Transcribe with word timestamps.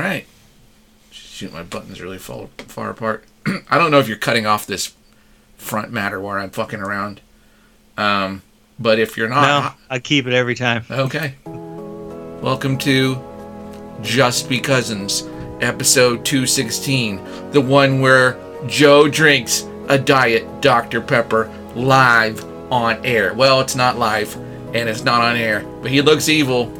All 0.00 0.06
right. 0.06 0.24
Shoot, 1.10 1.52
my 1.52 1.62
buttons 1.62 2.00
really 2.00 2.16
fall 2.16 2.48
far 2.56 2.88
apart. 2.88 3.22
I 3.70 3.76
don't 3.76 3.90
know 3.90 3.98
if 3.98 4.08
you're 4.08 4.16
cutting 4.16 4.46
off 4.46 4.66
this 4.66 4.94
front 5.58 5.92
matter 5.92 6.18
where 6.18 6.38
I'm 6.38 6.48
fucking 6.48 6.80
around. 6.80 7.20
Um, 7.98 8.40
but 8.78 8.98
if 8.98 9.18
you're 9.18 9.28
not, 9.28 9.42
No, 9.42 9.72
I 9.90 9.98
keep 9.98 10.26
it 10.26 10.32
every 10.32 10.54
time. 10.54 10.86
okay. 10.90 11.34
Welcome 11.44 12.78
to 12.78 13.22
Just 14.00 14.48
Be 14.48 14.58
Cousins, 14.58 15.24
episode 15.60 16.24
216, 16.24 17.50
the 17.50 17.60
one 17.60 18.00
where 18.00 18.38
Joe 18.68 19.06
drinks 19.06 19.66
a 19.90 19.98
diet 19.98 20.62
Dr. 20.62 21.02
Pepper 21.02 21.52
live 21.74 22.42
on 22.72 23.04
air. 23.04 23.34
Well, 23.34 23.60
it's 23.60 23.76
not 23.76 23.98
live 23.98 24.34
and 24.74 24.88
it's 24.88 25.04
not 25.04 25.20
on 25.20 25.36
air, 25.36 25.60
but 25.82 25.90
he 25.90 26.00
looks 26.00 26.30
evil. 26.30 26.72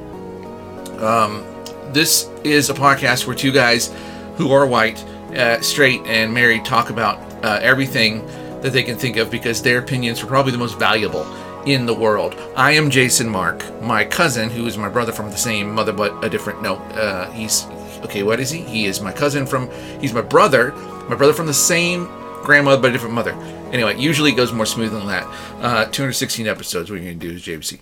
Um, 1.04 1.44
this 1.92 2.28
is 2.44 2.70
a 2.70 2.74
podcast 2.74 3.26
where 3.26 3.36
two 3.36 3.52
guys 3.52 3.92
who 4.36 4.52
are 4.52 4.66
white, 4.66 5.02
uh, 5.34 5.60
straight, 5.60 6.00
and 6.06 6.32
married 6.32 6.64
talk 6.64 6.90
about 6.90 7.18
uh, 7.44 7.58
everything 7.62 8.26
that 8.62 8.72
they 8.72 8.82
can 8.82 8.96
think 8.96 9.16
of 9.16 9.30
because 9.30 9.62
their 9.62 9.78
opinions 9.78 10.22
are 10.22 10.26
probably 10.26 10.52
the 10.52 10.58
most 10.58 10.78
valuable 10.78 11.26
in 11.66 11.86
the 11.86 11.94
world. 11.94 12.34
I 12.56 12.72
am 12.72 12.90
Jason 12.90 13.28
Mark. 13.28 13.82
My 13.82 14.04
cousin, 14.04 14.50
who 14.50 14.66
is 14.66 14.78
my 14.78 14.88
brother 14.88 15.12
from 15.12 15.30
the 15.30 15.36
same 15.36 15.74
mother 15.74 15.92
but 15.92 16.24
a 16.24 16.28
different 16.28 16.62
no, 16.62 16.76
uh, 16.76 17.30
he's 17.32 17.66
okay. 18.04 18.22
What 18.22 18.40
is 18.40 18.50
he? 18.50 18.60
He 18.62 18.86
is 18.86 19.00
my 19.00 19.12
cousin 19.12 19.46
from. 19.46 19.70
He's 20.00 20.12
my 20.12 20.22
brother. 20.22 20.72
My 21.08 21.16
brother 21.16 21.32
from 21.32 21.46
the 21.46 21.54
same 21.54 22.06
grandmother 22.42 22.80
but 22.80 22.90
a 22.90 22.92
different 22.92 23.14
mother. 23.14 23.32
Anyway, 23.72 23.98
usually 23.98 24.32
it 24.32 24.36
goes 24.36 24.52
more 24.52 24.66
smooth 24.66 24.92
than 24.92 25.06
that. 25.06 25.24
Uh, 25.60 25.84
216 25.86 26.46
episodes. 26.46 26.90
What 26.90 26.98
are 26.98 27.02
you 27.02 27.12
gonna 27.12 27.20
do, 27.20 27.32
is 27.32 27.42
JBC? 27.42 27.80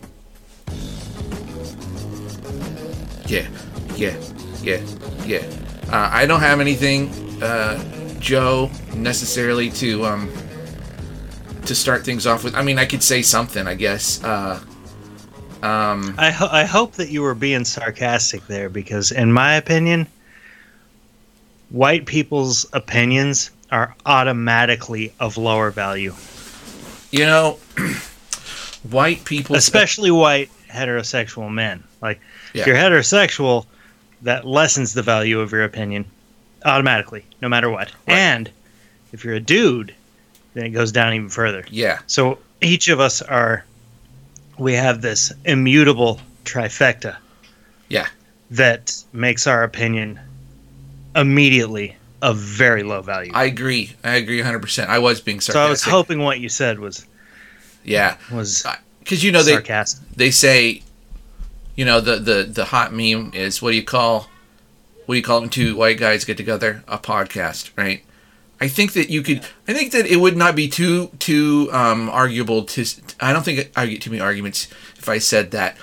Yeah, 3.26 3.46
yeah, 3.98 4.16
yeah, 4.62 4.80
yeah. 5.26 5.44
Uh, 5.90 6.08
I 6.12 6.24
don't 6.26 6.40
have 6.40 6.60
anything, 6.60 7.10
uh, 7.42 7.82
Joe, 8.20 8.70
necessarily 8.94 9.70
to 9.70 10.04
um 10.06 10.30
to 11.66 11.74
start 11.74 12.04
things 12.04 12.26
off 12.26 12.44
with. 12.44 12.54
I 12.54 12.62
mean, 12.62 12.78
I 12.78 12.86
could 12.86 13.02
say 13.02 13.20
something, 13.22 13.66
I 13.66 13.74
guess. 13.74 14.22
Uh, 14.24 14.60
um, 15.62 16.14
I, 16.16 16.30
ho- 16.30 16.48
I 16.50 16.64
hope 16.64 16.92
that 16.94 17.08
you 17.10 17.20
were 17.22 17.34
being 17.34 17.64
sarcastic 17.64 18.46
there 18.46 18.68
because, 18.68 19.10
in 19.10 19.32
my 19.32 19.54
opinion, 19.56 20.06
white 21.70 22.06
people's 22.06 22.64
opinions 22.72 23.50
are 23.70 23.94
automatically 24.06 25.12
of 25.20 25.36
lower 25.36 25.70
value, 25.70 26.14
you 27.10 27.26
know, 27.26 27.58
white 28.90 29.24
people, 29.24 29.56
especially 29.56 30.10
white 30.10 30.48
heterosexual 30.70 31.52
men. 31.52 31.82
Like, 32.00 32.20
Yeah. 32.54 32.62
if 32.62 32.66
you're 32.68 32.76
heterosexual, 32.76 33.66
that 34.22 34.46
lessens 34.46 34.94
the 34.94 35.02
value 35.02 35.40
of 35.40 35.52
your 35.52 35.64
opinion 35.64 36.04
automatically, 36.64 37.24
no 37.40 37.48
matter 37.48 37.70
what. 37.70 37.92
Right. 38.06 38.16
And 38.16 38.50
if 39.12 39.24
you're 39.24 39.34
a 39.34 39.40
dude, 39.40 39.94
then 40.54 40.66
it 40.66 40.70
goes 40.70 40.92
down 40.92 41.14
even 41.14 41.28
further. 41.28 41.64
yeah, 41.70 42.00
So 42.06 42.38
each 42.60 42.88
of 42.88 43.00
us 43.00 43.22
are, 43.22 43.64
we 44.58 44.74
have 44.74 45.00
this 45.02 45.32
immutable 45.44 46.20
trifecta 46.44 47.16
yeah, 47.88 48.08
that 48.50 49.02
makes 49.12 49.46
our 49.46 49.62
opinion 49.62 50.18
immediately 51.14 51.96
of 52.20 52.36
very 52.36 52.82
low 52.82 53.00
value. 53.02 53.30
I 53.34 53.44
agree. 53.44 53.92
I 54.02 54.16
agree 54.16 54.38
100. 54.38 54.58
percent 54.60 54.90
I 54.90 54.98
was 54.98 55.20
being 55.20 55.40
sarcastic. 55.40 55.54
so. 55.54 55.66
I 55.66 55.70
was 55.70 55.82
hoping 55.82 56.20
what 56.22 56.40
you 56.40 56.48
said 56.48 56.78
was 56.80 57.06
yeah, 57.84 58.16
was 58.32 58.66
uh, 58.66 58.74
because 58.98 59.22
you 59.24 59.32
know 59.32 59.42
they 59.42 59.62
they 60.16 60.30
say, 60.30 60.82
you 61.78 61.84
know, 61.84 62.00
the 62.00 62.16
the 62.16 62.42
the 62.42 62.64
hot 62.64 62.92
meme 62.92 63.30
is 63.34 63.62
what 63.62 63.70
do 63.70 63.76
you 63.76 63.84
call, 63.84 64.28
what 65.06 65.14
do 65.14 65.16
you 65.16 65.22
call 65.22 65.42
when 65.42 65.48
two 65.48 65.76
white 65.76 65.96
guys 65.96 66.24
get 66.24 66.36
together? 66.36 66.82
A 66.88 66.98
podcast, 66.98 67.70
right? 67.76 68.02
I 68.60 68.66
think 68.66 68.94
that 68.94 69.10
you 69.10 69.22
could. 69.22 69.44
I 69.68 69.74
think 69.74 69.92
that 69.92 70.04
it 70.04 70.16
would 70.16 70.36
not 70.36 70.56
be 70.56 70.68
too 70.68 71.12
too 71.20 71.68
um, 71.70 72.10
arguable 72.10 72.64
to. 72.64 72.84
I 73.20 73.32
don't 73.32 73.44
think 73.44 73.70
I 73.76 73.86
get 73.86 74.02
too 74.02 74.10
many 74.10 74.20
arguments 74.20 74.66
if 74.96 75.08
I 75.08 75.18
said 75.18 75.52
that 75.52 75.78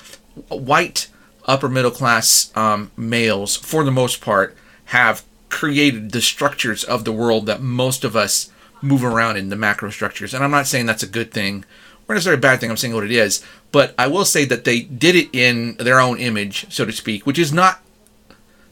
white 0.50 1.08
upper 1.46 1.70
middle 1.70 1.92
class 1.92 2.52
um, 2.58 2.92
males, 2.98 3.56
for 3.56 3.86
the 3.86 3.92
most 3.92 4.20
part, 4.20 4.54
have 4.86 5.24
created 5.48 6.12
the 6.12 6.22
structures 6.22 6.84
of 6.84 7.06
the 7.06 7.14
world 7.14 7.46
that 7.46 7.62
most 7.62 8.04
of 8.04 8.18
us 8.18 8.52
move 8.82 9.06
around 9.06 9.38
in 9.38 9.48
the 9.48 9.56
macro 9.56 9.92
structures. 9.92 10.34
And 10.34 10.44
I'm 10.44 10.52
not 10.52 10.68
saying 10.68 10.88
that's 10.88 11.04
a 11.04 11.08
good 11.08 11.32
thing 11.32 11.64
or 12.08 12.16
necessarily 12.16 12.40
a 12.40 12.42
bad 12.42 12.60
thing. 12.60 12.70
I'm 12.70 12.78
saying 12.78 12.94
what 12.94 13.04
it 13.04 13.12
is. 13.12 13.44
But 13.76 13.94
I 13.98 14.08
will 14.08 14.24
say 14.24 14.46
that 14.46 14.64
they 14.64 14.80
did 14.80 15.18
it 15.18 15.36
in 15.36 15.76
their 15.76 16.00
own 16.00 16.18
image, 16.18 16.66
so 16.70 16.86
to 16.86 16.94
speak, 16.94 17.26
which 17.26 17.38
is 17.38 17.52
not 17.52 17.82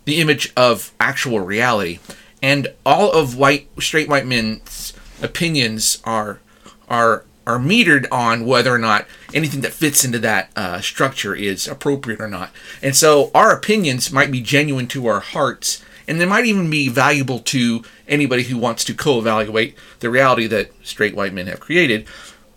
the 0.05 0.21
image 0.21 0.53
of 0.55 0.93
actual 0.97 1.41
reality. 1.41 1.99
And 2.41 2.69
all 2.85 3.11
of 3.11 3.35
white 3.35 3.67
straight 3.81 4.07
white 4.07 4.25
men's 4.25 4.93
opinions 5.21 6.01
are 6.05 6.39
are 6.87 7.25
are 7.45 7.59
metered 7.59 8.07
on 8.13 8.45
whether 8.45 8.73
or 8.73 8.77
not 8.77 9.05
anything 9.33 9.59
that 9.59 9.73
fits 9.73 10.05
into 10.05 10.19
that 10.19 10.49
uh, 10.55 10.79
structure 10.79 11.35
is 11.35 11.67
appropriate 11.67 12.21
or 12.21 12.29
not. 12.29 12.51
And 12.81 12.95
so 12.95 13.29
our 13.35 13.51
opinions 13.51 14.09
might 14.09 14.31
be 14.31 14.39
genuine 14.39 14.87
to 14.87 15.07
our 15.07 15.19
hearts, 15.19 15.83
and 16.07 16.21
they 16.21 16.25
might 16.25 16.45
even 16.45 16.69
be 16.69 16.87
valuable 16.87 17.39
to 17.39 17.83
anybody 18.07 18.43
who 18.43 18.57
wants 18.57 18.85
to 18.85 18.93
co-evaluate 18.93 19.75
the 19.99 20.09
reality 20.09 20.47
that 20.47 20.71
straight 20.81 21.13
white 21.13 21.33
men 21.33 21.47
have 21.47 21.59
created. 21.59 22.07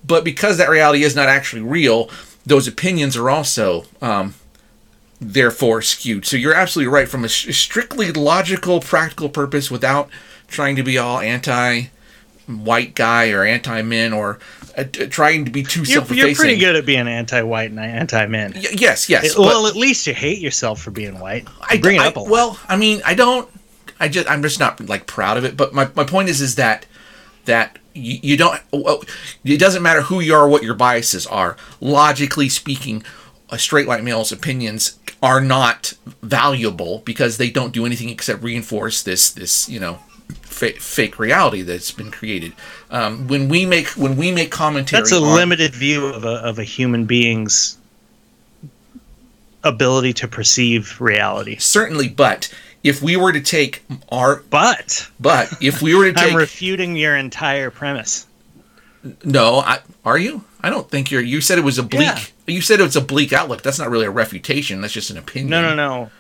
But 0.07 0.23
because 0.23 0.57
that 0.59 0.71
reality 0.71 1.03
is 1.03 1.17
not 1.17 1.29
actually 1.29 1.63
real, 1.63 2.09
those 2.47 2.69
opinions 2.69 3.17
are 3.17 3.29
also 3.29 3.85
um, 4.01 4.35
therefore 5.21 5.83
skewed. 5.83 6.25
So 6.25 6.37
you're 6.37 6.55
absolutely 6.55 6.93
right 6.93 7.09
from 7.09 7.25
a 7.25 7.29
strictly 7.29 8.13
logical, 8.13 8.81
practical 8.81 9.29
purpose 9.29 9.71
without 9.71 10.09
trying 10.47 10.77
to 10.77 10.83
be 10.83 10.97
all 10.97 11.19
anti 11.19 11.89
white 12.47 12.95
guy 12.95 13.31
or 13.31 13.45
anti 13.45 13.83
men 13.83 14.13
or 14.13 14.39
uh, 14.77 14.85
trying 15.11 15.45
to 15.45 15.51
be 15.51 15.63
too 15.63 15.85
self 15.85 16.11
you're 16.11 16.35
pretty 16.35 16.59
good 16.59 16.77
at 16.77 16.85
being 16.85 17.09
anti-white 17.09 17.71
and 17.71 17.81
anti-men. 17.81 18.53
yes, 18.55 19.09
yes. 19.09 19.35
but 19.35 19.43
well, 19.43 19.67
at 19.67 19.75
least 19.75 20.07
you 20.07 20.13
hate 20.13 20.39
yourself 20.39 20.81
for 20.81 20.91
being 20.91 21.19
white. 21.19 21.49
I 21.63 21.79
bring 21.79 21.97
it 21.97 22.03
up 22.03 22.17
a 22.17 22.21
lot. 22.21 22.29
Well, 22.29 22.59
I 22.69 22.77
mean, 22.77 23.01
I 23.05 23.15
don't. 23.15 23.49
I 23.99 24.09
just 24.09 24.29
I'm 24.31 24.43
just 24.43 24.61
not 24.61 24.79
like 24.87 25.07
proud 25.07 25.39
of 25.39 25.45
it. 25.45 25.57
But 25.57 25.73
my, 25.73 25.89
my 25.95 26.05
point 26.05 26.29
is 26.29 26.43
is 26.43 26.57
that 26.57 26.85
that 27.47 27.79
you, 27.97 28.19
you 28.23 28.37
don't. 28.37 28.61
It 29.45 29.59
doesn't 29.59 29.83
matter 29.83 30.03
who 30.03 30.21
you 30.21 30.35
are, 30.35 30.43
or 30.45 30.49
what 30.49 30.63
your 30.63 30.75
biases 30.75 31.27
are. 31.27 31.57
Logically 31.81 32.49
speaking, 32.49 33.03
a 33.51 33.59
straight 33.59 33.87
white 33.87 34.05
male's 34.05 34.33
opinions 34.33 34.99
are 35.23 35.41
not 35.41 35.95
valuable 36.23 37.03
because 37.05 37.39
they 37.39 37.51
don't 37.51 37.73
do 37.73 37.87
anything 37.87 38.09
except 38.11 38.43
reinforce 38.43 39.03
this 39.03 39.31
this 39.31 39.69
you 39.69 39.81
know 39.81 39.99
fa- 40.43 40.73
fake 40.79 41.19
reality 41.19 41.63
that's 41.63 41.91
been 41.91 42.11
created. 42.11 42.53
Um, 42.91 43.27
when 43.29 43.49
we 43.49 43.65
make 43.67 43.89
when 43.89 44.17
we 44.17 44.31
make 44.33 44.51
commentary, 44.51 45.01
That's 45.03 45.13
a 45.13 45.17
on- 45.17 45.35
limited 45.35 45.75
view 45.75 46.07
of 46.07 46.25
a 46.25 46.35
of 46.45 46.59
a 46.59 46.65
human 46.65 47.07
being's 47.07 47.79
ability 49.65 50.13
to 50.13 50.29
perceive 50.29 51.01
reality. 51.01 51.57
Certainly, 51.57 52.11
but 52.11 52.53
if 52.83 53.03
we 53.03 53.17
were 53.17 53.33
to 53.33 53.41
take 53.41 53.83
our 54.11 54.37
But 54.51 55.09
but 55.19 55.53
if 55.61 55.83
we 55.83 55.95
were 55.95 56.07
to 56.07 56.13
take 56.19 56.33
I'm 56.33 56.37
refuting 56.37 56.97
your 56.97 57.17
entire 57.17 57.71
premise. 57.71 58.27
No, 59.25 59.61
I, 59.61 59.79
are 60.05 60.19
you? 60.19 60.45
I 60.61 60.71
don't 60.71 60.91
think 60.91 61.11
you're. 61.11 61.23
You 61.23 61.41
said 61.41 61.59
it 61.59 61.65
was 61.65 61.79
a 61.79 61.83
bleak. 61.83 62.03
Yeah. 62.03 62.21
You 62.47 62.61
said 62.61 62.81
it 62.81 62.85
was 62.85 62.97
a 62.97 63.01
bleak 63.01 63.33
outlook. 63.33 63.63
That's 63.63 63.79
not 63.79 63.91
really 63.91 64.07
a 64.07 64.11
refutation. 64.11 64.81
That's 64.81 64.93
just 64.93 65.11
an 65.11 65.19
opinion. 65.19 65.51
No, 65.51 65.63
no, 65.63 65.75
no, 65.75 66.11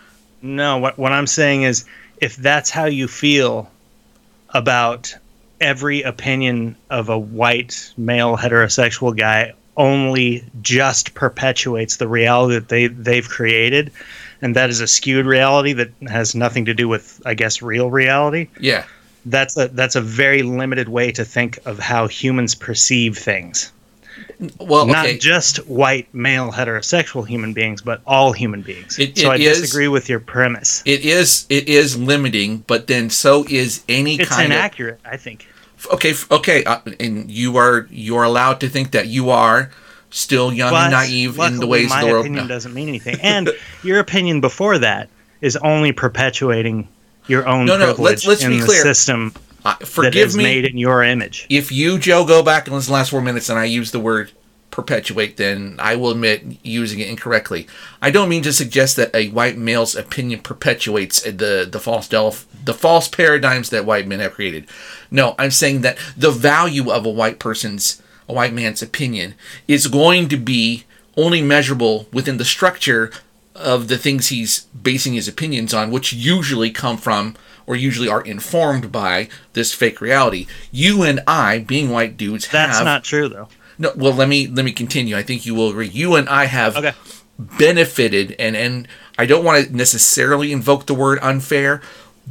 no. 0.43 0.79
What 0.79 0.99
what 0.99 1.13
I'm 1.13 1.27
saying 1.27 1.63
is, 1.63 1.85
if 2.21 2.37
that's 2.37 2.71
how 2.71 2.85
you 2.85 3.09
feel 3.09 3.71
about 4.51 5.15
every 5.61 6.03
opinion 6.03 6.77
of 6.91 7.09
a 7.09 7.19
white 7.19 7.93
male 7.97 8.37
heterosexual 8.37 9.17
guy, 9.17 9.55
only 9.77 10.45
just 10.63 11.15
perpetuates 11.15 11.97
the 11.97 12.09
reality 12.09 12.55
that 12.55 12.69
they 12.69 12.87
they've 12.89 13.29
created, 13.29 13.91
and 14.43 14.57
that 14.57 14.71
is 14.71 14.81
a 14.81 14.87
skewed 14.87 15.27
reality 15.27 15.73
that 15.75 15.91
has 16.09 16.35
nothing 16.35 16.65
to 16.67 16.75
do 16.75 16.89
with, 16.89 17.21
I 17.27 17.35
guess, 17.35 17.63
real 17.63 17.91
reality. 17.91 18.49
Yeah, 18.61 18.85
That's 19.27 19.57
a 19.57 19.69
that's 19.69 19.97
a 19.97 20.01
very 20.01 20.43
limited 20.43 20.89
way 20.89 21.13
to 21.13 21.25
think 21.25 21.59
of 21.67 21.79
how 21.79 22.07
humans 22.07 22.55
perceive 22.55 23.19
things. 23.19 23.73
well, 24.61 24.87
Not 24.87 25.07
just 25.21 25.59
white 25.67 26.13
male 26.15 26.51
heterosexual 26.53 27.27
human 27.27 27.53
beings, 27.53 27.83
but 27.83 28.01
all 28.07 28.33
human 28.33 28.63
beings. 28.63 28.99
It- 28.99 29.17
so 29.19 29.31
I 29.31 29.37
is- 29.37 29.61
disagree 29.61 29.89
with 29.89 30.09
your 30.09 30.21
premise. 30.21 30.83
it 30.87 31.01
is. 31.05 31.47
It 31.51 31.69
is 31.69 31.97
limiting, 31.97 32.65
but 32.67 32.87
then 32.87 33.09
so 33.11 33.45
is 33.49 33.83
any 33.89 34.17
It's 34.17 34.29
kind 34.29 34.47
inaccurate, 34.53 35.01
I 35.05 35.17
think. 35.17 35.47
Okay, 35.93 36.15
okay, 36.31 36.65
uh, 36.65 36.79
and 37.01 37.31
you 37.31 37.57
are 37.57 37.87
you 37.91 38.17
are 38.17 38.25
allowed 38.25 38.61
to 38.61 38.69
think 38.69 38.91
that 38.93 39.07
you 39.09 39.31
are 39.31 39.71
still 40.11 40.53
young 40.53 40.69
and 40.75 40.91
But 40.91 40.91
naive 40.91 41.31
in 41.31 41.35
the 41.37 41.43
luckily, 41.43 41.69
ways 41.69 41.91
my 41.91 42.01
the 42.03 42.07
world. 42.11 42.25
opinion 42.27 42.45
No. 42.45 42.55
doesn't 42.55 42.75
mean 42.75 42.89
anything. 42.89 43.17
And 43.23 43.51
your 43.83 43.99
opinion 43.99 44.41
before 44.41 44.79
that 44.79 45.09
is 45.41 45.57
only 45.57 45.93
perpetuating 45.93 46.89
your 47.29 47.47
own 47.47 47.67
No, 47.67 47.77
no, 47.77 47.87
privilege 47.87 48.25
let's- 48.25 48.27
let's 48.27 48.45
in 48.45 48.51
be 48.53 48.61
the 48.61 48.67
clear. 48.67 48.83
system 48.83 49.35
Uh, 49.65 49.75
forgive 49.85 50.29
is 50.29 50.37
me 50.37 50.45
made 50.45 50.65
in 50.65 50.79
your 50.79 51.03
image. 51.03 51.45
if 51.51 51.73
you, 51.73 51.99
Joe, 51.99 52.25
go 52.25 52.43
back 52.43 52.67
in 52.69 52.73
those 52.73 52.89
last 52.89 53.11
four 53.11 53.21
minutes 53.21 53.49
and 53.49 53.59
I 53.59 53.65
use 53.65 53.91
the 53.91 53.99
word 54.01 54.31
perpetuate, 54.77 55.39
then 55.39 55.75
I 55.79 55.97
will 55.97 56.11
admit 56.11 56.59
using 56.63 57.01
it 57.01 57.09
incorrectly. 57.09 57.67
I 58.03 58.11
don't 58.11 58.29
mean 58.29 58.43
to 58.43 58.53
suggest 58.53 58.97
that 58.97 59.15
a 59.17 59.31
white 59.31 59.57
male's 59.57 59.97
opinion 59.97 60.41
perpetuates 60.41 61.23
the 61.23 61.67
the 61.69 61.81
false 61.81 62.07
delf, 62.07 62.47
the 62.63 62.75
false 62.75 63.09
paradigms 63.09 63.71
that 63.71 63.87
white 63.87 64.07
men 64.07 64.21
have 64.21 64.35
created. 64.35 64.67
No, 65.11 65.35
I'm 65.39 65.51
saying 65.51 65.81
that 65.81 65.97
the 66.15 66.31
value 66.31 66.91
of 66.93 67.07
a 67.07 67.11
white 67.11 67.39
person's 67.39 68.03
a 68.29 68.35
white 68.35 68.53
man's 68.53 68.83
opinion 68.83 69.35
is 69.67 69.87
going 69.87 70.29
to 70.29 70.37
be 70.37 70.85
only 71.17 71.41
measurable 71.41 72.07
within 72.13 72.37
the 72.37 72.45
structure 72.45 73.11
of 73.55 73.89
the 73.89 73.97
things 73.97 74.29
he's 74.29 74.67
basing 74.67 75.15
his 75.15 75.27
opinions 75.27 75.73
on, 75.73 75.91
which 75.91 76.13
usually 76.13 76.71
come 76.71 76.99
from 76.99 77.35
or 77.67 77.75
usually 77.75 78.09
are 78.09 78.21
informed 78.21 78.93
by 78.93 79.31
this 79.55 79.73
fake 79.73 80.03
reality. 80.03 80.47
You 80.71 81.03
and 81.03 81.21
I, 81.27 81.61
being 81.61 81.89
white 81.89 82.19
dudes, 82.19 82.47
That's 82.49 82.77
have 82.77 82.85
not 82.85 83.05
true, 83.05 83.31
though. 83.31 83.49
No. 83.79 83.93
Well, 83.97 84.13
let 84.13 84.29
me 84.29 84.47
let 84.47 84.65
me 84.65 84.73
continue. 84.73 85.17
I 85.17 85.23
think 85.23 85.47
you 85.47 85.55
will 85.55 85.71
agree. 85.71 85.89
You 85.89 86.15
and 86.17 86.29
I 86.29 86.47
have 86.47 86.77
Okay. 86.77 86.93
benefited, 87.39 88.35
and 88.39 88.57
and 88.57 88.89
I 89.19 89.27
don't 89.27 89.45
want 89.45 89.67
to 89.69 89.77
necessarily 89.77 90.53
invoke 90.53 90.87
the 90.87 90.95
word 90.95 91.19
unfair, 91.23 91.81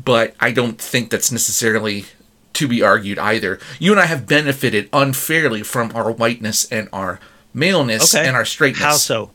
but 0.04 0.36
I 0.40 0.52
don't 0.52 0.80
think 0.80 1.10
that's 1.10 1.32
necessarily 1.32 2.06
to 2.54 2.68
be 2.68 2.82
argued 2.82 3.20
either. 3.20 3.60
You 3.80 3.92
and 3.92 4.00
I 4.00 4.06
have 4.06 4.28
benefited 4.28 4.90
unfairly 4.94 5.64
from 5.64 5.92
our 5.96 6.12
whiteness 6.12 6.66
and 6.72 6.88
our 6.94 7.20
maleness 7.54 8.14
Okay. 8.16 8.26
and 8.28 8.36
our 8.36 8.46
straightness 8.46 8.84
How 8.84 8.96
so? 8.98 9.32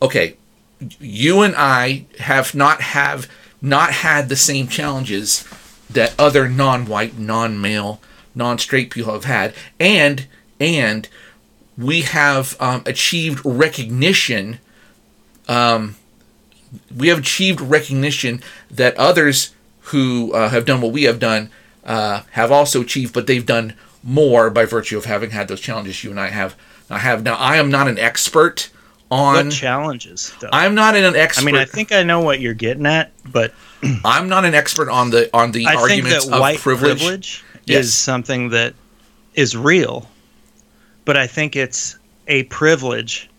okay, 0.00 0.36
you 1.00 1.42
and 1.42 1.54
I 1.56 2.06
have 2.20 2.54
not 2.54 2.80
have 2.80 3.28
not 3.60 3.90
had 3.92 4.28
the 4.28 4.36
same 4.36 4.68
challenges 4.68 5.44
that 5.90 6.14
other 6.18 6.48
non-white, 6.48 7.18
non-male, 7.18 8.00
non-straight 8.34 8.90
people 8.90 9.12
have 9.14 9.24
had, 9.24 9.52
and 9.80 10.26
and 10.60 11.08
we 11.76 12.02
have 12.02 12.56
um, 12.60 12.82
achieved 12.86 13.40
recognition. 13.44 14.58
Um, 15.48 15.96
we 16.96 17.08
have 17.08 17.18
achieved 17.20 17.60
recognition 17.60 18.42
that 18.70 18.96
others 18.96 19.54
who 19.82 20.32
uh, 20.34 20.48
have 20.50 20.64
done 20.66 20.80
what 20.80 20.92
we 20.92 21.04
have 21.04 21.18
done 21.18 21.50
uh, 21.84 22.22
have 22.32 22.52
also 22.52 22.82
achieved, 22.82 23.14
but 23.14 23.26
they've 23.26 23.46
done 23.46 23.74
more 24.02 24.50
by 24.50 24.64
virtue 24.64 24.98
of 24.98 25.06
having 25.06 25.30
had 25.30 25.48
those 25.48 25.60
challenges 25.60 26.04
you 26.04 26.10
and 26.10 26.20
I 26.20 26.28
have. 26.28 26.54
I 26.90 26.98
have 26.98 27.22
now. 27.22 27.36
I 27.36 27.56
am 27.56 27.70
not 27.70 27.88
an 27.88 27.98
expert 27.98 28.70
on. 29.10 29.46
What 29.46 29.52
challenges? 29.52 30.34
Though? 30.40 30.48
I'm 30.52 30.74
not 30.74 30.96
an 30.96 31.16
expert. 31.16 31.42
I 31.42 31.44
mean, 31.44 31.56
I 31.56 31.64
think 31.64 31.92
I 31.92 32.02
know 32.02 32.20
what 32.20 32.40
you're 32.40 32.54
getting 32.54 32.86
at, 32.86 33.12
but 33.30 33.52
I'm 34.04 34.28
not 34.28 34.44
an 34.44 34.54
expert 34.54 34.88
on 34.88 35.10
the 35.10 35.34
on 35.36 35.52
the 35.52 35.66
I 35.66 35.70
think 35.70 35.80
arguments 35.82 36.26
that 36.26 36.34
of 36.34 36.40
white 36.40 36.58
privilege. 36.58 36.98
privilege, 36.98 37.44
Yes. 37.66 37.84
is 37.86 37.94
something 37.94 38.50
that 38.50 38.74
is 39.34 39.54
real, 39.56 40.08
but 41.08 41.16
I 41.16 41.26
think 41.26 41.56
it's 41.56 41.96
a 42.26 42.42
privilege 42.44 43.30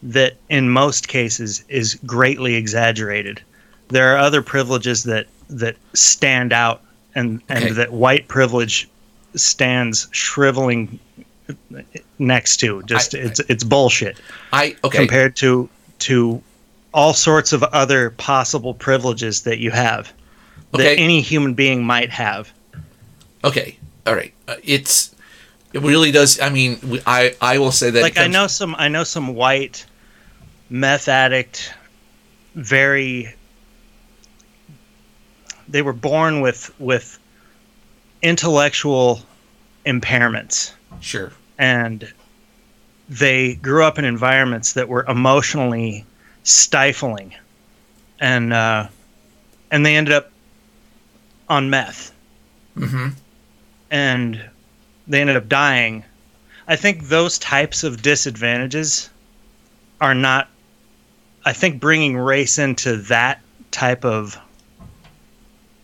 that 0.00 0.36
in 0.48 0.70
most 0.70 1.08
cases 1.08 1.64
is 1.68 1.96
greatly 2.06 2.54
exaggerated. 2.54 3.42
There 3.88 4.14
are 4.14 4.16
other 4.16 4.42
privileges 4.42 5.02
that 5.02 5.26
that 5.48 5.74
stand 5.92 6.52
out 6.52 6.80
and 7.16 7.42
Okay. 7.50 7.66
and 7.66 7.76
that 7.76 7.90
white 7.92 8.28
privilege 8.28 8.88
stands 9.34 10.06
shriveling 10.12 11.00
next 12.20 12.58
to. 12.58 12.80
Just 12.84 13.16
I- 13.16 13.18
it's 13.18 13.40
it's 13.48 13.64
bullshit 13.64 14.16
I 14.52 14.76
okay. 14.84 14.98
compared 14.98 15.34
to 15.42 15.68
to 16.10 16.40
all 16.94 17.12
sorts 17.12 17.52
of 17.52 17.64
other 17.64 18.10
possible 18.10 18.72
privileges 18.72 19.42
that 19.42 19.58
you 19.58 19.72
have 19.72 20.12
that 20.74 20.96
any 20.96 21.20
human 21.20 21.54
being 21.54 21.82
might 21.82 22.10
have. 22.10 22.52
Okay. 23.42 23.76
All 24.06 24.14
right. 24.14 24.32
Uh, 24.46 24.54
it's 24.62 25.12
it 25.72 25.82
really 25.82 26.10
does. 26.10 26.40
I 26.40 26.50
mean, 26.50 26.78
I 27.06 27.34
I 27.40 27.58
will 27.58 27.72
say 27.72 27.90
that 27.90 28.02
like 28.02 28.16
it 28.16 28.20
I 28.22 28.26
know 28.26 28.46
some 28.46 28.74
I 28.78 28.88
know 28.88 29.04
some 29.04 29.34
white 29.34 29.86
meth 30.68 31.08
addict 31.08 31.72
very 32.54 33.34
they 35.68 35.82
were 35.82 35.92
born 35.92 36.40
with 36.40 36.72
with 36.80 37.18
intellectual 38.22 39.20
impairments 39.86 40.72
Sure. 41.00 41.32
and 41.58 42.12
they 43.08 43.54
grew 43.56 43.84
up 43.84 43.98
in 43.98 44.04
environments 44.04 44.74
that 44.74 44.88
were 44.88 45.04
emotionally 45.08 46.04
stifling 46.42 47.34
and 48.18 48.52
uh, 48.52 48.88
and 49.70 49.86
they 49.86 49.96
ended 49.96 50.12
up 50.14 50.30
on 51.48 51.70
meth 51.70 52.12
Mm-hmm. 52.76 53.08
and 53.90 54.49
they 55.10 55.20
ended 55.20 55.36
up 55.36 55.48
dying 55.48 56.04
i 56.68 56.76
think 56.76 57.08
those 57.08 57.38
types 57.38 57.82
of 57.84 58.00
disadvantages 58.02 59.10
are 60.00 60.14
not 60.14 60.48
i 61.44 61.52
think 61.52 61.80
bringing 61.80 62.16
race 62.16 62.58
into 62.58 62.96
that 62.96 63.40
type 63.70 64.04
of 64.04 64.38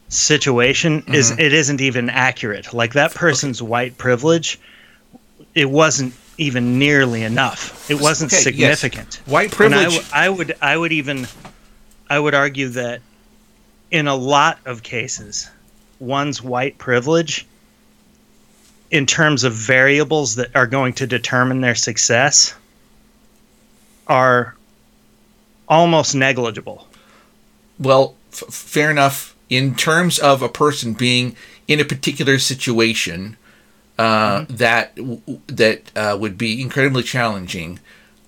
situation 0.08 1.02
is 1.08 1.32
Mhm. 1.32 1.40
it 1.40 1.52
isn't 1.52 1.80
even 1.80 2.08
accurate 2.08 2.72
like 2.72 2.92
that 2.92 3.12
person's 3.14 3.60
white 3.60 3.98
privilege 3.98 4.58
it 5.54 5.68
wasn't 5.68 6.14
even 6.38 6.78
nearly 6.78 7.22
enough 7.24 7.90
it 7.90 8.00
wasn't 8.00 8.32
Okay, 8.32 8.52
yes. 8.52 8.78
significant 8.78 9.20
White 9.26 9.52
and 9.60 9.74
I, 9.74 9.84
privilege. 9.86 10.38
would 10.38 10.56
I 10.62 10.76
would 10.76 10.92
even 10.92 11.26
I 12.08 12.18
would 12.20 12.34
argue 12.34 12.68
that 12.68 13.00
in 13.90 14.06
a 14.06 14.14
lot 14.14 14.58
of 14.64 14.82
cases, 14.84 15.48
one's 16.00 16.42
white 16.42 16.76
privilege, 16.78 17.46
in 18.90 19.06
terms 19.06 19.44
of 19.44 19.52
variables 19.52 20.36
that 20.36 20.54
are 20.54 20.66
going 20.66 20.92
to 20.94 21.06
determine 21.06 21.60
their 21.60 21.74
success, 21.74 22.54
are 24.06 24.54
almost 25.68 26.14
negligible. 26.14 26.86
Well, 27.78 28.14
f- 28.32 28.54
fair 28.54 28.90
enough. 28.90 29.34
In 29.48 29.74
terms 29.74 30.18
of 30.18 30.42
a 30.42 30.48
person 30.48 30.92
being 30.92 31.36
in 31.68 31.80
a 31.80 31.84
particular 31.84 32.38
situation 32.38 33.36
uh, 33.98 34.44
that 34.48 34.94
w- 34.96 35.20
that 35.46 35.90
uh, 35.96 36.16
would 36.18 36.36
be 36.36 36.60
incredibly 36.60 37.02
challenging, 37.02 37.78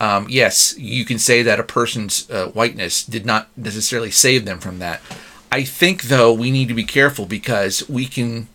um, 0.01 0.27
yes, 0.29 0.77
you 0.79 1.05
can 1.05 1.19
say 1.19 1.43
that 1.43 1.59
a 1.59 1.65
person's 1.65 2.31
uh, 2.31 2.49
whiteness 2.49 3.05
did 3.05 3.27
not 3.27 3.49
necessarily 3.57 4.11
save 4.11 4.45
them 4.45 4.59
from 4.61 4.79
that. 4.79 5.01
I 5.51 5.65
think, 5.65 6.05
though, 6.05 6.33
we 6.33 6.51
need 6.51 6.69
to 6.69 6.75
be 6.75 6.85
careful 6.85 7.27
because 7.27 7.89
we 7.89 8.07
can. 8.07 8.49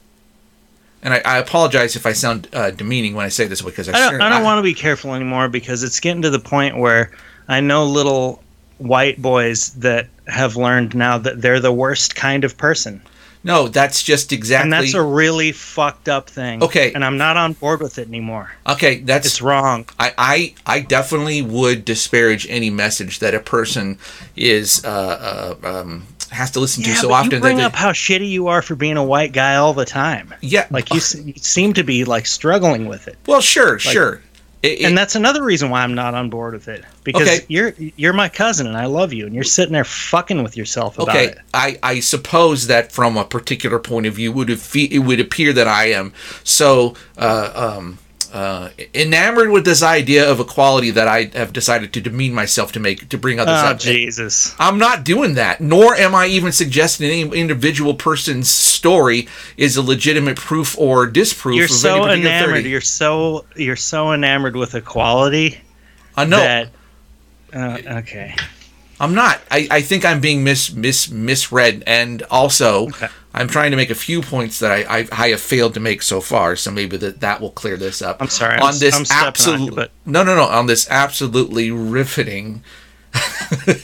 And 1.04 1.14
I, 1.14 1.22
I 1.26 1.38
apologize 1.38 1.96
if 1.96 2.06
I 2.06 2.14
sound 2.14 2.48
uh, 2.54 2.72
demeaning 2.72 3.14
when 3.14 3.26
I 3.26 3.30
say 3.30 3.46
this 3.46 3.62
because 3.62 3.90
I, 3.90 3.94
I 3.94 4.12
don't, 4.12 4.22
I 4.22 4.30
don't 4.30 4.44
want 4.44 4.58
to 4.58 4.64
be 4.64 4.74
careful 4.74 5.14
anymore 5.14 5.50
because 5.50 5.84
it's 5.84 6.00
getting 6.00 6.22
to 6.22 6.30
the 6.30 6.40
point 6.40 6.78
where 6.78 7.12
I 7.48 7.60
know 7.60 7.86
little 7.86 8.42
white 8.78 9.22
boys 9.22 9.74
that 9.74 10.08
have 10.28 10.56
learned 10.56 10.96
now 10.96 11.18
that 11.18 11.42
they're 11.42 11.60
the 11.60 11.74
worst 11.74 12.16
kind 12.16 12.44
of 12.44 12.58
person. 12.58 13.02
No, 13.46 13.68
that's 13.68 14.02
just 14.02 14.32
exactly. 14.32 14.64
And 14.64 14.74
that's 14.74 14.94
a 14.94 15.02
really 15.02 15.52
fucked 15.52 16.08
up 16.08 16.30
thing. 16.30 16.64
Okay. 16.64 16.94
And 16.94 17.04
I'm 17.04 17.18
not 17.18 17.36
on 17.36 17.54
board 17.54 17.82
with 17.82 17.98
it 17.98 18.08
anymore. 18.08 18.54
okay, 18.66 19.00
that's 19.00 19.28
It's 19.28 19.42
wrong. 19.42 19.90
I, 20.00 20.14
I, 20.18 20.56
I 20.66 20.80
definitely 20.80 21.42
would 21.42 21.84
disparage 21.84 22.48
any 22.50 22.70
message 22.70 23.20
that 23.20 23.34
a 23.34 23.42
person 23.42 23.98
is 24.38 24.84
uh, 24.86 25.58
uh, 25.62 25.82
um, 25.82 26.08
has 26.34 26.52
to 26.52 26.60
listen 26.60 26.84
to 26.84 26.90
Yeah, 26.90 26.96
so 26.96 27.08
but 27.10 27.14
often. 27.16 27.32
you 27.32 27.40
bring 27.40 27.58
that 27.58 27.68
up 27.68 27.76
how 27.76 27.92
shitty 27.92 28.30
you 28.30 28.48
are 28.48 28.62
for 28.62 28.76
being 28.76 28.98
a 28.98 29.04
white 29.04 29.32
guy 29.34 29.56
all 29.56 29.74
the 29.74 29.86
time. 29.86 30.34
yeah, 30.42 30.68
Like 30.72 30.90
you, 30.94 31.00
you 31.26 31.34
seem 31.38 31.74
to 31.74 31.84
be 31.84 32.04
like 32.06 32.26
struggling 32.26 32.88
with 32.88 33.08
it, 33.08 33.18
well, 33.28 33.42
sure, 33.42 33.80
sure. 33.80 34.16
It- 34.16 34.80
it- 34.80 34.86
and 34.86 34.98
that's 34.98 35.16
another 35.16 35.44
reason 35.44 35.70
why 35.70 35.82
I'm 35.84 35.94
not 35.94 36.14
on 36.14 36.30
board 36.30 36.54
with 36.54 36.70
it. 36.70 36.86
Because 37.04 37.28
Okay. 37.28 37.46
you're 37.50 37.74
you're 37.98 38.14
my 38.14 38.30
cousin 38.30 38.66
and 38.66 38.78
I 38.78 38.86
love 38.86 39.12
you, 39.12 39.26
and 39.26 39.36
you're 39.36 39.44
sitting 39.44 39.74
there 39.74 39.84
fucking 39.84 40.42
with 40.42 40.56
yourself 40.56 40.96
about 40.98 41.10
okay, 41.10 41.26
it. 41.26 41.38
I, 41.54 41.78
I 41.84 42.00
suppose 42.00 42.68
that 42.68 42.90
from 42.94 43.18
a 43.18 43.26
particular 43.26 43.78
point 43.78 44.06
of 44.06 44.14
view, 44.14 44.32
would 44.32 44.48
have 44.48 44.62
fe- 44.62 44.88
it 44.90 45.00
would 45.00 45.20
appear 45.20 45.52
that 45.52 45.68
I 45.68 45.88
am 45.92 46.14
so 46.46 46.96
uh, 47.18 47.74
um, 47.78 48.00
uh, 48.34 48.70
enamored 48.94 49.50
with 49.50 49.64
this 49.64 49.84
idea 49.84 50.30
of 50.30 50.40
equality 50.40 50.90
that 50.92 51.08
I 51.08 51.26
have 51.34 51.54
decided 51.54 51.94
to 51.94 52.02
demean 52.02 52.34
myself 52.34 52.72
to 52.74 52.80
make 52.80 53.08
to 53.10 53.18
bring 53.18 53.40
others 53.40 53.60
Oh 53.62 53.68
up. 53.68 53.80
Jesus! 53.80 54.56
I'm 54.60 54.78
not 54.78 55.04
doing 55.04 55.36
that, 55.36 55.62
nor 55.62 55.96
am 55.96 56.16
I 56.16 56.26
even 56.26 56.52
suggesting 56.52 57.10
any 57.10 57.22
individual 57.40 57.94
person's 57.94 58.50
story 58.50 59.28
is 59.56 59.78
a 59.78 59.82
legitimate 59.82 60.38
proof 60.38 60.78
or 60.78 61.06
disproof. 61.06 61.56
You're 61.56 61.66
of 61.66 61.72
so 61.72 62.10
enamored. 62.10 62.66
You're 62.66 62.82
so 62.82 63.46
you're 63.56 63.76
so 63.76 64.12
enamored 64.14 64.56
with 64.56 64.76
equality 64.76 65.62
I 66.16 66.26
know 66.26 66.38
that. 66.38 66.70
Uh, 67.54 68.00
okay. 68.00 68.36
I'm 69.00 69.14
not. 69.14 69.42
I, 69.50 69.68
I 69.70 69.82
think 69.82 70.06
I'm 70.06 70.22
being 70.22 70.44
mis, 70.44 70.72
mis 70.72 71.10
misread, 71.10 71.84
and 71.86 72.24
also 72.24 72.88
Okay. 72.88 73.08
I'm 73.36 73.48
trying 73.48 73.72
to 73.72 73.78
make 73.78 73.90
a 73.90 73.96
few 73.96 74.22
points 74.22 74.60
that 74.60 74.72
I, 74.72 75.00
I 75.00 75.08
I 75.12 75.30
have 75.30 75.42
failed 75.42 75.74
to 75.74 75.80
make 75.80 76.02
so 76.04 76.22
far. 76.22 76.56
So 76.56 76.70
maybe 76.72 76.98
that 76.98 77.20
that 77.22 77.42
will 77.42 77.52
clear 77.52 77.78
this 77.78 78.02
up. 78.02 78.18
I'm 78.22 78.28
sorry, 78.30 78.56
I'm 78.58 78.64
On 78.64 78.74
this 78.80 78.96
I'm 78.96 79.06
stepping 79.06 79.22
on 79.22 79.28
absolute 79.28 79.76
but- 79.76 79.92
no 80.06 80.24
no 80.24 80.36
no 80.36 80.44
on 80.44 80.68
this 80.68 80.88
absolutely 80.90 81.72
riveting 81.72 82.64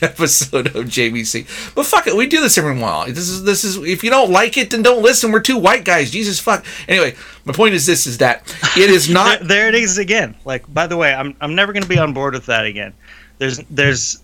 episode 0.01 0.67
of 0.75 0.85
JBC. 0.85 1.73
But 1.75 1.85
fuck 1.85 2.07
it, 2.07 2.15
we 2.15 2.27
do 2.27 2.41
this 2.41 2.57
every 2.57 2.71
once 2.71 2.79
in 2.79 2.83
a 2.83 2.85
while. 2.87 3.05
This 3.07 3.29
is 3.29 3.43
this 3.43 3.63
is 3.63 3.77
if 3.77 4.03
you 4.03 4.09
don't 4.09 4.31
like 4.31 4.57
it, 4.57 4.71
then 4.71 4.81
don't 4.81 5.01
listen. 5.03 5.31
We're 5.31 5.39
two 5.41 5.57
white 5.57 5.85
guys. 5.85 6.11
Jesus 6.11 6.39
fuck. 6.39 6.65
Anyway, 6.87 7.15
my 7.45 7.53
point 7.53 7.73
is 7.73 7.85
this: 7.85 8.07
is 8.07 8.17
that 8.19 8.43
it 8.77 8.89
is 8.89 9.09
not. 9.13 9.39
there, 9.39 9.47
there 9.47 9.67
it 9.69 9.75
is 9.75 9.97
again. 9.97 10.35
Like, 10.45 10.71
by 10.73 10.87
the 10.87 10.97
way, 10.97 11.13
I'm 11.13 11.35
I'm 11.41 11.55
never 11.55 11.73
going 11.73 11.83
to 11.83 11.89
be 11.89 11.99
on 11.99 12.13
board 12.13 12.33
with 12.33 12.47
that 12.47 12.65
again. 12.65 12.93
There's 13.37 13.59
there's. 13.69 14.21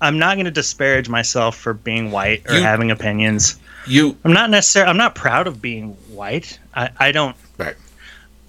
I'm 0.00 0.18
not 0.18 0.34
going 0.36 0.44
to 0.44 0.50
disparage 0.50 1.08
myself 1.08 1.56
for 1.56 1.72
being 1.72 2.10
white 2.10 2.42
or 2.48 2.56
You- 2.56 2.62
having 2.62 2.90
opinions. 2.90 3.58
You 3.86 4.16
I'm 4.24 4.32
not 4.32 4.50
necessarily. 4.50 4.90
I'm 4.90 4.96
not 4.96 5.14
proud 5.14 5.46
of 5.46 5.60
being 5.62 5.90
white. 6.12 6.58
I, 6.74 6.90
I 6.98 7.12
don't. 7.12 7.36
right. 7.58 7.76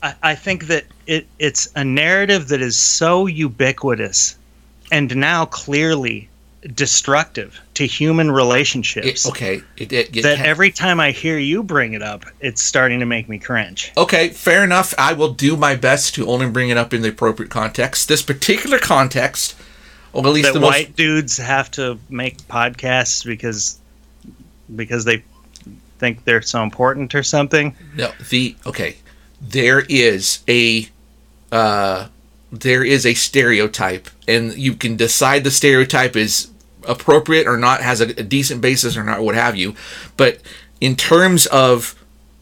I, 0.04 0.16
I 0.24 0.36
think 0.36 0.68
that 0.68 0.86
it 1.06 1.28
it's 1.40 1.70
a 1.76 1.84
narrative 1.84 2.48
that 2.50 2.62
is 2.62 2.78
so 2.78 3.26
ubiquitous 3.26 4.38
and 4.92 5.16
now 5.16 5.46
clearly 5.46 6.30
destructive 6.74 7.60
to 7.76 7.86
human 7.86 8.32
relationships 8.32 9.26
It, 9.26 9.30
okay. 9.30 9.62
It, 9.78 9.94
it, 9.94 10.14
that 10.24 10.38
can- 10.38 10.46
every 10.46 10.72
time 10.72 11.00
I 11.00 11.12
hear 11.12 11.38
you 11.38 11.64
bring 11.64 11.94
it 11.94 12.02
up, 12.02 12.26
it's 12.40 12.62
starting 12.62 13.00
to 13.00 13.06
make 13.06 13.30
me 13.30 13.38
cringe. 13.40 13.92
Okay, 13.98 14.30
fair 14.30 14.64
enough. 14.64 14.94
I 14.98 15.14
will 15.14 15.34
do 15.34 15.56
my 15.56 15.76
best 15.76 16.16
to 16.16 16.28
only 16.28 16.50
bring 16.50 16.70
it 16.70 16.78
up 16.78 16.94
in 16.94 17.02
the 17.04 17.10
appropriate 17.10 17.50
context. 17.52 18.08
This 18.08 18.22
particular 18.22 18.80
context, 18.80 19.56
or 20.14 20.26
at 20.26 20.34
least 20.34 20.48
That 20.52 20.60
the 20.60 20.66
white 20.66 20.90
most. 20.90 20.98
dudes 20.98 21.38
have 21.38 21.70
to 21.72 22.00
make 22.10 22.38
podcasts 22.48 23.26
because 23.26 23.78
because 24.76 25.06
they 25.06 25.24
think 26.00 26.24
they're 26.26 26.42
so 26.42 26.64
important 26.64 27.16
or 27.16 27.24
something. 27.24 27.76
No, 27.96 28.12
the 28.30 28.56
okay. 28.66 28.98
There 29.42 29.84
is 29.88 30.40
a, 30.48 30.90
uh, 31.52 32.08
there 32.52 32.84
is 32.84 33.06
a 33.06 33.14
stereotype, 33.14 34.10
and 34.28 34.56
you 34.56 34.74
can 34.74 34.96
decide 34.96 35.44
the 35.44 35.52
stereotype 35.52 36.16
is 36.16 36.50
appropriate 36.88 37.48
or 37.48 37.58
not, 37.58 37.82
has 37.82 38.02
a, 38.02 38.06
a 38.06 38.24
decent 38.24 38.62
basis 38.62 38.98
or 38.98 39.04
not, 39.04 39.22
what 39.22 39.36
have 39.36 39.56
you. 39.56 39.76
But 40.16 40.42
in 40.82 40.96
terms 40.96 41.46
of 41.48 41.96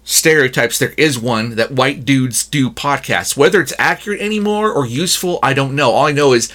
stereotypes, 0.05 0.79
there 0.79 0.93
is 0.97 1.19
one 1.19 1.55
that 1.55 1.71
white 1.71 2.05
dudes 2.05 2.45
do 2.45 2.69
podcasts. 2.69 3.35
Whether 3.35 3.59
it's 3.59 3.73
accurate 3.77 4.21
anymore 4.21 4.71
or 4.71 4.85
useful, 4.85 5.39
I 5.43 5.53
don't 5.53 5.75
know. 5.75 5.91
All 5.91 6.05
I 6.05 6.11
know 6.11 6.33
is 6.33 6.51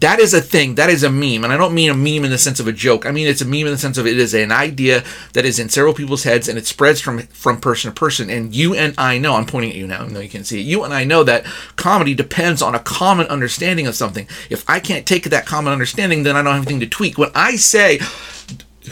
that 0.00 0.18
is 0.18 0.34
a 0.34 0.40
thing. 0.40 0.76
That 0.76 0.90
is 0.90 1.02
a 1.02 1.10
meme. 1.10 1.44
And 1.44 1.52
I 1.52 1.56
don't 1.56 1.74
mean 1.74 1.90
a 1.90 1.94
meme 1.94 2.24
in 2.24 2.30
the 2.30 2.38
sense 2.38 2.60
of 2.60 2.68
a 2.68 2.72
joke. 2.72 3.06
I 3.06 3.10
mean 3.10 3.26
it's 3.26 3.40
a 3.40 3.44
meme 3.44 3.66
in 3.66 3.72
the 3.72 3.78
sense 3.78 3.98
of 3.98 4.06
it 4.06 4.18
is 4.18 4.34
an 4.34 4.52
idea 4.52 5.04
that 5.32 5.44
is 5.44 5.58
in 5.58 5.68
several 5.68 5.94
people's 5.94 6.24
heads 6.24 6.48
and 6.48 6.58
it 6.58 6.66
spreads 6.66 7.00
from 7.00 7.20
from 7.28 7.60
person 7.60 7.92
to 7.92 7.98
person. 7.98 8.30
And 8.30 8.54
you 8.54 8.74
and 8.74 8.94
I 8.98 9.18
know, 9.18 9.34
I'm 9.34 9.46
pointing 9.46 9.70
at 9.70 9.76
you 9.76 9.86
now, 9.86 10.02
even 10.02 10.14
though 10.14 10.20
you 10.20 10.28
can't 10.28 10.46
see 10.46 10.60
it. 10.60 10.64
You 10.66 10.84
and 10.84 10.94
I 10.94 11.04
know 11.04 11.24
that 11.24 11.44
comedy 11.76 12.14
depends 12.14 12.62
on 12.62 12.74
a 12.74 12.80
common 12.80 13.26
understanding 13.26 13.86
of 13.86 13.94
something. 13.94 14.26
If 14.50 14.68
I 14.68 14.80
can't 14.80 15.06
take 15.06 15.24
that 15.24 15.46
common 15.46 15.72
understanding, 15.72 16.22
then 16.22 16.36
I 16.36 16.42
don't 16.42 16.54
have 16.54 16.62
anything 16.62 16.80
to 16.80 16.86
tweak. 16.86 17.18
When 17.18 17.30
I 17.34 17.56
say 17.56 18.00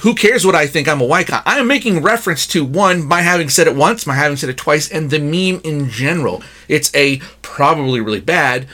who 0.01 0.15
cares 0.15 0.47
what 0.47 0.55
I 0.55 0.67
think? 0.67 0.89
I'm 0.89 1.01
a 1.01 1.07
white 1.07 1.27
guy. 1.27 1.43
I 1.45 1.59
am 1.59 1.67
making 1.67 2.03
reference 2.03 2.47
to 2.49 2.65
one, 2.65 3.05
my 3.05 3.21
having 3.21 3.49
said 3.49 3.67
it 3.67 3.77
once, 3.77 4.07
my 4.07 4.15
having 4.15 4.37
said 4.37 4.49
it 4.49 4.57
twice, 4.57 4.91
and 4.91 5.11
the 5.11 5.19
meme 5.19 5.61
in 5.65 5.91
general. 5.91 6.43
It's 6.67 6.95
a 6.95 7.19
probably 7.43 8.01
really 8.01 8.21
bad, 8.21 8.67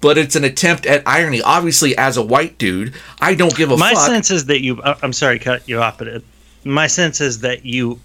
but 0.00 0.16
it's 0.18 0.36
an 0.36 0.44
attempt 0.44 0.86
at 0.86 1.02
irony. 1.06 1.42
Obviously, 1.42 1.96
as 1.96 2.16
a 2.16 2.22
white 2.22 2.58
dude, 2.58 2.94
I 3.20 3.34
don't 3.34 3.54
give 3.54 3.70
a 3.70 3.74
fuck. 3.74 3.80
My 3.80 3.94
fuck. 3.94 4.06
sense 4.06 4.30
is 4.30 4.46
that 4.46 4.60
you. 4.60 4.80
uh, 4.82 4.96
I'm 5.02 5.12
sorry, 5.12 5.38
to 5.38 5.44
cut 5.44 5.68
you 5.68 5.80
off, 5.80 5.98
but 5.98 6.08
it, 6.08 6.24
my 6.64 6.86
sense 6.86 7.20
is 7.20 7.40
that 7.40 7.64
you 7.64 7.98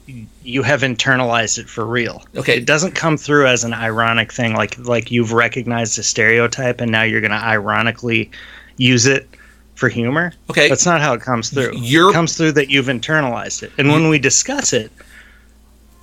you 0.43 0.63
have 0.63 0.81
internalized 0.81 1.57
it 1.57 1.69
for 1.69 1.85
real. 1.85 2.23
Okay. 2.35 2.57
it 2.57 2.65
doesn't 2.65 2.95
come 2.95 3.17
through 3.17 3.47
as 3.47 3.63
an 3.63 3.73
ironic 3.73 4.31
thing, 4.31 4.53
like 4.53 4.77
like 4.79 5.11
you've 5.11 5.33
recognized 5.33 5.97
a 5.99 6.03
stereotype 6.03 6.79
and 6.81 6.91
now 6.91 7.03
you're 7.03 7.21
going 7.21 7.31
to 7.31 7.37
ironically 7.37 8.31
use 8.77 9.05
it 9.05 9.27
for 9.75 9.89
humor. 9.89 10.31
Okay. 10.49 10.69
that's 10.69 10.85
not 10.85 11.01
how 11.01 11.13
it 11.13 11.21
comes 11.21 11.49
through. 11.49 11.75
You're- 11.75 12.11
it 12.11 12.13
comes 12.13 12.37
through 12.37 12.53
that 12.53 12.69
you've 12.69 12.87
internalized 12.87 13.63
it, 13.63 13.71
and 13.77 13.89
when 13.89 14.07
we 14.09 14.19
discuss 14.19 14.71
it, 14.71 14.89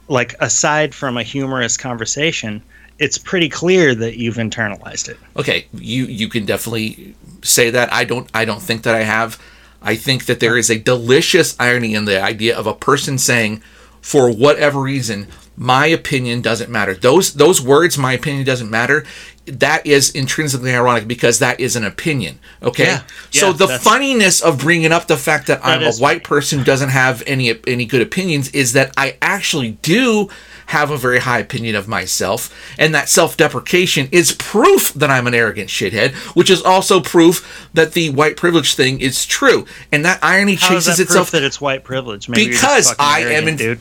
like 0.09 0.35
aside 0.41 0.95
from 0.95 1.17
a 1.17 1.23
humorous 1.23 1.77
conversation. 1.77 2.63
It's 2.99 3.19
pretty 3.19 3.49
clear 3.49 3.95
that 3.95 4.17
you've 4.19 4.37
internalized 4.37 5.09
it. 5.09 5.19
okay, 5.37 5.67
you 5.75 6.05
you 6.07 6.29
can 6.29 6.45
definitely 6.47 7.15
say 7.43 7.71
that. 7.71 7.93
I 7.93 8.05
don't 8.05 8.29
I 8.35 8.45
don't 8.45 8.63
think 8.63 8.83
that 8.83 8.95
I 8.95 9.03
have. 9.03 9.39
I 9.81 9.97
think 9.97 10.27
that 10.27 10.39
there 10.39 10.57
is 10.57 10.71
a 10.71 10.79
delicious 10.79 11.57
irony 11.59 11.95
in 11.95 12.05
the 12.05 12.23
idea 12.23 12.57
of 12.57 12.67
a 12.69 12.75
person 12.75 13.19
saying, 13.19 13.63
for 14.01 14.31
whatever 14.31 14.81
reason, 14.81 15.27
my 15.57 15.87
opinion 15.87 16.41
doesn't 16.41 16.71
matter. 16.71 16.95
Those 16.95 17.35
those 17.35 17.61
words, 17.61 17.99
my 17.99 18.13
opinion 18.13 18.45
doesn't 18.45 18.71
matter. 18.71 19.05
That 19.47 19.85
is 19.85 20.11
intrinsically 20.11 20.73
ironic 20.73 21.09
because 21.09 21.41
that 21.41 21.59
is 21.59 21.75
an 21.75 21.85
opinion. 21.85 22.39
Okay, 22.63 22.85
Yeah. 22.85 23.03
so 23.33 23.49
Yeah, 23.49 23.53
the 23.55 23.79
funniness 23.81 24.41
of 24.41 24.59
bringing 24.61 24.93
up 24.93 25.09
the 25.09 25.17
fact 25.17 25.49
that, 25.49 25.59
I'm 25.65 25.83
a 25.83 25.93
white 25.95 26.23
person 26.23 26.61
who 26.61 26.65
doesn't 26.65 26.91
have 26.91 27.25
any 27.27 27.53
any 27.67 27.85
good 27.85 28.03
opinions 28.03 28.51
is 28.51 28.73
that 28.75 28.93
I 28.97 29.17
actually 29.21 29.73
do 29.83 30.29
have 30.73 30.91
a 30.91 30.97
very 30.99 31.21
high 31.21 31.39
opinion 31.39 31.77
of 31.77 31.87
myself, 31.89 32.53
and 32.79 32.95
that 32.95 33.09
self-deprecation 33.09 34.09
is 34.13 34.33
proof 34.33 34.93
that 34.95 35.09
I'm 35.11 35.27
an 35.27 35.35
arrogant 35.35 35.69
shithead, 35.71 36.13
which 36.37 36.51
is 36.51 36.61
also 36.63 37.01
proof 37.01 37.69
that 37.73 37.93
the 37.93 38.11
white 38.11 38.37
privilege 38.37 38.75
thing 38.75 39.01
is 39.01 39.25
true, 39.25 39.65
and 39.93 40.05
that 40.05 40.19
irony 40.23 40.57
How 40.57 40.69
chases 40.69 40.97
that 40.99 41.03
itself. 41.05 41.29
proof 41.31 41.41
that 41.41 41.47
it's 41.47 41.61
white 41.61 41.85
privilege? 41.85 42.29
Maybe 42.29 42.49
Because 42.53 42.95
I 42.99 43.21
am 43.21 43.49
in- 43.49 43.57
dude. 43.57 43.81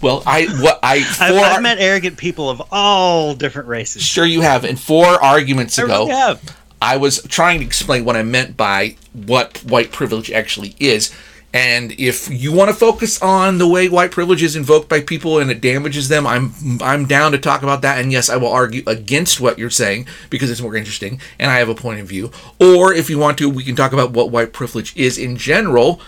well, 0.00 0.22
I 0.26 0.46
what 0.62 0.78
I 0.82 1.00
four 1.02 1.26
I've, 1.26 1.56
I've 1.56 1.62
met 1.62 1.78
arrogant 1.78 2.16
people 2.16 2.48
of 2.48 2.62
all 2.70 3.34
different 3.34 3.68
races. 3.68 4.02
sure 4.02 4.24
you 4.24 4.40
have, 4.40 4.64
and 4.64 4.78
four 4.80 5.06
arguments 5.06 5.78
I 5.78 5.82
ago. 5.84 6.06
really. 6.06 6.38
I 6.82 6.96
was 6.96 7.22
trying 7.24 7.58
to 7.60 7.66
explain 7.66 8.06
what 8.06 8.16
I 8.16 8.22
meant 8.22 8.56
by 8.56 8.96
what 9.12 9.58
white 9.58 9.92
privilege 9.92 10.30
actually 10.30 10.74
is. 10.80 11.14
And 11.52 11.92
if 11.92 12.30
you 12.30 12.52
want 12.52 12.70
to 12.70 12.76
focus 12.76 13.20
on 13.20 13.58
the 13.58 13.66
way 13.66 13.88
white 13.88 14.12
privilege 14.12 14.42
is 14.42 14.54
invoked 14.54 14.88
by 14.88 15.00
people 15.00 15.40
and 15.40 15.50
it 15.50 15.60
damages 15.60 16.08
them, 16.08 16.26
I'm 16.26 16.52
I'm 16.80 17.06
down 17.06 17.32
to 17.32 17.38
talk 17.38 17.62
about 17.62 17.82
that. 17.82 17.98
And 17.98 18.12
yes, 18.12 18.30
I 18.30 18.36
will 18.36 18.52
argue 18.52 18.84
against 18.86 19.40
what 19.40 19.58
you're 19.58 19.68
saying 19.68 20.06
because 20.30 20.48
it's 20.50 20.60
more 20.60 20.76
interesting 20.76 21.20
and 21.40 21.50
I 21.50 21.58
have 21.58 21.68
a 21.68 21.74
point 21.74 22.00
of 22.00 22.06
view. 22.06 22.30
Or 22.60 22.92
if 22.92 23.10
you 23.10 23.18
want 23.18 23.36
to, 23.38 23.50
we 23.50 23.64
can 23.64 23.74
talk 23.74 23.92
about 23.92 24.12
what 24.12 24.30
white 24.30 24.52
privilege 24.52 24.96
is 24.96 25.18
in 25.18 25.36
general, 25.36 26.00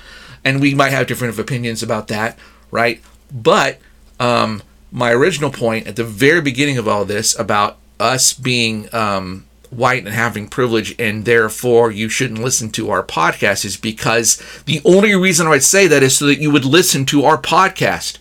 and 0.45 0.61
we 0.61 0.75
might 0.75 0.93
have 0.93 1.09
different 1.09 1.37
opinions 1.37 1.83
about 1.83 2.07
that, 2.09 2.39
right? 2.71 3.03
But 3.33 3.81
um, 4.21 4.63
my 4.93 5.11
original 5.11 5.51
point 5.51 5.89
at 5.89 5.97
the 5.97 6.05
very 6.05 6.41
beginning 6.41 6.79
of 6.79 6.87
all 6.87 7.05
this 7.05 7.37
about 7.37 7.79
us 7.99 8.33
being 8.33 8.93
um, 8.95 9.47
white 9.73 10.05
and 10.05 10.15
having 10.15 10.49
privilege, 10.49 10.95
and 10.99 11.25
therefore 11.25 11.91
you 11.91 12.09
shouldn't 12.09 12.41
listen 12.43 12.71
to 12.73 12.91
our 12.91 13.03
podcast, 13.03 13.65
is 13.65 13.77
because 13.77 14.37
the 14.67 14.81
only 14.85 15.15
reason 15.15 15.47
I'd 15.47 15.63
say 15.63 15.87
that 15.87 16.03
is 16.03 16.17
so 16.19 16.27
that 16.27 16.39
you 16.41 16.51
would 16.51 16.65
listen 16.65 17.05
to 17.07 17.25
our 17.25 17.39
podcast. 17.41 18.19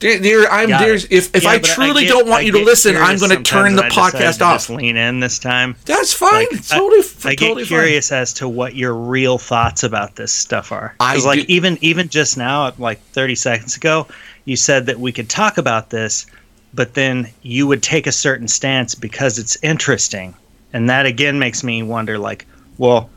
There, 0.00 0.50
I'm 0.50 0.70
Got 0.70 0.80
there's 0.80 1.04
it. 1.04 1.12
if 1.12 1.36
if 1.36 1.42
Yeah, 1.42 1.50
I 1.50 1.58
truly 1.58 2.04
get- 2.04 2.08
don't 2.08 2.26
want 2.26 2.40
I 2.42 2.46
you 2.46 2.52
to 2.52 2.64
listen, 2.64 2.96
I'm 2.96 3.18
going 3.18 3.36
to 3.36 3.42
turn 3.42 3.76
the 3.76 3.84
I 3.84 3.90
podcast 3.90 4.40
off. 4.40 4.54
Just 4.60 4.70
lean 4.70 4.96
in 4.96 5.20
this 5.20 5.38
time. 5.38 5.76
That's 5.84 6.14
fine. 6.14 6.46
Like, 6.50 6.66
totally, 6.68 7.02
I 7.26 7.34
get 7.34 7.38
totally 7.48 7.64
fine. 7.64 7.68
curious 7.80 8.10
as 8.10 8.32
to 8.34 8.48
what 8.48 8.74
your 8.74 8.94
real 8.94 9.36
thoughts 9.36 9.82
about 9.82 10.16
this 10.16 10.32
stuff 10.32 10.72
are. 10.72 10.94
I 11.00 11.16
like 11.18 11.40
do- 11.40 11.44
even 11.52 11.76
even 11.82 12.08
just 12.08 12.38
now, 12.38 12.72
like 12.78 12.98
30 13.12 13.34
seconds 13.34 13.76
ago, 13.76 14.06
you 14.46 14.56
said 14.56 14.86
that 14.86 14.98
we 14.98 15.12
could 15.12 15.28
talk 15.28 15.58
about 15.58 15.90
this, 15.90 16.24
but 16.72 16.94
then 16.94 17.28
you 17.42 17.66
would 17.66 17.82
take 17.82 18.06
a 18.06 18.12
certain 18.12 18.48
stance 18.48 18.94
because 18.94 19.38
it's 19.38 19.56
interesting, 19.62 20.34
and 20.72 20.88
that 20.88 21.06
again 21.06 21.38
makes 21.38 21.64
me 21.64 21.82
wonder. 21.82 22.18
Like, 22.18 22.46
well, 22.78 23.10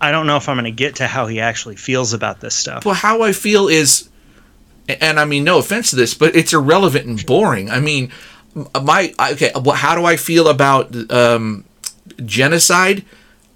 I 0.00 0.10
don't 0.10 0.26
know 0.26 0.36
if 0.36 0.48
I'm 0.48 0.56
going 0.56 0.64
to 0.64 0.70
get 0.70 0.96
to 0.96 1.06
how 1.06 1.26
he 1.26 1.40
actually 1.40 1.76
feels 1.76 2.12
about 2.12 2.40
this 2.40 2.54
stuff. 2.54 2.84
Well, 2.84 2.94
how 2.94 3.22
I 3.22 3.32
feel 3.32 3.68
is, 3.68 4.08
and 4.88 5.20
I 5.20 5.24
mean, 5.24 5.44
no 5.44 5.58
offense 5.58 5.90
to 5.90 5.96
this, 5.96 6.14
but 6.14 6.34
it's 6.34 6.52
irrelevant 6.52 7.06
and 7.06 7.24
boring. 7.24 7.70
I 7.70 7.80
mean, 7.80 8.10
my 8.54 9.12
okay. 9.32 9.52
Well, 9.54 9.76
how 9.76 9.94
do 9.94 10.04
I 10.04 10.16
feel 10.16 10.48
about 10.48 10.94
um, 11.12 11.64
genocide? 12.24 13.04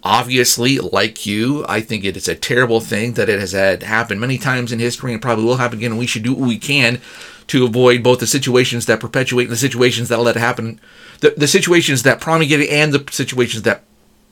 Obviously, 0.04 0.78
like 0.78 1.26
you, 1.26 1.64
I 1.68 1.80
think 1.80 2.04
it 2.04 2.16
is 2.16 2.26
a 2.26 2.34
terrible 2.34 2.80
thing 2.80 3.12
that 3.14 3.28
it 3.28 3.38
has 3.38 3.52
had 3.52 3.84
happened 3.84 4.20
many 4.20 4.36
times 4.36 4.72
in 4.72 4.80
history 4.80 5.12
and 5.12 5.22
probably 5.22 5.44
will 5.44 5.58
happen 5.58 5.78
again. 5.78 5.92
And 5.92 5.98
we 5.98 6.08
should 6.08 6.24
do 6.24 6.34
what 6.34 6.48
we 6.48 6.58
can 6.58 7.00
to 7.48 7.64
avoid 7.64 8.02
both 8.02 8.20
the 8.20 8.26
situations 8.26 8.86
that 8.86 9.00
perpetuate 9.00 9.44
and 9.44 9.52
the 9.52 9.56
situations 9.56 10.08
that 10.08 10.18
let 10.18 10.36
it 10.36 10.40
happen, 10.40 10.80
the, 11.20 11.34
the 11.36 11.48
situations 11.48 12.02
that 12.02 12.20
promulgate 12.20 12.60
it 12.60 12.70
and 12.70 12.92
the 12.92 13.04
situations 13.12 13.62
that 13.62 13.84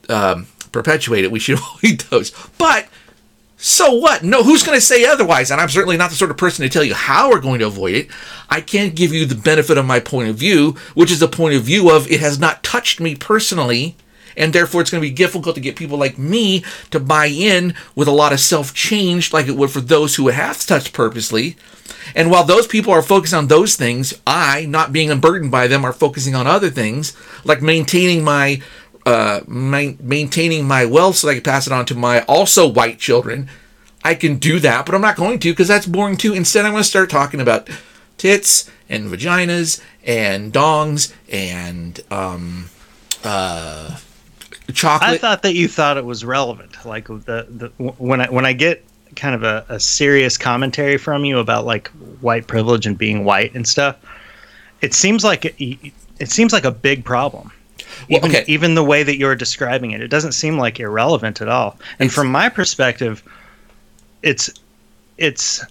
um, 0.09 0.47
perpetuate 0.71 1.23
it. 1.23 1.31
We 1.31 1.39
should 1.39 1.59
avoid 1.83 2.01
those. 2.09 2.31
But 2.57 2.87
so 3.63 3.93
what? 3.93 4.23
No, 4.23 4.41
who's 4.43 4.63
going 4.63 4.77
to 4.77 4.85
say 4.85 5.05
otherwise? 5.05 5.51
And 5.51 5.61
I'm 5.61 5.69
certainly 5.69 5.95
not 5.95 6.09
the 6.09 6.15
sort 6.15 6.31
of 6.31 6.37
person 6.37 6.63
to 6.63 6.69
tell 6.69 6.83
you 6.83 6.95
how 6.95 7.29
we're 7.29 7.39
going 7.39 7.59
to 7.59 7.67
avoid 7.67 7.93
it. 7.93 8.07
I 8.49 8.59
can't 8.59 8.95
give 8.95 9.13
you 9.13 9.25
the 9.25 9.35
benefit 9.35 9.77
of 9.77 9.85
my 9.85 9.99
point 9.99 10.29
of 10.29 10.35
view, 10.35 10.75
which 10.95 11.11
is 11.11 11.19
the 11.19 11.27
point 11.27 11.53
of 11.53 11.61
view 11.61 11.91
of 11.91 12.11
it 12.11 12.19
has 12.19 12.39
not 12.39 12.63
touched 12.63 12.99
me 12.99 13.15
personally, 13.15 13.95
and 14.35 14.53
therefore 14.53 14.81
it's 14.81 14.89
going 14.89 15.01
to 15.01 15.09
be 15.09 15.13
difficult 15.13 15.55
to 15.55 15.61
get 15.61 15.75
people 15.75 15.97
like 15.97 16.17
me 16.17 16.63
to 16.91 16.99
buy 16.99 17.27
in 17.27 17.73
with 17.95 18.07
a 18.07 18.11
lot 18.11 18.33
of 18.33 18.39
self 18.39 18.73
change 18.73 19.33
like 19.33 19.47
it 19.47 19.55
would 19.55 19.71
for 19.71 19.81
those 19.81 20.15
who 20.15 20.29
has 20.29 20.65
touched 20.65 20.93
purposely. 20.93 21.55
And 22.15 22.31
while 22.31 22.43
those 22.43 22.67
people 22.67 22.91
are 22.93 23.01
focused 23.01 23.33
on 23.33 23.47
those 23.47 23.75
things, 23.75 24.19
I, 24.25 24.65
not 24.65 24.91
being 24.91 25.11
unburdened 25.11 25.51
by 25.51 25.67
them, 25.67 25.85
are 25.85 25.93
focusing 25.93 26.35
on 26.35 26.47
other 26.47 26.69
things, 26.69 27.15
like 27.43 27.61
maintaining 27.61 28.23
my 28.23 28.61
uh, 29.05 29.41
ma- 29.47 29.93
maintaining 29.99 30.67
my 30.67 30.85
wealth 30.85 31.17
so 31.17 31.29
I 31.29 31.35
can 31.35 31.43
pass 31.43 31.67
it 31.67 31.73
on 31.73 31.85
to 31.87 31.95
my 31.95 32.21
also 32.23 32.67
white 32.67 32.99
children, 32.99 33.49
I 34.03 34.15
can 34.15 34.37
do 34.37 34.59
that, 34.59 34.85
but 34.85 34.95
I'm 34.95 35.01
not 35.01 35.15
going 35.15 35.39
to 35.39 35.51
because 35.51 35.67
that's 35.67 35.85
boring 35.85 36.17
too. 36.17 36.33
Instead, 36.33 36.65
I'm 36.65 36.71
going 36.71 36.83
to 36.83 36.89
start 36.89 37.09
talking 37.09 37.39
about 37.39 37.69
tits 38.17 38.69
and 38.89 39.09
vaginas 39.09 39.81
and 40.03 40.51
dongs 40.51 41.13
and 41.29 41.99
um, 42.11 42.69
uh, 43.23 43.97
chocolate. 44.71 45.09
I 45.09 45.17
thought 45.17 45.43
that 45.43 45.55
you 45.55 45.67
thought 45.67 45.97
it 45.97 46.05
was 46.05 46.23
relevant. 46.25 46.85
Like 46.85 47.07
the, 47.07 47.47
the 47.49 47.71
when 47.77 48.21
I 48.21 48.29
when 48.29 48.45
I 48.45 48.53
get 48.53 48.83
kind 49.15 49.35
of 49.35 49.43
a, 49.43 49.65
a 49.69 49.79
serious 49.79 50.37
commentary 50.37 50.97
from 50.97 51.25
you 51.25 51.39
about 51.39 51.65
like 51.65 51.89
white 52.21 52.47
privilege 52.47 52.85
and 52.85 52.97
being 52.97 53.25
white 53.25 53.53
and 53.53 53.67
stuff, 53.67 53.97
it 54.81 54.93
seems 54.93 55.23
like 55.23 55.45
it, 55.45 55.93
it 56.19 56.29
seems 56.29 56.53
like 56.53 56.65
a 56.65 56.71
big 56.71 57.03
problem. 57.03 57.51
Well, 58.09 58.19
even, 58.19 58.31
okay. 58.31 58.43
even 58.47 58.75
the 58.75 58.83
way 58.83 59.03
that 59.03 59.17
you're 59.17 59.35
describing 59.35 59.91
it, 59.91 60.01
it 60.01 60.07
doesn't 60.07 60.31
seem 60.31 60.57
like 60.57 60.79
irrelevant 60.79 61.41
at 61.41 61.49
all. 61.49 61.77
And 61.99 62.07
It's- 62.07 62.13
from 62.15 62.31
my 62.31 62.49
perspective, 62.49 63.23
it's 64.23 64.49
it's 65.17 65.63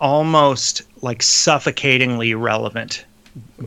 almost 0.00 0.82
like 1.02 1.22
suffocatingly 1.22 2.34
relevant 2.34 3.04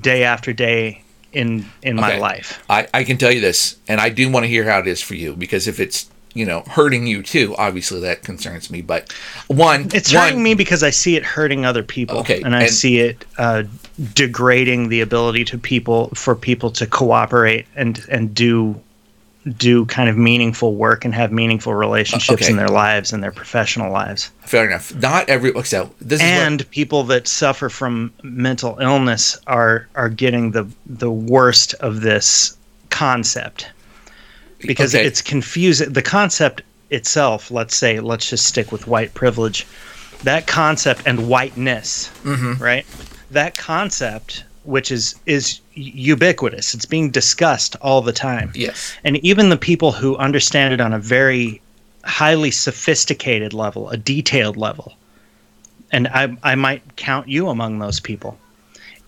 day 0.02 0.24
after 0.24 0.54
day 0.54 1.02
in 1.34 1.66
in 1.82 1.96
my 1.96 2.18
life. 2.18 2.64
I, 2.70 2.88
I 2.94 3.04
can 3.04 3.18
tell 3.18 3.32
you 3.32 3.42
this, 3.42 3.78
and 3.88 4.00
I 4.02 4.10
do 4.10 4.30
want 4.32 4.44
to 4.46 4.48
hear 4.48 4.64
how 4.64 4.80
it 4.80 4.88
is 4.88 5.02
for 5.02 5.16
you 5.16 5.36
because 5.36 5.68
if 5.68 5.80
it's 5.80 6.10
you 6.34 6.46
know 6.46 6.62
hurting 6.68 7.08
you 7.08 7.24
too, 7.24 7.56
obviously 7.58 8.00
that 8.02 8.24
concerns 8.24 8.70
me. 8.70 8.82
But 8.82 9.12
one, 9.48 9.90
It's 9.94 10.14
one, 10.14 10.24
hurting 10.24 10.44
me 10.44 10.54
because 10.54 10.84
I 10.84 10.90
see 10.92 11.16
it 11.16 11.24
hurting 11.24 11.66
other 11.66 11.84
people, 11.84 12.20
Okay, 12.20 12.42
and 12.42 12.56
I 12.56 12.64
and- 12.64 12.72
see 12.72 13.00
it 13.00 13.26
uh, 13.38 13.64
degrading 14.14 14.90
the 14.90 15.02
ability 15.02 15.46
to 15.46 15.58
people 15.58 16.10
for 16.14 16.36
people 16.36 16.72
to 16.72 16.86
cooperate 16.88 17.66
and 17.76 18.04
and 18.10 18.34
do 18.34 18.80
do 19.58 19.86
kind 19.86 20.10
of 20.10 20.18
meaningful 20.18 20.76
work 20.76 21.06
and 21.06 21.14
have 21.14 21.32
meaningful 21.32 21.74
relationships 21.74 22.44
okay. 22.44 22.52
in 22.52 22.58
their 22.58 22.68
lives 22.68 23.12
and 23.14 23.24
their 23.24 23.32
professional 23.32 23.92
lives. 23.92 24.32
Fair 24.42 24.68
enough. 24.68 24.94
Not 24.96 25.30
every. 25.30 25.52
So 25.64 25.92
this 26.02 26.22
is 26.22 26.26
what, 26.26 26.48
and 26.48 26.72
people 26.72 27.04
that 27.06 27.28
suffer 27.28 27.70
from 27.70 28.14
mental 28.24 28.78
illness 28.80 29.38
are 29.48 29.88
are 29.96 30.10
getting 30.10 30.52
the 30.52 30.68
the 30.86 31.12
worst 31.12 31.74
of 31.76 32.02
this 32.02 32.58
concept 32.90 33.70
because 34.60 34.94
Okay. 34.94 35.06
it's 35.06 35.22
confusing 35.22 35.94
the 35.94 36.02
concept 36.02 36.62
itself 36.90 37.52
let's 37.52 37.76
say 37.76 38.00
let's 38.00 38.30
just 38.30 38.46
stick 38.46 38.72
with 38.72 38.88
white 38.88 39.14
privilege 39.14 39.66
that 40.24 40.48
concept 40.48 41.04
and 41.06 41.30
whiteness 41.30 42.10
mm-hmm. 42.24 42.62
right 42.62 42.86
that 43.32 43.58
concept 43.58 44.44
which 44.70 44.92
is 44.92 45.16
is 45.26 45.60
ubiquitous 45.74 46.74
it's 46.74 46.86
being 46.86 47.10
discussed 47.10 47.76
all 47.82 48.02
the 48.02 48.14
time 48.14 48.52
yes. 48.56 48.96
and 49.04 49.18
even 49.18 49.50
the 49.50 49.58
people 49.58 49.92
who 49.92 50.16
understand 50.18 50.74
it 50.74 50.82
on 50.82 50.94
a 50.94 51.00
very 51.00 51.62
highly 52.04 52.52
sophisticated 52.52 53.54
level, 53.54 53.90
a 53.90 53.98
detailed 53.98 54.58
level, 54.58 54.94
and 55.92 56.08
I, 56.08 56.36
I 56.44 56.56
might 56.56 56.96
count 56.96 57.28
you 57.28 57.50
among 57.50 57.80
those 57.80 58.00
people. 58.00 58.38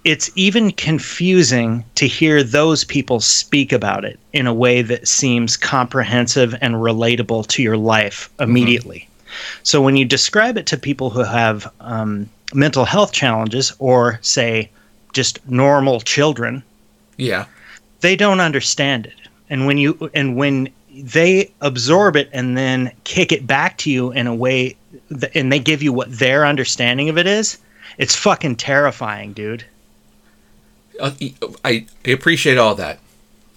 It's 0.04 0.32
even 0.36 0.72
confusing 0.72 1.86
to 1.96 2.08
hear 2.08 2.42
those 2.42 2.84
people 2.84 3.20
speak 3.20 3.72
about 3.72 4.04
it 4.04 4.20
in 4.34 4.48
a 4.48 4.54
way 4.54 4.82
that 4.82 5.08
seems 5.08 5.56
comprehensive 5.56 6.56
and 6.60 6.76
relatable 6.76 7.46
to 7.48 7.62
your 7.62 7.78
life 7.78 8.30
immediately. 8.40 9.08
So 9.62 9.82
when 9.82 9.96
you 9.96 10.06
describe 10.06 10.58
it 10.58 10.66
to 10.68 10.78
people 10.78 11.12
who 11.12 11.24
have 11.24 11.72
um, 11.82 12.28
mental 12.54 12.84
health 12.84 13.14
challenges 13.14 13.74
or, 13.78 14.18
say, 14.24 14.72
just 15.14 15.40
normal 15.50 16.00
children, 16.02 16.64
Yeah. 17.18 17.46
they 18.02 18.16
don't 18.16 18.40
understand 18.40 19.06
it 19.06 19.14
and 19.50 19.66
when 19.66 19.78
you 19.78 20.10
and 20.14 20.36
when 20.36 20.70
they 20.94 21.52
absorb 21.62 22.16
it 22.16 22.30
and 22.34 22.58
then 22.58 22.92
kick 23.04 23.32
it 23.32 23.46
back 23.48 23.78
to 23.78 23.90
you 23.92 24.12
in 24.12 24.28
a 24.28 24.36
way 24.36 24.76
th- 25.10 25.32
and 25.36 25.52
they 25.52 25.60
give 25.60 25.82
you 25.84 25.94
what 25.94 26.12
their 26.18 26.46
understanding 26.46 27.10
of 27.10 27.18
it 27.18 27.28
is 27.28 27.58
it's 27.98 28.16
fucking 28.16 28.56
terrifying 28.56 29.34
dude 29.34 29.64
Uh, 31.00 31.12
I, 31.64 31.86
I 32.06 32.10
appreciate 32.12 32.58
all 32.58 32.76
that. 32.76 33.00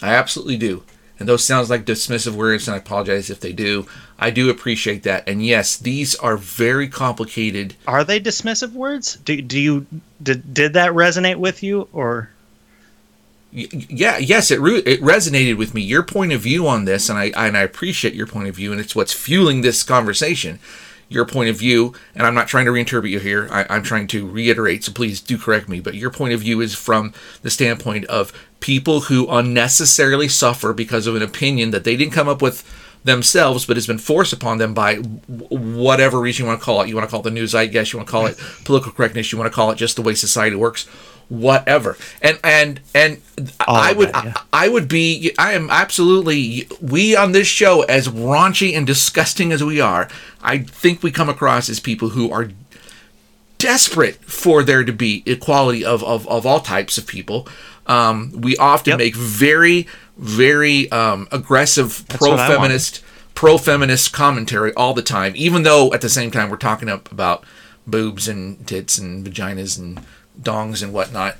I 0.00 0.14
absolutely 0.14 0.56
do. 0.56 0.82
And 1.24 1.28
those 1.30 1.42
sounds 1.42 1.70
like 1.70 1.86
dismissive 1.86 2.34
words, 2.34 2.68
and 2.68 2.74
I 2.74 2.76
apologize 2.76 3.30
if 3.30 3.40
they 3.40 3.54
do. 3.54 3.86
I 4.18 4.28
do 4.28 4.50
appreciate 4.50 5.04
that. 5.04 5.26
And 5.26 5.42
yes, 5.42 5.74
these 5.74 6.14
are 6.16 6.36
very 6.36 6.86
complicated. 6.86 7.76
are 7.86 8.04
they 8.04 8.20
dismissive 8.20 8.74
words 8.74 9.16
do, 9.16 9.40
do 9.40 9.58
you 9.58 9.86
did, 10.22 10.52
did 10.52 10.74
that 10.74 10.92
resonate 10.92 11.36
with 11.36 11.62
you 11.62 11.88
or 11.94 12.28
Yeah, 13.52 14.18
yes, 14.18 14.50
it 14.50 14.60
re- 14.60 14.82
it 14.84 15.00
resonated 15.00 15.56
with 15.56 15.72
me. 15.72 15.80
Your 15.80 16.02
point 16.02 16.34
of 16.34 16.42
view 16.42 16.66
on 16.68 16.84
this, 16.84 17.08
and 17.08 17.18
I 17.18 17.32
and 17.34 17.56
I 17.56 17.62
appreciate 17.62 18.12
your 18.12 18.26
point 18.26 18.48
of 18.48 18.56
view, 18.56 18.70
and 18.70 18.78
it's 18.78 18.94
what's 18.94 19.14
fueling 19.14 19.62
this 19.62 19.82
conversation. 19.82 20.58
Your 21.14 21.24
point 21.24 21.48
of 21.48 21.56
view, 21.56 21.94
and 22.14 22.26
I'm 22.26 22.34
not 22.34 22.48
trying 22.48 22.64
to 22.66 22.72
reinterpret 22.72 23.08
you 23.08 23.20
here. 23.20 23.48
I, 23.50 23.64
I'm 23.70 23.84
trying 23.84 24.08
to 24.08 24.28
reiterate, 24.28 24.82
so 24.82 24.92
please 24.92 25.20
do 25.20 25.38
correct 25.38 25.68
me. 25.68 25.78
But 25.80 25.94
your 25.94 26.10
point 26.10 26.34
of 26.34 26.40
view 26.40 26.60
is 26.60 26.74
from 26.74 27.14
the 27.42 27.50
standpoint 27.50 28.04
of 28.06 28.32
people 28.58 29.02
who 29.02 29.28
unnecessarily 29.28 30.26
suffer 30.26 30.72
because 30.72 31.06
of 31.06 31.14
an 31.14 31.22
opinion 31.22 31.70
that 31.70 31.84
they 31.84 31.96
didn't 31.96 32.12
come 32.12 32.28
up 32.28 32.42
with 32.42 32.64
themselves, 33.04 33.64
but 33.66 33.76
has 33.76 33.86
been 33.86 33.98
forced 33.98 34.32
upon 34.32 34.58
them 34.58 34.74
by 34.74 34.96
whatever 34.96 36.18
reason 36.18 36.44
you 36.44 36.48
want 36.48 36.60
to 36.60 36.64
call 36.64 36.80
it. 36.80 36.88
You 36.88 36.96
want 36.96 37.06
to 37.06 37.10
call 37.10 37.20
it 37.20 37.24
the 37.24 37.30
news, 37.30 37.54
I 37.54 37.66
guess. 37.66 37.92
You 37.92 37.98
want 37.98 38.08
to 38.08 38.12
call 38.12 38.26
it 38.26 38.36
political 38.64 38.92
correctness. 38.92 39.30
You 39.30 39.38
want 39.38 39.52
to 39.52 39.54
call 39.54 39.70
it 39.70 39.76
just 39.76 39.96
the 39.96 40.02
way 40.02 40.14
society 40.14 40.56
works. 40.56 40.86
Whatever. 41.28 41.96
And 42.22 42.38
and 42.44 42.80
and 42.94 43.20
All 43.66 43.76
I 43.76 43.92
would 43.92 44.12
that, 44.12 44.24
yeah. 44.24 44.34
I 44.52 44.68
would 44.68 44.88
be 44.88 45.32
I 45.38 45.52
am 45.52 45.70
absolutely 45.70 46.68
we 46.80 47.16
on 47.16 47.32
this 47.32 47.46
show 47.46 47.82
as 47.82 48.08
raunchy 48.08 48.76
and 48.76 48.86
disgusting 48.86 49.52
as 49.52 49.62
we 49.64 49.80
are, 49.80 50.08
I 50.42 50.58
think 50.58 51.02
we 51.02 51.10
come 51.10 51.28
across 51.28 51.68
as 51.68 51.80
people 51.80 52.10
who 52.10 52.30
are 52.30 52.50
desperate 53.58 54.16
for 54.24 54.62
there 54.62 54.84
to 54.84 54.92
be 54.92 55.22
equality 55.26 55.84
of, 55.84 56.02
of, 56.04 56.28
of 56.28 56.44
all 56.44 56.60
types 56.60 56.98
of 56.98 57.06
people. 57.06 57.48
Um, 57.86 58.32
we 58.40 58.56
often 58.56 58.92
Yep. 58.92 58.98
make 58.98 59.16
very, 59.16 59.86
very 60.18 60.90
um, 60.90 61.28
aggressive 61.32 62.04
pro 62.08 62.36
feminist 62.36 63.02
pro 63.34 63.58
feminist 63.58 64.12
commentary 64.12 64.72
all 64.74 64.94
the 64.94 65.02
time, 65.02 65.32
even 65.36 65.62
though 65.64 65.92
at 65.92 66.00
the 66.00 66.08
same 66.08 66.30
time 66.30 66.50
we're 66.50 66.56
talking 66.56 66.88
up 66.88 67.10
about 67.10 67.44
boobs 67.86 68.28
and 68.28 68.64
tits 68.66 68.96
and 68.98 69.26
vaginas 69.26 69.78
and 69.78 70.00
dongs 70.40 70.82
and 70.82 70.92
whatnot. 70.92 71.36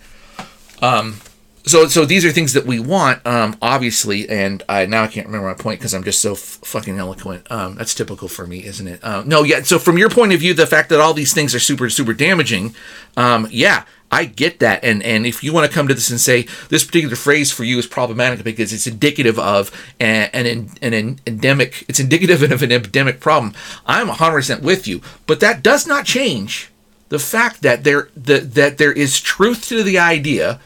So 1.67 1.89
so 1.89 2.05
these 2.05 2.27
are 2.27 2.31
things 2.33 2.53
that 2.53 2.67
we 2.67 2.79
want 2.79 3.27
um 3.27 3.57
obviously 3.63 4.29
and 4.29 4.63
i 4.69 4.85
now 4.85 5.05
i 5.05 5.07
can't 5.07 5.27
remember 5.27 5.49
my 5.49 5.55
point 5.55 5.81
because 5.81 5.95
i'm 5.95 6.05
just 6.05 6.21
so 6.21 6.33
f- 6.33 6.39
fucking 6.63 6.99
eloquent. 6.99 7.51
Um 7.51 7.77
that's 7.77 7.95
typical 7.95 8.29
for 8.29 8.47
me 8.47 8.65
isn't 8.67 8.87
it? 8.87 9.03
Uh, 9.03 9.23
no 9.25 9.45
yeah 9.45 9.63
so 9.63 9.79
from 9.79 9.97
your 9.97 10.11
point 10.11 10.35
of 10.35 10.41
view 10.41 10.53
the 10.53 10.67
fact 10.67 10.91
that 10.91 11.01
all 11.01 11.15
these 11.15 11.33
things 11.33 11.55
are 11.55 11.59
super 11.61 11.89
super 11.89 12.13
damaging 12.13 12.75
um 13.17 13.49
yeah 13.51 13.85
i 14.13 14.27
get 14.27 14.61
that. 14.61 14.85
And 14.85 15.03
and 15.03 15.27
if 15.27 15.43
you 15.43 15.55
want 15.55 15.67
to 15.67 15.75
come 15.75 15.89
to 15.89 15.95
this 15.95 16.11
and 16.11 16.21
say 16.21 16.43
this 16.69 16.85
particular 16.85 17.17
phrase 17.17 17.51
for 17.51 17.65
you 17.65 17.79
is 17.79 17.87
problematic 17.87 18.45
because 18.45 18.73
it's 18.75 18.87
indicative 18.87 19.39
of 19.39 19.73
an 20.01 20.29
an, 20.35 20.71
an 20.83 21.19
endemic 21.27 21.87
it's 21.89 22.01
indicative 22.01 22.43
of 22.53 22.63
an 22.63 22.73
epidemic 22.73 23.21
problem 23.21 23.55
i'm 23.87 24.09
100% 24.09 24.61
with 24.63 24.87
you. 24.87 25.01
But 25.27 25.41
that 25.41 25.63
does 25.63 25.87
not 25.87 26.05
change 26.05 26.71
the 27.15 27.19
fact 27.21 27.63
that 27.63 27.85
there 27.85 28.09
that, 28.17 28.55
that 28.55 28.77
there 28.77 28.93
is 28.93 29.21
truth 29.21 29.69
to 29.69 29.85
the 29.85 29.97
idea 29.97 30.59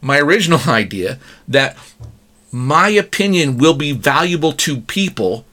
my 0.00 0.20
original 0.20 0.60
idea 0.68 1.18
that 1.48 1.76
my 2.52 2.88
opinion 2.88 3.58
will 3.58 3.74
be 3.74 3.90
valuable 3.90 4.52
to 4.52 4.82
people 4.82 5.44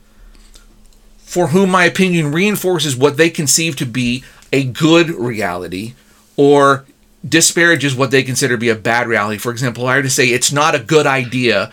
for 1.18 1.48
whom 1.48 1.72
my 1.72 1.86
opinion 1.86 2.32
reinforces 2.32 2.96
what 2.96 3.18
they 3.18 3.32
conceive 3.32 3.76
to 3.76 3.86
be 3.88 4.24
a 4.52 4.64
good 4.64 5.10
reality 5.10 5.96
or 6.38 6.86
disparages 7.28 7.96
what 7.96 8.12
they 8.12 8.22
consider 8.22 8.54
to 8.54 8.60
be 8.60 8.70
a 8.70 8.76
bad 8.76 9.08
reality. 9.08 9.40
For 9.40 9.52
example, 9.52 9.88
I 9.88 9.96
were 9.96 10.04
to 10.04 10.10
say 10.12 10.28
it's 10.28 10.52
not 10.52 10.76
a 10.76 10.80
good 10.80 11.08
idea, 11.08 11.72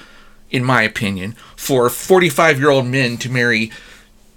in 0.51 0.65
my 0.65 0.81
opinion, 0.85 1.33
for 1.55 1.91
45 1.91 2.59
year 2.59 2.71
old 2.71 2.87
men 2.87 3.19
to 3.19 3.29
marry 3.31 3.71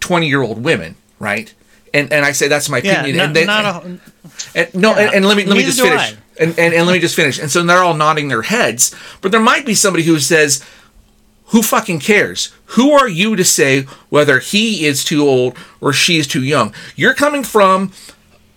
20 0.01 0.27
year 0.27 0.41
old 0.41 0.62
women, 0.62 0.97
right? 1.17 1.53
And, 1.93 2.12
and 2.12 2.25
I 2.25 2.32
say 2.32 2.47
that's 2.47 2.69
my 2.69 2.79
yeah 2.79 3.01
opinion. 3.01 3.17
not, 3.17 3.25
and 3.27 3.36
then, 3.36 3.47
not 3.47 3.65
a, 3.65 3.99
and, 4.56 4.75
no, 4.75 4.91
Yeah, 4.91 5.01
and, 5.01 5.15
and 5.15 5.25
let 5.25 5.38
me 5.38 5.45
let 5.45 5.58
me 5.58 5.63
just 5.63 5.79
finish. 5.79 6.15
And, 6.39 6.58
and 6.58 6.73
and 6.73 6.88
let 6.88 6.93
me 6.93 6.99
just 6.99 7.15
finish. 7.15 7.39
And 7.39 7.51
so 7.51 7.62
they're 7.63 7.84
all 7.84 7.93
nodding 7.93 8.27
their 8.27 8.41
heads, 8.41 8.95
but 9.21 9.32
there 9.32 9.41
might 9.41 9.65
be 9.65 9.75
somebody 9.75 10.03
who 10.03 10.19
says, 10.19 10.63
"Who 11.47 11.62
fucking 11.62 11.99
cares? 11.99 12.51
Who 12.67 12.91
are 12.91 13.08
you 13.08 13.36
to 13.36 13.43
say 13.43 13.84
whether 14.10 14.39
he 14.39 14.86
is 14.86 15.03
too 15.03 15.27
old 15.27 15.56
or 15.79 15.93
she 15.93 16.17
is 16.17 16.27
too 16.27 16.43
young?" 16.43 16.73
You're 16.95 17.13
coming 17.13 17.43
from 17.43 17.91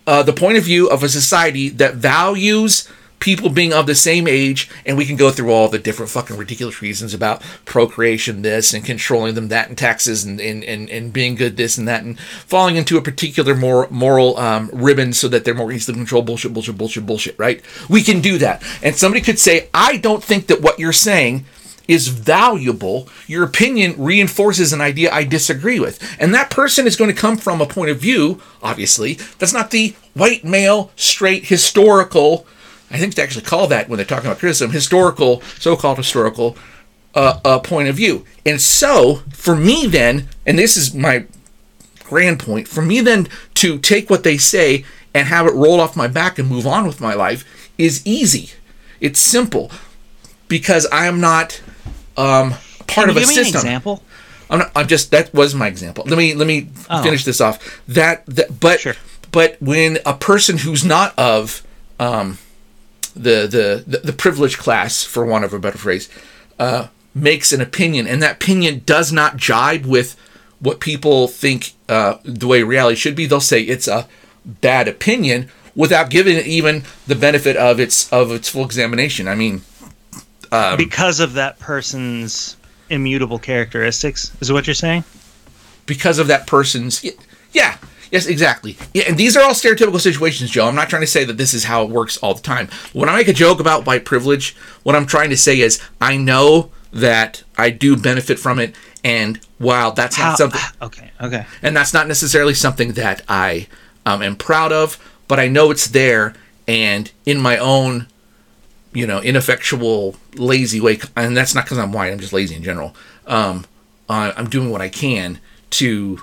uh, 0.06 0.22
the 0.22 0.32
point 0.32 0.56
of 0.56 0.64
view 0.64 0.88
of 0.88 1.02
a 1.02 1.08
society 1.08 1.68
that 1.68 1.96
values 1.96 2.88
people 3.18 3.48
being 3.48 3.72
of 3.72 3.86
the 3.86 3.94
same 3.94 4.26
age, 4.28 4.68
and 4.84 4.96
we 4.96 5.06
can 5.06 5.16
go 5.16 5.30
through 5.30 5.50
all 5.50 5.68
the 5.68 5.78
different 5.78 6.10
fucking 6.10 6.36
ridiculous 6.36 6.82
reasons 6.82 7.14
about 7.14 7.42
procreation, 7.64 8.42
this, 8.42 8.74
and 8.74 8.84
controlling 8.84 9.34
them, 9.34 9.48
that, 9.48 9.68
and 9.68 9.78
taxes, 9.78 10.24
and 10.24 10.40
and, 10.40 10.62
and, 10.64 10.88
and 10.90 11.12
being 11.12 11.34
good, 11.34 11.56
this 11.56 11.78
and 11.78 11.88
that, 11.88 12.04
and 12.04 12.18
falling 12.18 12.76
into 12.76 12.96
a 12.96 13.02
particular 13.02 13.54
more 13.54 13.88
moral 13.90 14.36
um, 14.38 14.70
ribbon 14.72 15.12
so 15.12 15.28
that 15.28 15.44
they're 15.44 15.54
more 15.54 15.72
easily 15.72 15.96
controlled. 15.96 16.26
Bullshit, 16.26 16.52
bullshit, 16.52 16.76
bullshit, 16.76 17.06
bullshit. 17.06 17.38
Right? 17.38 17.62
We 17.88 18.02
can 18.02 18.20
do 18.20 18.38
that, 18.38 18.62
and 18.82 18.94
somebody 18.94 19.22
could 19.22 19.38
say, 19.38 19.68
I 19.72 19.96
don't 19.96 20.22
think 20.22 20.46
that 20.48 20.60
what 20.60 20.78
you're 20.78 20.92
saying 20.92 21.44
is 21.88 22.08
valuable, 22.08 23.08
your 23.26 23.44
opinion 23.44 23.94
reinforces 23.96 24.72
an 24.72 24.80
idea 24.80 25.12
I 25.12 25.24
disagree 25.24 25.78
with. 25.78 26.02
And 26.20 26.34
that 26.34 26.50
person 26.50 26.86
is 26.86 26.96
going 26.96 27.14
to 27.14 27.20
come 27.20 27.36
from 27.36 27.60
a 27.60 27.66
point 27.66 27.90
of 27.90 28.00
view, 28.00 28.42
obviously, 28.62 29.14
that's 29.38 29.52
not 29.52 29.70
the 29.70 29.94
white 30.14 30.44
male, 30.44 30.90
straight, 30.96 31.46
historical, 31.46 32.46
I 32.90 32.98
think 32.98 33.14
they 33.14 33.22
actually 33.22 33.44
call 33.44 33.66
that 33.68 33.88
when 33.88 33.96
they're 33.96 34.06
talking 34.06 34.26
about 34.26 34.38
criticism, 34.38 34.70
historical, 34.70 35.40
so 35.58 35.76
called 35.76 35.98
historical 35.98 36.56
uh, 37.14 37.40
uh, 37.44 37.58
point 37.58 37.88
of 37.88 37.96
view. 37.96 38.24
And 38.44 38.60
so, 38.60 39.22
for 39.32 39.56
me, 39.56 39.86
then, 39.86 40.28
and 40.46 40.58
this 40.58 40.76
is 40.76 40.94
my 40.94 41.24
grand 42.04 42.38
point, 42.38 42.68
for 42.68 42.82
me, 42.82 43.00
then, 43.00 43.28
to 43.54 43.78
take 43.78 44.08
what 44.08 44.22
they 44.22 44.36
say 44.38 44.84
and 45.14 45.26
have 45.28 45.46
it 45.46 45.54
roll 45.54 45.80
off 45.80 45.96
my 45.96 46.06
back 46.06 46.38
and 46.38 46.48
move 46.48 46.66
on 46.66 46.86
with 46.86 47.00
my 47.00 47.14
life 47.14 47.70
is 47.78 48.06
easy. 48.06 48.50
It's 49.00 49.18
simple 49.18 49.70
because 50.48 50.86
I 50.92 51.06
am 51.06 51.20
not 51.20 51.60
um, 52.16 52.50
part 52.86 52.86
Can 52.86 53.10
of 53.10 53.16
a 53.16 53.20
give 53.20 53.28
me 53.28 53.34
system. 53.34 53.54
an 53.60 53.66
example? 53.66 54.02
I'm, 54.48 54.58
not, 54.60 54.70
I'm 54.76 54.86
just 54.86 55.10
that 55.10 55.34
was 55.34 55.54
my 55.56 55.66
example. 55.66 56.04
Let 56.06 56.16
me 56.18 56.34
let 56.34 56.46
me 56.46 56.68
Oh. 56.88 57.02
finish 57.02 57.24
this 57.24 57.40
off. 57.40 57.82
That, 57.88 58.24
that 58.26 58.60
but 58.60 58.78
Sure. 58.80 58.94
but 59.32 59.56
when 59.60 59.98
a 60.06 60.14
person 60.14 60.58
who's 60.58 60.84
not 60.84 61.18
of 61.18 61.62
um, 61.98 62.38
the, 63.16 63.84
the 63.86 63.98
the 63.98 64.12
privileged 64.12 64.58
class, 64.58 65.02
for 65.04 65.24
want 65.24 65.44
of 65.44 65.52
a 65.54 65.58
better 65.58 65.78
phrase, 65.78 66.08
uh, 66.58 66.88
makes 67.14 67.52
an 67.52 67.60
opinion, 67.60 68.06
and 68.06 68.22
that 68.22 68.36
opinion 68.36 68.82
does 68.84 69.10
not 69.12 69.36
jibe 69.36 69.86
with 69.86 70.16
what 70.60 70.80
people 70.80 71.28
think 71.28 71.72
uh, 71.88 72.16
the 72.24 72.46
way 72.46 72.62
reality 72.62 72.96
should 72.96 73.14
be, 73.16 73.26
they'll 73.26 73.40
say 73.40 73.60
it's 73.62 73.88
a 73.88 74.06
bad 74.44 74.88
opinion 74.88 75.48
without 75.74 76.08
giving 76.10 76.36
it 76.36 76.46
even 76.46 76.82
the 77.06 77.14
benefit 77.14 77.56
of 77.56 77.78
its 77.80 78.10
of 78.12 78.30
its 78.30 78.48
full 78.48 78.64
examination. 78.64 79.28
I 79.28 79.34
mean, 79.34 79.62
Um, 80.52 80.76
because 80.76 81.20
of 81.20 81.34
that 81.34 81.58
person's 81.58 82.56
immutable 82.88 83.38
characteristics, 83.38 84.30
is 84.40 84.52
what 84.52 84.66
you're 84.66 84.74
saying? 84.74 85.04
because 85.86 86.18
of 86.18 86.26
that 86.26 86.46
person's 86.48 87.04
yeah 87.52 87.76
yes 88.16 88.26
exactly. 88.26 88.76
Yeah 88.94 89.04
and 89.08 89.16
these 89.16 89.36
are 89.36 89.42
all 89.44 89.50
stereotypical 89.54 90.00
situations 90.00 90.50
joe. 90.50 90.66
I'm 90.66 90.74
not 90.74 90.88
trying 90.88 91.02
to 91.02 91.06
say 91.06 91.24
that 91.24 91.36
this 91.36 91.54
is 91.54 91.64
how 91.64 91.82
it 91.84 91.90
works 91.90 92.16
all 92.18 92.34
the 92.34 92.42
time. 92.42 92.68
When 92.92 93.08
i 93.08 93.16
make 93.16 93.28
a 93.28 93.32
joke 93.32 93.60
about 93.60 93.86
white 93.86 94.04
privilege 94.04 94.56
what 94.82 94.96
i'm 94.96 95.06
trying 95.06 95.30
to 95.30 95.36
say 95.36 95.60
is 95.60 95.80
i 96.00 96.16
know 96.16 96.70
that 96.92 97.42
i 97.58 97.70
do 97.70 97.96
benefit 97.96 98.38
from 98.38 98.58
it 98.58 98.74
and 99.04 99.38
while 99.58 99.92
that's 99.92 100.16
How- 100.16 100.30
not 100.30 100.38
something 100.38 100.60
Okay, 100.82 101.10
okay. 101.20 101.46
and 101.62 101.76
that's 101.76 101.92
not 101.92 102.08
necessarily 102.08 102.54
something 102.54 102.92
that 102.92 103.22
i 103.28 103.66
um, 104.04 104.22
am 104.22 104.36
proud 104.36 104.72
of 104.72 104.98
but 105.28 105.38
i 105.38 105.48
know 105.48 105.70
it's 105.70 105.88
there 105.88 106.34
and 106.66 107.10
in 107.26 107.38
my 107.40 107.58
own 107.58 108.06
you 108.92 109.06
know 109.06 109.20
ineffectual 109.20 110.16
lazy 110.36 110.80
way 110.80 110.98
and 111.16 111.36
that's 111.36 111.54
not 111.54 111.64
because 111.64 111.78
i'm 111.78 111.92
white 111.92 112.12
i'm 112.12 112.18
just 112.18 112.32
lazy 112.32 112.54
in 112.54 112.62
general. 112.62 112.94
Um, 113.26 113.66
uh, 114.08 114.32
i'm 114.36 114.48
doing 114.48 114.70
what 114.70 114.80
i 114.80 114.88
can 114.88 115.38
to 115.70 116.22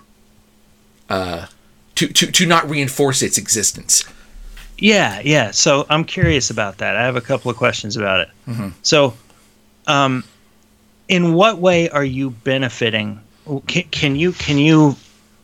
uh, 1.10 1.46
to, 1.96 2.08
to 2.08 2.32
to 2.32 2.46
not 2.46 2.70
reinforce 2.70 3.22
its 3.22 3.38
existence 3.38 4.04
Yeah, 4.78 5.22
yeah. 5.24 5.52
So 5.52 5.86
I'm 5.90 6.04
curious 6.04 6.50
about 6.50 6.80
that. 6.80 6.96
I 6.96 7.04
have 7.04 7.16
a 7.16 7.22
couple 7.22 7.50
of 7.50 7.58
questions 7.58 7.96
about 7.96 8.22
it. 8.22 8.30
Mm-hmm. 8.48 8.70
So, 8.82 9.14
um, 9.88 10.24
in 11.08 11.34
what 11.34 11.60
way 11.60 11.90
are 11.90 12.04
you 12.04 12.32
benefiting? 12.32 13.20
Can, 13.68 13.84
can 13.84 14.16
you 14.16 14.32
can 14.34 14.58
you 14.58 14.96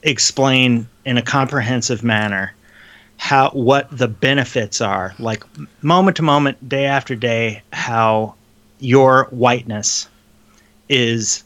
explain 0.03 0.87
in 1.05 1.17
a 1.17 1.21
comprehensive 1.21 2.03
manner 2.03 2.53
how 3.17 3.49
what 3.49 3.87
the 3.95 4.07
benefits 4.07 4.81
are, 4.81 5.13
like 5.19 5.43
moment 5.81 6.17
to 6.17 6.23
moment, 6.23 6.67
day 6.67 6.85
after 6.85 7.15
day, 7.15 7.61
how 7.73 8.33
your 8.79 9.25
whiteness 9.31 10.07
is 10.87 11.43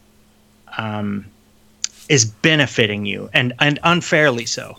um, 0.78 1.26
is 2.10 2.26
benefiting 2.26 3.06
you 3.06 3.30
and 3.34 3.54
and 3.60 3.80
unfairly 3.84 4.46
so. 4.46 4.78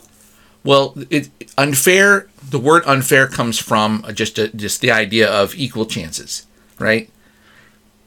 Well, 0.65 0.97
it 1.11 1.29
unfair. 1.59 2.29
The 2.49 2.59
word 2.59 2.83
unfair 2.87 3.29
comes 3.29 3.59
from 3.59 4.05
just 4.15 4.39
a, 4.39 4.49
just 4.49 4.81
the 4.81 4.91
idea 4.91 5.31
of 5.31 5.55
equal 5.55 5.87
chances, 5.87 6.47
right? 6.79 7.11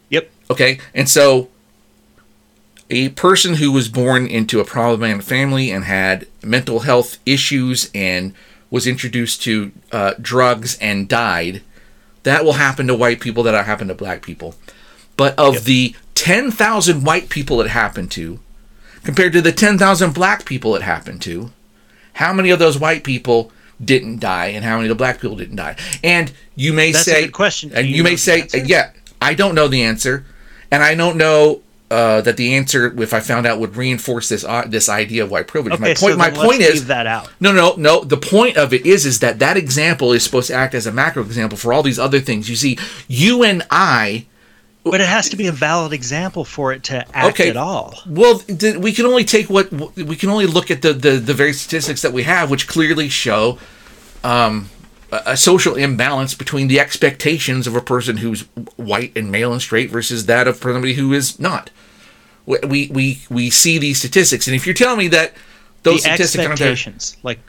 Yep. 0.10 0.30
Okay, 0.50 0.80
and 0.93 1.08
so 1.08 1.50
a 2.89 3.10
person 3.10 3.56
who 3.56 3.72
was 3.72 3.89
born 3.89 4.26
into 4.26 4.60
a 4.60 4.65
problematic 4.65 5.22
family 5.22 5.70
and 5.72 5.84
had 5.84 6.28
mental 6.41 6.82
health 6.82 7.20
issues 7.26 7.91
and 7.93 8.34
was 8.70 8.88
introduced 8.88 9.41
to 9.43 9.72
uh, 9.91 10.13
drugs 10.20 10.78
and 10.80 11.08
died, 11.08 11.62
that 12.24 12.43
will 12.43 12.54
happen 12.54 12.88
to 12.88 12.96
white 12.96 13.20
people. 13.20 13.43
That 13.43 13.54
will 13.54 13.63
happen 13.63 13.88
to 13.88 13.93
black 13.93 14.22
people. 14.22 14.56
But 15.15 15.38
of 15.38 15.65
the 15.65 15.96
ten 16.15 16.52
thousand 16.52 17.04
white 17.04 17.30
people 17.30 17.62
it 17.62 17.70
happened 17.70 18.12
to, 18.12 18.39
compared 19.04 19.34
to 19.34 19.41
the 19.41 19.52
ten 19.52 19.78
thousand 19.78 20.13
black 20.13 20.46
people 20.46 20.76
it 20.76 20.82
happened 20.82 21.22
to, 21.24 21.52
how 22.17 22.34
many 22.34 22.49
of 22.49 22.58
those 22.58 22.80
white 22.80 23.03
people 23.03 23.51
didn't 23.84 24.19
die 24.19 24.47
and 24.47 24.65
how 24.65 24.77
many 24.77 24.88
of 24.88 24.89
the 24.89 24.95
black 24.95 25.21
people 25.21 25.38
didn't 25.38 25.56
die? 25.56 25.75
And 26.03 26.32
you 26.56 26.73
may 26.73 26.91
That's 26.91 27.06
say, 27.06 27.27
question. 27.27 27.71
And 27.75 27.88
you 27.88 27.97
you, 27.97 28.03
may 28.03 28.15
say, 28.15 28.41
answer? 28.41 28.58
yeah, 28.58 28.91
I 29.21 29.36
don't 29.36 29.53
know 29.53 29.67
the 29.67 29.84
answer, 29.84 30.25
and 30.71 30.82
I 30.82 30.95
don't 30.95 31.17
know 31.17 31.62
uh, 31.91 32.21
that 32.21 32.36
the 32.36 32.56
answer, 32.56 32.99
if 33.01 33.13
I 33.13 33.19
found 33.19 33.45
out, 33.45 33.60
would 33.60 33.75
reinforce 33.75 34.30
this 34.30 34.43
uh, 34.43 34.63
this 34.67 34.89
idea 34.89 35.23
of 35.23 35.32
white 35.32 35.47
privilege. 35.47 35.75
Okay, 35.75 35.84
my 35.84 35.93
point, 35.93 35.99
so 35.99 36.17
my 36.17 36.30
point 36.32 36.62
is, 36.62 36.88
that 36.88 37.06
out. 37.06 37.30
no, 37.39 37.51
no, 37.51 37.75
no. 37.77 38.03
The 38.03 38.17
point 38.17 38.58
of 38.58 38.73
it 38.73 38.86
is, 38.86 39.06
is 39.06 39.19
that 39.19 39.38
that 39.39 39.56
example 39.56 40.12
is 40.12 40.23
supposed 40.23 40.47
to 40.47 40.56
act 40.56 40.73
as 40.73 40.88
a 40.88 40.91
macro 40.91 41.23
example 41.23 41.56
for 41.58 41.71
all 41.71 41.84
these 41.84 41.99
other 41.99 42.19
things. 42.19 42.49
You 42.49 42.56
see, 42.56 42.80
you 43.08 43.43
and 43.43 43.63
I. 43.69 44.25
But 44.91 45.02
it 45.02 45.08
has 45.08 45.30
to 45.30 45.36
be 45.36 45.47
a 45.47 45.52
valid 45.52 45.93
example 45.93 46.45
for 46.45 46.73
it 46.73 46.84
to 46.84 47.06
act 47.15 47.39
Okay. 47.39 47.50
at 47.50 47.58
all. 47.58 47.93
Well, 48.08 48.41
we 48.80 48.93
can 48.93 49.06
only 49.06 49.23
take 49.23 49.50
what 49.50 49.71
we 49.71 50.15
can 50.15 50.30
only 50.30 50.45
look 50.45 50.71
at 50.71 50.82
the 50.82 50.93
the, 50.93 51.12
the 51.12 51.34
very 51.34 51.54
statistics 51.54 52.02
that 52.02 52.13
we 52.13 52.23
have, 52.23 52.50
which 52.50 52.67
clearly 52.67 53.10
show 53.10 53.58
um, 54.23 54.69
a, 55.12 55.38
social 55.38 55.76
imbalance 55.76 56.34
between 56.34 56.67
the 56.67 56.80
expectations 56.80 57.67
of 57.67 57.76
a 57.76 57.82
person 57.82 58.17
who's 58.17 58.41
white 58.76 59.12
and 59.15 59.32
male 59.32 59.52
and 59.52 59.62
straight 59.62 59.89
versus 59.89 60.26
that 60.26 60.47
of 60.47 60.58
somebody 60.58 60.93
who 60.93 61.13
is 61.13 61.39
not. 61.39 61.69
We 62.45 62.89
we 62.91 63.21
we, 63.30 63.50
see 63.50 63.78
these 63.78 64.00
statistics, 64.00 64.47
and 64.47 64.56
if 64.56 64.65
you're 64.65 64.73
telling 64.73 65.00
me 65.00 65.08
that 65.10 65.34
those 65.84 66.04
the 66.04 66.10
statistics 66.10 66.45
expectations, 66.45 67.17
like, 67.23 67.39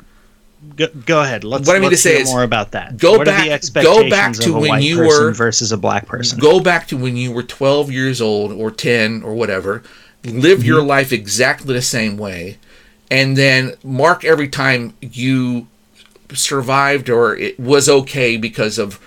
go, 0.76 0.86
go 1.06 1.22
ahead. 1.22 1.44
Let's, 1.44 1.66
What 1.66 1.76
I 1.76 1.80
mean 1.80 1.90
to 1.90 1.96
say 1.96 2.20
is, 2.20 2.28
more 2.30 2.42
about 2.42 2.72
that. 2.72 2.96
go 2.96 3.18
what 3.18 3.26
back- 3.26 3.62
go 3.74 4.08
back 4.08 4.34
to 4.34 4.52
when 4.52 4.82
you 4.82 4.98
were- 5.00 5.32
versus 5.32 5.72
a 5.72 5.76
black 5.76 6.06
person? 6.06 6.38
go 6.38 6.60
back 6.60 6.86
to 6.88 6.96
when 6.96 7.16
you 7.16 7.32
were 7.32 7.42
12 7.42 7.90
years 7.90 8.20
old 8.20 8.52
or 8.52 8.70
10 8.70 9.22
or 9.22 9.34
whatever 9.34 9.82
live 10.24 10.64
your 10.64 10.80
mm-hmm. 10.80 10.88
life 10.88 11.12
exactly 11.12 11.72
the 11.72 11.82
same 11.82 12.16
way 12.18 12.58
and 13.10 13.36
then 13.36 13.72
mark 13.84 14.24
every 14.24 14.48
time 14.48 14.92
you 15.00 15.66
survived 16.34 17.08
or 17.08 17.36
it 17.36 17.58
was 17.58 17.88
okay 17.88 18.36
because 18.36 18.78
of 18.78 19.00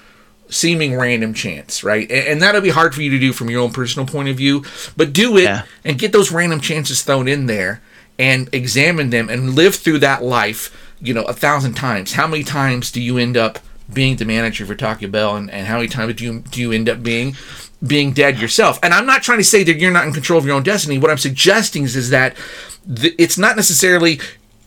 seeming 0.49 0.95
random 0.97 1.33
chance 1.33 1.83
right 1.83 2.09
and, 2.09 2.27
and 2.27 2.41
that'll 2.41 2.61
be 2.61 2.69
hard 2.69 2.95
for 2.95 3.01
you 3.01 3.09
to 3.11 3.19
do 3.19 3.31
from 3.33 3.49
your 3.49 3.61
own 3.61 3.71
personal 3.71 4.07
point 4.07 4.29
of 4.29 4.35
view 4.35 4.63
but 4.97 5.13
do 5.13 5.37
it 5.37 5.43
Yeah. 5.43 5.63
and 5.83 5.99
get 5.99 6.11
those 6.11 6.31
random 6.31 6.61
chances 6.61 7.03
thrown 7.03 7.27
in 7.27 7.45
there 7.45 7.81
and 8.17 8.49
examine 8.53 9.09
them 9.09 9.29
and 9.29 9.55
live 9.55 9.75
through 9.75 9.99
that 9.99 10.23
life 10.23 10.75
you 11.01 11.13
know 11.13 11.23
a 11.23 11.33
thousand 11.33 11.73
times 11.73 12.13
how 12.13 12.27
many 12.27 12.43
times 12.43 12.91
do 12.91 13.01
you 13.01 13.17
end 13.17 13.37
up 13.37 13.59
being 13.91 14.15
the 14.15 14.25
manager 14.25 14.65
for 14.65 14.75
Taco 14.75 15.07
Bell 15.07 15.35
and, 15.35 15.49
and 15.51 15.67
how 15.67 15.75
many 15.77 15.87
times 15.87 16.15
do 16.15 16.23
you 16.23 16.39
do 16.39 16.61
you 16.61 16.71
end 16.71 16.87
up 16.87 17.03
being 17.03 17.35
being 17.85 18.13
dead 18.13 18.39
yourself 18.39 18.79
and 18.83 18.93
I'm 18.93 19.05
not 19.05 19.23
trying 19.23 19.39
to 19.39 19.43
say 19.43 19.63
that 19.63 19.77
you're 19.79 19.91
not 19.91 20.05
in 20.05 20.13
control 20.13 20.39
of 20.39 20.45
your 20.45 20.55
own 20.55 20.63
destiny 20.63 20.97
what 20.97 21.11
I'm 21.11 21.17
suggesting 21.17 21.83
is, 21.83 21.95
is 21.95 22.09
that 22.11 22.35
th- 22.95 23.15
it's 23.17 23.37
not 23.37 23.55
necessarily 23.55 24.19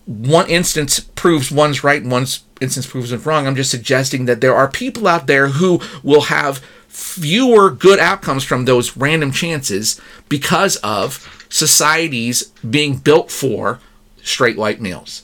one 0.06 0.48
instance 0.48 1.00
proves 1.00 1.50
one's 1.50 1.82
right 1.82 2.02
and 2.02 2.10
one 2.10 2.26
instance 2.60 2.86
proves 2.86 3.10
one's 3.10 3.24
wrong. 3.24 3.46
I'm 3.46 3.56
just 3.56 3.70
suggesting 3.70 4.26
that 4.26 4.40
there 4.40 4.54
are 4.54 4.68
people 4.68 5.06
out 5.08 5.26
there 5.26 5.48
who 5.48 5.80
will 6.02 6.22
have 6.22 6.58
fewer 6.88 7.70
good 7.70 7.98
outcomes 7.98 8.44
from 8.44 8.64
those 8.64 8.96
random 8.96 9.32
chances 9.32 10.00
because 10.28 10.76
of 10.76 11.46
societies 11.48 12.44
being 12.68 12.96
built 12.96 13.30
for 13.30 13.80
straight 14.22 14.56
white 14.56 14.80
males. 14.80 15.23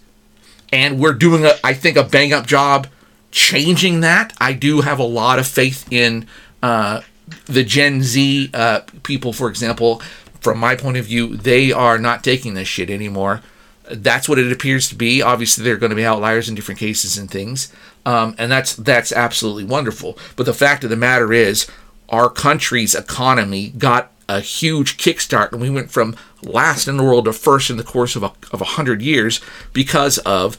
And 0.72 0.98
we're 1.00 1.14
doing, 1.14 1.44
a, 1.44 1.54
I 1.64 1.74
think, 1.74 1.96
a 1.96 2.04
bang 2.04 2.32
up 2.32 2.46
job 2.46 2.86
changing 3.30 4.00
that. 4.00 4.32
I 4.40 4.52
do 4.52 4.80
have 4.82 4.98
a 4.98 5.04
lot 5.04 5.38
of 5.38 5.46
faith 5.46 5.90
in 5.92 6.26
uh, 6.62 7.02
the 7.46 7.64
Gen 7.64 8.02
Z 8.02 8.50
uh, 8.54 8.80
people, 9.02 9.32
for 9.32 9.48
example. 9.48 10.02
From 10.40 10.58
my 10.58 10.74
point 10.74 10.96
of 10.96 11.04
view, 11.04 11.36
they 11.36 11.70
are 11.70 11.98
not 11.98 12.24
taking 12.24 12.54
this 12.54 12.68
shit 12.68 12.88
anymore 12.88 13.42
that's 13.90 14.28
what 14.28 14.38
it 14.38 14.52
appears 14.52 14.88
to 14.88 14.94
be. 14.94 15.22
Obviously, 15.22 15.64
there 15.64 15.74
are 15.74 15.78
going 15.78 15.90
to 15.90 15.96
be 15.96 16.04
outliers 16.04 16.48
in 16.48 16.54
different 16.54 16.80
cases 16.80 17.18
and 17.18 17.30
things, 17.30 17.72
um, 18.06 18.34
and 18.38 18.50
that's 18.50 18.74
that's 18.76 19.12
absolutely 19.12 19.64
wonderful. 19.64 20.18
But 20.36 20.46
the 20.46 20.54
fact 20.54 20.84
of 20.84 20.90
the 20.90 20.96
matter 20.96 21.32
is, 21.32 21.66
our 22.08 22.30
country's 22.30 22.94
economy 22.94 23.70
got 23.70 24.12
a 24.28 24.40
huge 24.40 24.96
kickstart, 24.96 25.52
and 25.52 25.60
we 25.60 25.70
went 25.70 25.90
from 25.90 26.16
last 26.42 26.88
in 26.88 26.96
the 26.96 27.04
world 27.04 27.26
to 27.26 27.32
first 27.32 27.70
in 27.70 27.76
the 27.76 27.84
course 27.84 28.16
of 28.16 28.22
a 28.22 28.32
of 28.52 28.60
a 28.60 28.64
hundred 28.76 29.02
years 29.02 29.40
because 29.72 30.18
of 30.18 30.56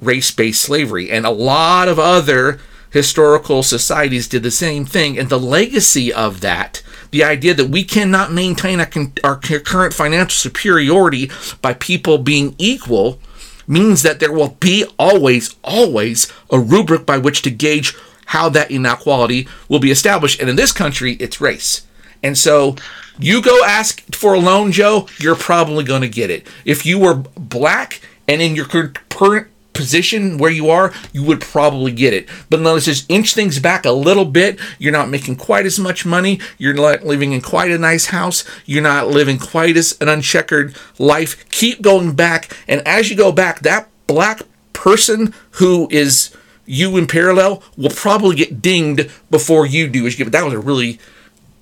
race-based 0.00 0.62
slavery, 0.62 1.10
and 1.10 1.26
a 1.26 1.30
lot 1.30 1.88
of 1.88 1.98
other 1.98 2.60
historical 2.90 3.62
societies 3.62 4.28
did 4.28 4.42
the 4.42 4.50
same 4.50 4.84
thing. 4.84 5.18
And 5.18 5.28
the 5.28 5.38
legacy 5.38 6.12
of 6.12 6.40
that, 6.40 6.82
the 7.10 7.24
idea 7.24 7.52
that 7.54 7.68
we 7.68 7.84
cannot 7.84 8.32
maintain 8.32 8.80
our 9.24 9.36
current 9.36 9.92
financial 9.92 10.30
superiority 10.30 11.30
by 11.60 11.74
people 11.74 12.18
being 12.18 12.54
equal 12.56 13.18
means 13.66 14.02
that 14.02 14.20
there 14.20 14.32
will 14.32 14.56
be 14.60 14.86
always, 14.98 15.54
always 15.62 16.32
a 16.50 16.58
rubric 16.58 17.04
by 17.04 17.18
which 17.18 17.42
to 17.42 17.50
gauge 17.50 17.94
how 18.26 18.48
that 18.48 18.70
inequality 18.70 19.46
will 19.68 19.80
be 19.80 19.90
established. 19.90 20.40
And 20.40 20.48
in 20.48 20.56
this 20.56 20.72
country, 20.72 21.14
it's 21.14 21.40
race. 21.40 21.82
And 22.22 22.36
so 22.36 22.76
you 23.18 23.42
go 23.42 23.64
ask 23.64 24.14
for 24.14 24.34
a 24.34 24.38
loan, 24.38 24.72
Joe, 24.72 25.08
you're 25.18 25.36
probably 25.36 25.84
going 25.84 26.02
to 26.02 26.08
get 26.08 26.30
it. 26.30 26.46
If 26.64 26.86
you 26.86 26.98
were 26.98 27.14
black 27.14 28.00
and 28.26 28.40
in 28.40 28.54
your 28.54 28.66
current 28.66 29.48
position 29.72 30.38
where 30.38 30.50
you 30.50 30.68
are, 30.70 30.92
you 31.12 31.22
would 31.22 31.40
probably 31.40 31.92
get 31.92 32.12
it. 32.12 32.28
But 32.50 32.60
let's 32.60 32.84
just 32.84 33.08
inch 33.08 33.34
things 33.34 33.60
back 33.60 33.84
a 33.84 33.92
little 33.92 34.24
bit. 34.24 34.58
You're 34.78 34.92
not 34.92 35.08
making 35.08 35.36
quite 35.36 35.66
as 35.66 35.78
much 35.78 36.04
money. 36.04 36.40
You're 36.58 36.74
not 36.74 37.04
living 37.04 37.32
in 37.32 37.40
quite 37.40 37.70
a 37.70 37.78
nice 37.78 38.06
house. 38.06 38.44
You're 38.66 38.82
not 38.82 39.06
living 39.06 39.38
quite 39.38 39.76
as 39.76 39.96
an 40.00 40.08
uncheckered 40.08 40.76
life. 40.98 41.48
Keep 41.50 41.82
going 41.82 42.14
back. 42.14 42.56
And 42.66 42.86
as 42.86 43.08
you 43.08 43.16
go 43.16 43.30
back, 43.30 43.60
that 43.60 43.88
black 44.08 44.42
person 44.72 45.32
who 45.52 45.86
is 45.90 46.36
you 46.66 46.96
in 46.96 47.06
parallel 47.06 47.62
will 47.76 47.90
probably 47.90 48.34
get 48.34 48.60
dinged 48.60 49.08
before 49.30 49.64
you 49.64 49.88
do. 49.88 50.06
As 50.06 50.18
you 50.18 50.24
get, 50.24 50.32
that 50.32 50.44
was 50.44 50.54
a 50.54 50.58
really 50.58 50.98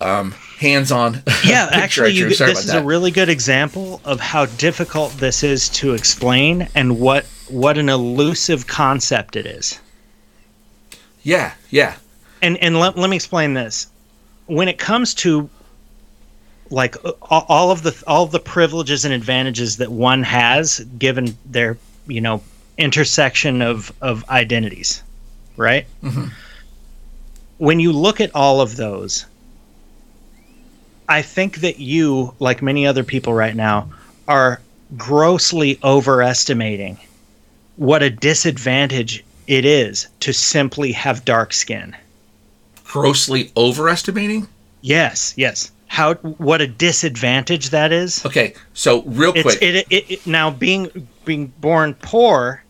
um, 0.01 0.35
hands-on. 0.59 1.23
Yeah, 1.45 1.69
actually, 1.71 2.12
you, 2.12 2.29
this 2.29 2.40
is 2.40 2.66
that. 2.66 2.83
a 2.83 2.85
really 2.85 3.12
good 3.12 3.29
example 3.29 4.01
of 4.05 4.19
how 4.19 4.47
difficult 4.47 5.12
this 5.12 5.45
is 5.45 5.69
to 5.71 5.95
explain 5.95 6.66
and 6.75 6.99
what 6.99 7.25
what 7.49 7.79
an 7.79 7.88
elusive 7.88 8.66
concept 8.66 9.37
it 9.37 9.47
is. 9.47 9.79
Yeah, 11.23 11.55
yeah. 11.71 11.97
And 12.42 12.57
and 12.59 12.81
let, 12.81 12.99
let 12.99 13.11
me 13.11 13.16
explain 13.16 13.55
this. 13.55 13.87
When 14.47 14.66
it 14.66 14.79
comes 14.79 15.14
to 15.14 15.49
like 16.71 16.97
all 17.23 17.71
of 17.71 17.83
the 17.83 18.03
all 18.07 18.25
of 18.25 18.33
the 18.33 18.40
privileges 18.40 19.05
and 19.05 19.14
advantages 19.14 19.77
that 19.77 19.92
one 19.92 20.23
has 20.25 20.81
given 20.99 21.37
their 21.45 21.79
you 22.09 22.21
know 22.21 22.42
intersection 22.77 23.62
of 23.62 23.92
of 24.01 24.29
identities, 24.29 25.03
right? 25.57 25.87
Mm-hmm. 26.03 26.27
When 27.59 27.79
you 27.79 27.92
look 27.92 28.21
at 28.21 28.35
all 28.35 28.61
of 28.61 28.77
those, 28.77 29.27
I 31.09 31.23
think 31.23 31.59
that 31.59 31.79
you, 31.79 32.35
like 32.38 32.62
many 32.62 32.87
other 32.87 33.05
people 33.05 33.33
right 33.33 33.55
now, 33.55 33.90
are 34.29 34.61
grossly 34.97 35.79
overestimating 35.83 36.99
what 37.77 38.03
a 38.03 38.11
disadvantage 38.11 39.25
it 39.47 39.64
is 39.64 40.09
to 40.21 40.33
simply 40.33 40.92
have 40.92 41.25
dark 41.25 41.53
skin. 41.53 41.97
Grossly 42.85 43.53
overestimating? 43.57 44.49
Yes, 44.81 45.35
yes. 45.37 45.71
How 45.88 46.14
what 46.14 46.61
a 46.61 46.66
disadvantage 46.66 47.71
that 47.71 47.92
is. 47.92 48.25
Okay, 48.27 48.55
so 48.75 49.03
real 49.03 49.33
quick. 49.33 49.62
It, 49.62 49.87
it, 49.90 50.11
it, 50.11 50.27
now 50.27 50.51
being 50.51 51.09
being 51.25 51.53
born 51.61 51.95
poor 51.95 52.62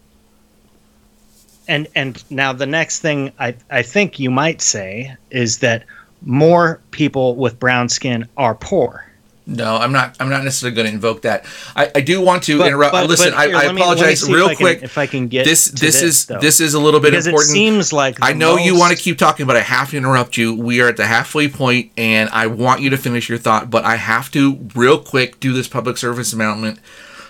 and 1.68 1.88
and 1.94 2.22
now 2.30 2.52
the 2.52 2.66
next 2.66 3.00
thing 3.00 3.32
I, 3.38 3.54
I 3.70 3.82
think 3.82 4.18
you 4.18 4.30
might 4.30 4.60
say 4.60 5.16
is 5.30 5.58
that 5.58 5.84
more 6.22 6.80
people 6.90 7.36
with 7.36 7.58
brown 7.58 7.88
skin 7.88 8.28
are 8.36 8.54
poor. 8.54 9.06
No, 9.48 9.76
I'm 9.76 9.92
not. 9.92 10.16
I'm 10.18 10.28
not 10.28 10.42
necessarily 10.42 10.74
going 10.74 10.88
to 10.88 10.92
invoke 10.92 11.22
that. 11.22 11.44
I, 11.76 11.88
I 11.94 12.00
do 12.00 12.20
want 12.20 12.42
to 12.44 12.58
but, 12.58 12.66
interrupt. 12.66 12.92
But, 12.92 13.08
Listen, 13.08 13.32
but 13.32 13.46
here, 13.46 13.56
I, 13.56 13.66
I 13.66 13.72
me, 13.72 13.80
apologize 13.80 14.28
real 14.28 14.48
if 14.48 14.58
quick. 14.58 14.78
I 14.78 14.80
can, 14.80 14.84
if 14.84 14.98
I 14.98 15.06
can 15.06 15.28
get 15.28 15.44
this, 15.44 15.66
this, 15.66 16.02
is 16.02 16.26
though. 16.26 16.40
this 16.40 16.58
is 16.60 16.74
a 16.74 16.80
little 16.80 16.98
bit 16.98 17.12
because 17.12 17.28
important. 17.28 17.50
It 17.50 17.52
seems 17.52 17.92
like 17.92 18.18
I 18.20 18.32
know 18.32 18.56
most... 18.56 18.64
you 18.64 18.76
want 18.76 18.96
to 18.96 19.00
keep 19.00 19.18
talking, 19.18 19.46
but 19.46 19.54
I 19.54 19.60
have 19.60 19.90
to 19.90 19.96
interrupt 19.96 20.36
you. 20.36 20.52
We 20.52 20.80
are 20.80 20.88
at 20.88 20.96
the 20.96 21.06
halfway 21.06 21.46
point, 21.46 21.92
and 21.96 22.28
I 22.30 22.48
want 22.48 22.80
you 22.80 22.90
to 22.90 22.96
finish 22.96 23.28
your 23.28 23.38
thought, 23.38 23.70
but 23.70 23.84
I 23.84 23.96
have 23.96 24.32
to 24.32 24.68
real 24.74 24.98
quick 24.98 25.38
do 25.38 25.52
this 25.52 25.68
public 25.68 25.96
service 25.96 26.32
announcement. 26.32 26.80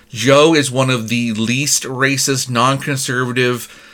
Joe 0.08 0.54
is 0.54 0.70
one 0.70 0.88
of 0.88 1.10
the 1.10 1.32
least 1.32 1.82
racist, 1.82 2.48
non-conservative 2.48 3.85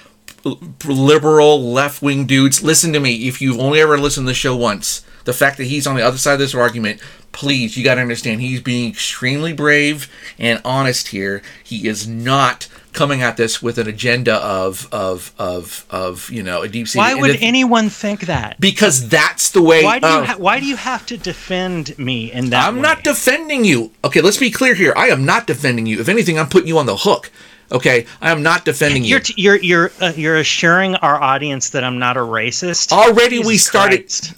liberal 0.45 1.73
left 1.73 2.03
wing 2.03 2.27
dudes. 2.27 2.63
Listen 2.63 2.93
to 2.93 3.01
me. 3.01 3.29
If 3.29 3.41
you've 3.41 3.59
only 3.61 3.81
ever 3.81 3.99
listened 3.99 4.27
to 4.27 4.31
the 4.31 4.35
show 4.35 4.57
once, 4.57 5.05
the 5.25 5.33
fact 5.33 5.57
that 5.59 5.65
he's 5.65 5.87
on 5.87 5.97
the 5.97 6.03
other 6.03 6.19
side 6.19 6.35
of 6.35 6.39
this 6.41 6.55
argument, 6.55 7.01
please, 7.33 7.77
you 7.77 7.85
got 7.85 7.97
to 7.97 8.01
understand 8.01 8.41
he's 8.41 8.61
being 8.61 8.91
extremely 8.91 9.53
brave 9.53 10.11
and 10.39 10.61
honest 10.65 11.09
here. 11.09 11.43
He 11.63 11.87
is 11.89 12.07
not 12.07 12.69
coming 12.93 13.23
at 13.23 13.39
this 13.39 13.63
with 13.63 13.79
an 13.79 13.89
agenda 13.89 14.35
of 14.35 14.87
of 14.93 15.33
of 15.39 15.87
of 15.91 16.31
you 16.31 16.43
know 16.43 16.63
a 16.63 16.69
deep 16.69 16.89
sea. 16.89 16.99
Why 16.99 17.15
would 17.15 17.39
anyone 17.41 17.89
think 17.89 18.23
that? 18.23 18.61
Because 18.61 19.09
that's 19.09 19.51
the 19.51 19.63
way. 19.63 19.83
Why 19.85 19.99
do 19.99 20.07
you 20.07 20.25
ha- 20.25 20.37
Why 20.39 20.61
do 20.61 20.67
you 20.67 20.77
have 20.77 21.07
to 21.07 21.17
defend 21.17 21.99
me 21.99 22.31
in 22.33 22.51
that? 22.51 22.69
I'm 22.69 22.77
way? 22.77 22.83
not 22.83 23.03
defending 23.03 23.65
you. 23.65 23.93
Okay, 24.05 24.21
let's 24.21 24.39
be 24.39 24.51
clear 24.51 24.75
here. 24.75 24.93
I 24.97 25.09
am 25.09 25.25
not 25.25 25.47
defending 25.47 25.87
you. 25.87 26.01
If 26.01 26.09
anything, 26.09 26.39
I'm 26.39 26.49
putting 26.49 26.69
you 26.69 26.79
on 26.79 26.87
the 26.87 26.99
hook. 26.99 27.31
Okay, 27.73 28.07
I 28.21 28.31
am 28.31 28.43
not 28.43 28.67
defending 28.67 29.03
you're 29.03 29.21
you. 29.21 29.35
You're 29.37 29.57
you're 29.57 29.93
uh, 30.01 30.13
you're 30.15 30.37
assuring 30.37 30.95
our 30.97 31.21
audience 31.21 31.71
that 31.71 31.83
I'm 31.83 31.99
not 31.99 32.19
a 32.19 32.21
racist. 32.21 32.93
Already, 32.93 33.37
Jesus 33.37 33.47
we 33.47 33.59
started. 33.59 33.99
Christ. 34.01 34.35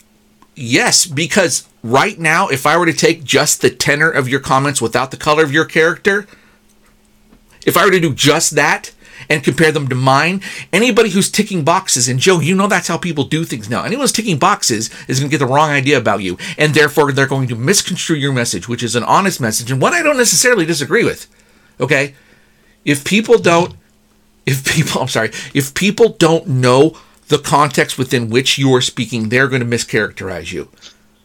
Yes, 0.55 1.05
because 1.05 1.69
right 1.83 2.17
now, 2.17 2.47
if 2.49 2.65
I 2.65 2.77
were 2.77 2.87
to 2.87 2.93
take 2.93 3.25
just 3.25 3.61
the 3.61 3.71
tenor 3.71 4.09
of 4.09 4.29
your 4.29 4.39
comments 4.39 4.81
without 4.81 5.11
the 5.11 5.17
color 5.17 5.43
of 5.43 5.53
your 5.53 5.65
character, 5.65 6.29
if 7.67 7.77
I 7.77 7.85
were 7.85 7.91
to 7.91 7.99
do 7.99 8.15
just 8.15 8.55
that 8.55 8.93
and 9.29 9.43
compare 9.43 9.73
them 9.73 9.89
to 9.89 9.97
mine, 9.97 10.41
anybody 10.73 11.11
who's 11.11 11.29
ticking 11.29 11.65
boxes, 11.65 12.09
and 12.09 12.21
Joe, 12.21 12.39
you 12.39 12.55
know 12.55 12.69
that's 12.69 12.87
how 12.87 12.99
people 12.99 13.25
do 13.25 13.45
things 13.45 13.69
now. 13.69 13.83
Anyone 13.83 14.03
who's 14.05 14.13
ticking 14.13 14.39
boxes 14.39 14.91
is 15.09 15.19
going 15.19 15.31
to 15.31 15.37
get 15.37 15.45
the 15.45 15.53
wrong 15.53 15.71
idea 15.71 15.99
about 15.99 16.23
you, 16.23 16.39
and 16.57 16.73
therefore 16.73 17.11
they're 17.11 17.27
going 17.27 17.49
to 17.49 17.57
misconstrue 17.57 18.17
your 18.17 18.33
message, 18.33 18.69
which 18.69 18.83
is 18.85 18.95
an 18.95 19.03
honest 19.03 19.41
message, 19.41 19.73
and 19.73 19.83
one 19.83 19.95
I 19.95 20.03
don't 20.03 20.17
necessarily 20.17 20.67
disagree 20.67 21.05
with. 21.05 21.27
Okay? 21.81 22.15
If 22.85 23.05
people 23.05 23.39
don't 23.39 23.75
if 24.47 24.65
people 24.65 25.01
I'm 25.03 25.09
sorry, 25.09 25.31
if 25.55 25.75
people 25.75 26.11
don't 26.11 26.47
know 26.47 26.97
the 27.29 27.39
context 27.39 27.99
within 27.99 28.29
which 28.29 28.59
you 28.59 28.75
are 28.75 28.83
speaking, 28.83 29.29
they're 29.29 29.49
going 29.49 29.63
to 29.63 29.77
mischaracterize 29.77 30.53
you. 30.53 30.69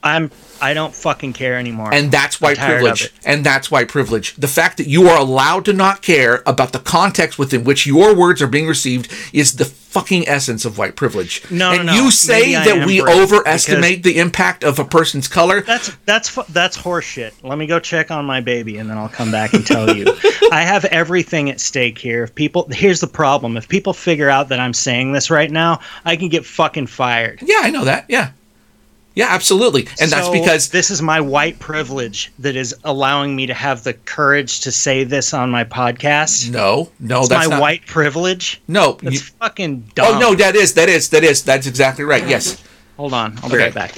I'm 0.04 0.32
I 0.62 0.74
don't 0.74 0.94
fucking 0.94 1.34
care 1.34 1.58
anymore. 1.58 1.94
And 1.94 2.12
that's 2.12 2.40
why 2.40 2.56
privilege. 2.56 3.14
And 3.26 3.46
that's 3.46 3.72
why 3.72 3.86
privilege. 3.86 4.36
The 4.36 4.48
fact 4.48 4.78
that 4.78 4.88
you 4.88 5.08
are 5.08 5.18
allowed 5.18 5.66
to 5.66 5.74
not 5.74 6.02
care 6.02 6.42
about 6.46 6.74
the 6.74 6.80
context 6.80 7.40
within 7.40 7.64
which 7.64 7.86
your 7.86 8.16
words 8.16 8.42
are 8.42 8.48
being 8.48 8.68
received 8.68 9.12
is 9.34 9.56
the 9.56 9.66
fucking 9.66 10.28
essence 10.28 10.66
of 10.66 10.78
white 10.78 10.96
privilege. 10.96 11.50
No, 11.50 11.72
and 11.72 11.88
no, 11.88 11.94
you 11.94 12.12
say 12.12 12.54
that 12.54 12.86
we 12.86 13.02
overestimate 13.02 14.04
the 14.04 14.20
impact 14.20 14.64
of 14.64 14.80
a 14.80 14.86
person's 14.86 15.28
color. 15.28 15.62
That's 15.62 15.96
that's 16.06 16.34
that's 16.50 16.78
horseshit. 16.78 17.34
Let 17.44 17.58
me 17.58 17.66
go 17.66 17.80
check 17.80 18.12
on 18.12 18.26
my 18.26 18.42
baby, 18.42 18.78
and 18.78 18.90
then 18.90 18.98
I'll 18.98 19.10
come 19.10 19.32
back 19.32 19.54
and 19.54 19.66
tell 19.66 19.96
you. 19.96 20.06
I 20.52 20.62
have 20.62 20.86
everything 20.86 21.50
at 21.50 21.60
stake 21.60 21.98
here. 21.98 22.24
If 22.24 22.36
people, 22.36 22.68
here's 22.72 23.02
the 23.02 23.08
problem: 23.08 23.58
if 23.58 23.68
people 23.68 23.94
figure 23.94 24.30
out 24.30 24.50
that 24.50 24.60
I'm 24.60 24.74
saying 24.74 25.12
this 25.12 25.30
right 25.30 25.50
now, 25.50 25.80
I 26.06 26.16
can 26.16 26.30
get 26.30 26.46
fucking 26.46 26.88
fired. 26.88 27.40
Yeah, 27.42 27.60
I 27.62 27.70
know 27.70 27.86
that. 27.86 28.06
Yeah. 28.10 28.32
Yeah, 29.20 29.28
absolutely. 29.32 29.82
And 30.00 30.10
so 30.10 30.16
that's 30.16 30.30
because 30.30 30.70
this 30.70 30.90
is 30.90 31.02
my 31.02 31.20
white 31.20 31.60
privilege 31.60 32.32
that 32.40 32.56
is 32.56 32.74
allowing 32.86 33.36
me 33.36 33.48
to 33.48 33.54
have 33.54 33.84
the 33.84 33.94
courage 33.94 34.62
to 34.62 34.72
say 34.72 35.04
this 35.04 35.34
on 35.34 35.52
my 35.52 35.66
podcast. 35.66 36.50
No, 36.50 36.90
no, 37.02 37.20
it's 37.20 37.28
that's 37.28 37.50
my 37.50 37.56
not, 37.56 37.62
white 37.62 37.86
privilege. 37.86 38.62
No, 38.70 38.94
that's 39.04 39.16
you, 39.16 39.36
fucking 39.42 39.92
dumb. 39.94 40.16
Oh 40.16 40.20
no, 40.20 40.36
that 40.36 40.56
is 40.56 40.76
that 40.76 40.88
is 40.88 41.10
that 41.10 41.26
is 41.26 41.44
that's 41.44 41.68
exactly 41.68 42.06
right. 42.06 42.26
Yes. 42.30 42.64
Hold 42.96 43.14
on, 43.14 43.38
I'll 43.44 43.50
be 43.50 43.58
okay. 43.58 43.66
right 43.66 43.74
back. 43.74 43.92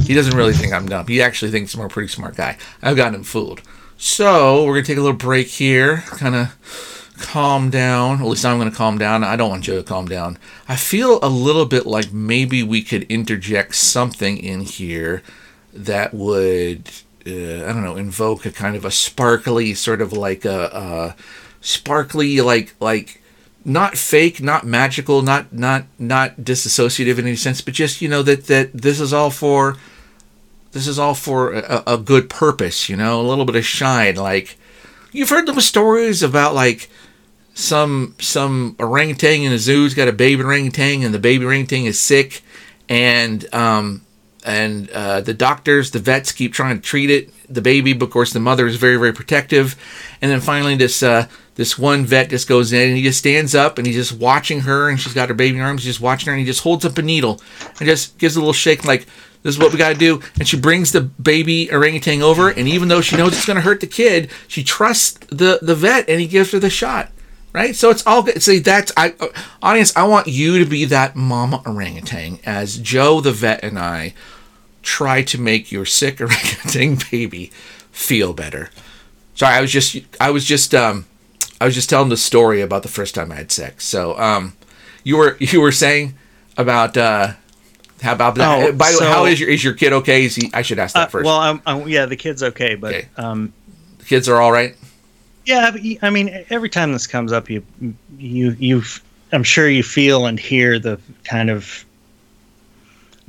He 0.00 0.12
doesn't 0.12 0.36
really 0.36 0.52
think 0.52 0.74
I'm 0.74 0.84
dumb. 0.84 1.06
He 1.06 1.22
actually 1.22 1.50
thinks 1.50 1.72
I'm 1.72 1.80
a 1.80 1.88
pretty 1.88 2.08
smart 2.08 2.36
guy. 2.36 2.58
I've 2.82 2.96
gotten 2.96 3.14
him 3.14 3.24
fooled. 3.24 3.62
So 3.96 4.66
we're 4.66 4.74
gonna 4.74 4.84
take 4.84 4.98
a 4.98 5.00
little 5.00 5.16
break 5.16 5.46
here, 5.46 6.04
kind 6.08 6.34
of 6.34 6.93
calm 7.18 7.70
down. 7.70 8.20
At 8.20 8.26
least 8.26 8.44
I'm 8.44 8.58
going 8.58 8.70
to 8.70 8.76
calm 8.76 8.98
down. 8.98 9.24
I 9.24 9.36
don't 9.36 9.50
want 9.50 9.64
Joe 9.64 9.76
to 9.76 9.82
calm 9.82 10.06
down. 10.06 10.38
I 10.68 10.76
feel 10.76 11.18
a 11.22 11.28
little 11.28 11.66
bit 11.66 11.86
like 11.86 12.12
maybe 12.12 12.62
we 12.62 12.82
could 12.82 13.04
interject 13.04 13.74
something 13.74 14.36
in 14.36 14.60
here 14.60 15.22
that 15.72 16.14
would, 16.14 16.90
uh, 17.26 17.64
I 17.64 17.72
don't 17.72 17.82
know, 17.84 17.96
invoke 17.96 18.46
a 18.46 18.50
kind 18.50 18.76
of 18.76 18.84
a 18.84 18.90
sparkly, 18.90 19.74
sort 19.74 20.00
of 20.00 20.12
like 20.12 20.44
a, 20.44 20.64
a 20.72 21.16
sparkly, 21.60 22.40
like 22.40 22.74
like 22.80 23.20
not 23.64 23.96
fake, 23.96 24.42
not 24.42 24.66
magical, 24.66 25.22
not 25.22 25.52
not 25.52 25.86
not 25.98 26.36
disassociative 26.38 27.18
in 27.18 27.26
any 27.26 27.36
sense, 27.36 27.60
but 27.60 27.74
just 27.74 28.02
you 28.02 28.08
know 28.08 28.22
that 28.22 28.46
that 28.46 28.72
this 28.72 29.00
is 29.00 29.12
all 29.12 29.30
for 29.30 29.76
this 30.72 30.86
is 30.86 30.98
all 30.98 31.14
for 31.14 31.52
a, 31.52 31.82
a 31.86 31.98
good 31.98 32.28
purpose. 32.28 32.88
You 32.88 32.96
know, 32.96 33.20
a 33.20 33.26
little 33.26 33.44
bit 33.44 33.56
of 33.56 33.64
shine, 33.64 34.16
like. 34.16 34.56
You've 35.16 35.30
heard 35.30 35.46
the 35.46 35.60
stories 35.60 36.24
about 36.24 36.56
like 36.56 36.90
some 37.54 38.14
some 38.18 38.74
orangutan 38.78 39.42
in 39.42 39.52
a 39.52 39.58
zoo's 39.58 39.94
got 39.94 40.08
a 40.08 40.12
baby 40.12 40.42
orangutan 40.42 41.02
and 41.02 41.14
the 41.14 41.18
baby 41.18 41.44
orangutan 41.44 41.86
is 41.86 41.98
sick 41.98 42.42
and 42.88 43.52
um 43.54 44.02
and 44.44 44.90
uh, 44.90 45.20
the 45.22 45.32
doctors 45.32 45.92
the 45.92 45.98
vets 45.98 46.32
keep 46.32 46.52
trying 46.52 46.76
to 46.76 46.82
treat 46.82 47.10
it 47.10 47.30
the 47.48 47.62
baby 47.62 47.92
but 47.92 48.06
of 48.06 48.10
course 48.10 48.32
the 48.32 48.40
mother 48.40 48.66
is 48.66 48.76
very 48.76 48.96
very 48.96 49.12
protective 49.12 49.76
and 50.20 50.30
then 50.30 50.40
finally 50.40 50.74
this 50.74 51.02
uh 51.02 51.26
this 51.54 51.78
one 51.78 52.04
vet 52.04 52.28
just 52.28 52.48
goes 52.48 52.72
in 52.72 52.88
and 52.88 52.96
he 52.96 53.02
just 53.04 53.20
stands 53.20 53.54
up 53.54 53.78
and 53.78 53.86
he's 53.86 53.96
just 53.96 54.12
watching 54.20 54.60
her 54.60 54.90
and 54.90 55.00
she's 55.00 55.14
got 55.14 55.28
her 55.28 55.34
baby 55.34 55.56
in 55.56 55.62
arms 55.62 55.84
just 55.84 56.00
watching 56.00 56.26
her 56.26 56.32
and 56.32 56.40
he 56.40 56.46
just 56.46 56.62
holds 56.62 56.84
up 56.84 56.98
a 56.98 57.02
needle 57.02 57.40
and 57.78 57.88
just 57.88 58.18
gives 58.18 58.34
a 58.34 58.40
little 58.40 58.52
shake 58.52 58.84
like 58.84 59.06
This 59.44 59.54
is 59.56 59.60
what 59.60 59.72
we 59.72 59.78
got 59.78 59.92
to 59.92 59.98
do. 59.98 60.20
And 60.38 60.48
she 60.48 60.58
brings 60.58 60.90
the 60.90 61.02
baby 61.02 61.70
orangutan 61.70 62.22
over, 62.22 62.48
and 62.48 62.66
even 62.66 62.88
though 62.88 63.02
she 63.02 63.14
knows 63.16 63.34
it's 63.34 63.44
going 63.44 63.56
to 63.56 63.62
hurt 63.62 63.80
the 63.80 63.86
kid, 63.86 64.30
she 64.48 64.64
trusts 64.64 65.18
the 65.28 65.58
the 65.60 65.74
vet, 65.74 66.08
and 66.08 66.18
he 66.18 66.26
gives 66.26 66.50
her 66.52 66.58
the 66.58 66.70
shot. 66.70 67.12
Right, 67.54 67.76
so 67.76 67.90
it's 67.90 68.04
all 68.04 68.24
good. 68.24 68.42
See, 68.42 68.58
that's 68.58 68.90
I, 68.96 69.14
uh, 69.20 69.28
audience. 69.62 69.96
I 69.96 70.02
want 70.08 70.26
you 70.26 70.58
to 70.58 70.64
be 70.68 70.84
that 70.86 71.14
mama 71.14 71.62
orangutan 71.64 72.40
as 72.44 72.78
Joe 72.78 73.20
the 73.20 73.30
vet 73.30 73.62
and 73.62 73.78
I 73.78 74.12
try 74.82 75.22
to 75.22 75.40
make 75.40 75.70
your 75.70 75.86
sick 75.86 76.20
orangutan 76.20 76.98
baby 77.12 77.52
feel 77.92 78.32
better. 78.32 78.70
Sorry, 79.36 79.54
I 79.54 79.60
was 79.60 79.70
just 79.70 79.96
I 80.20 80.30
was 80.30 80.44
just 80.44 80.74
um 80.74 81.06
I 81.60 81.64
was 81.66 81.74
just 81.76 81.88
telling 81.88 82.08
the 82.08 82.16
story 82.16 82.60
about 82.60 82.82
the 82.82 82.88
first 82.88 83.14
time 83.14 83.30
I 83.30 83.36
had 83.36 83.52
sex. 83.52 83.84
So 83.84 84.18
um 84.18 84.54
you 85.04 85.16
were 85.16 85.36
you 85.38 85.60
were 85.60 85.72
saying 85.72 86.14
about 86.58 86.96
uh 86.96 87.34
how 88.02 88.14
about 88.14 88.34
that? 88.34 88.58
Oh, 88.68 88.72
By 88.72 88.90
the 88.90 88.98
way, 88.98 89.06
how 89.06 89.26
is 89.26 89.38
your 89.38 89.48
is 89.48 89.62
your 89.62 89.74
kid 89.74 89.92
okay? 89.92 90.24
Is 90.24 90.34
he, 90.34 90.50
I 90.52 90.62
should 90.62 90.80
ask 90.80 90.94
that 90.94 91.06
Uh, 91.06 91.10
first. 91.10 91.24
well, 91.24 91.60
um, 91.64 91.88
yeah, 91.88 92.06
the 92.06 92.16
kid's 92.16 92.42
okay, 92.42 92.74
but 92.74 92.92
Okay. 92.94 93.08
um, 93.16 93.52
the 93.98 94.04
kids 94.04 94.28
are 94.28 94.40
all 94.40 94.50
right. 94.50 94.74
Yeah, 95.44 95.70
but 95.70 95.80
I 96.02 96.10
mean, 96.10 96.44
every 96.50 96.68
time 96.68 96.92
this 96.92 97.06
comes 97.06 97.32
up, 97.32 97.48
you 97.50 97.62
you 98.18 98.56
you 98.58 98.82
I'm 99.32 99.42
sure 99.44 99.68
you 99.68 99.82
feel 99.82 100.26
and 100.26 100.38
hear 100.38 100.78
the 100.78 100.98
kind 101.24 101.50
of 101.50 101.84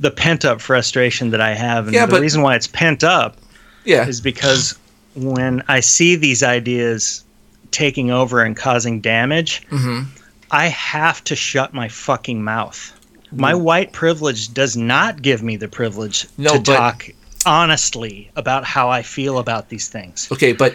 the 0.00 0.10
pent 0.10 0.44
up 0.44 0.60
frustration 0.60 1.30
that 1.30 1.40
I 1.40 1.54
have, 1.54 1.86
and 1.86 1.94
Yeah, 1.94 2.06
the 2.06 2.12
but- 2.12 2.20
reason 2.20 2.42
why 2.42 2.54
it's 2.54 2.66
pent 2.66 3.02
up 3.02 3.36
Yeah. 3.84 4.06
is 4.06 4.20
because 4.20 4.78
when 5.14 5.62
I 5.68 5.80
see 5.80 6.16
these 6.16 6.42
ideas 6.42 7.24
taking 7.70 8.10
over 8.10 8.42
and 8.42 8.56
causing 8.56 9.00
damage, 9.00 9.62
Mm-hmm. 9.70 10.02
I 10.50 10.66
have 10.68 11.24
to 11.24 11.34
shut 11.34 11.74
my 11.74 11.88
fucking 11.88 12.44
mouth. 12.44 12.92
My 13.32 13.52
white 13.54 13.92
privilege 13.92 14.54
does 14.54 14.76
not 14.76 15.20
give 15.20 15.42
me 15.42 15.56
the 15.56 15.66
privilege 15.66 16.26
No, 16.38 16.52
to 16.52 16.58
but- 16.60 16.76
talk 16.76 17.08
honestly 17.44 18.30
about 18.36 18.64
how 18.64 18.88
I 18.88 19.02
feel 19.02 19.38
about 19.38 19.68
these 19.70 19.88
things. 19.88 20.28
Okay, 20.30 20.52
but 20.52 20.74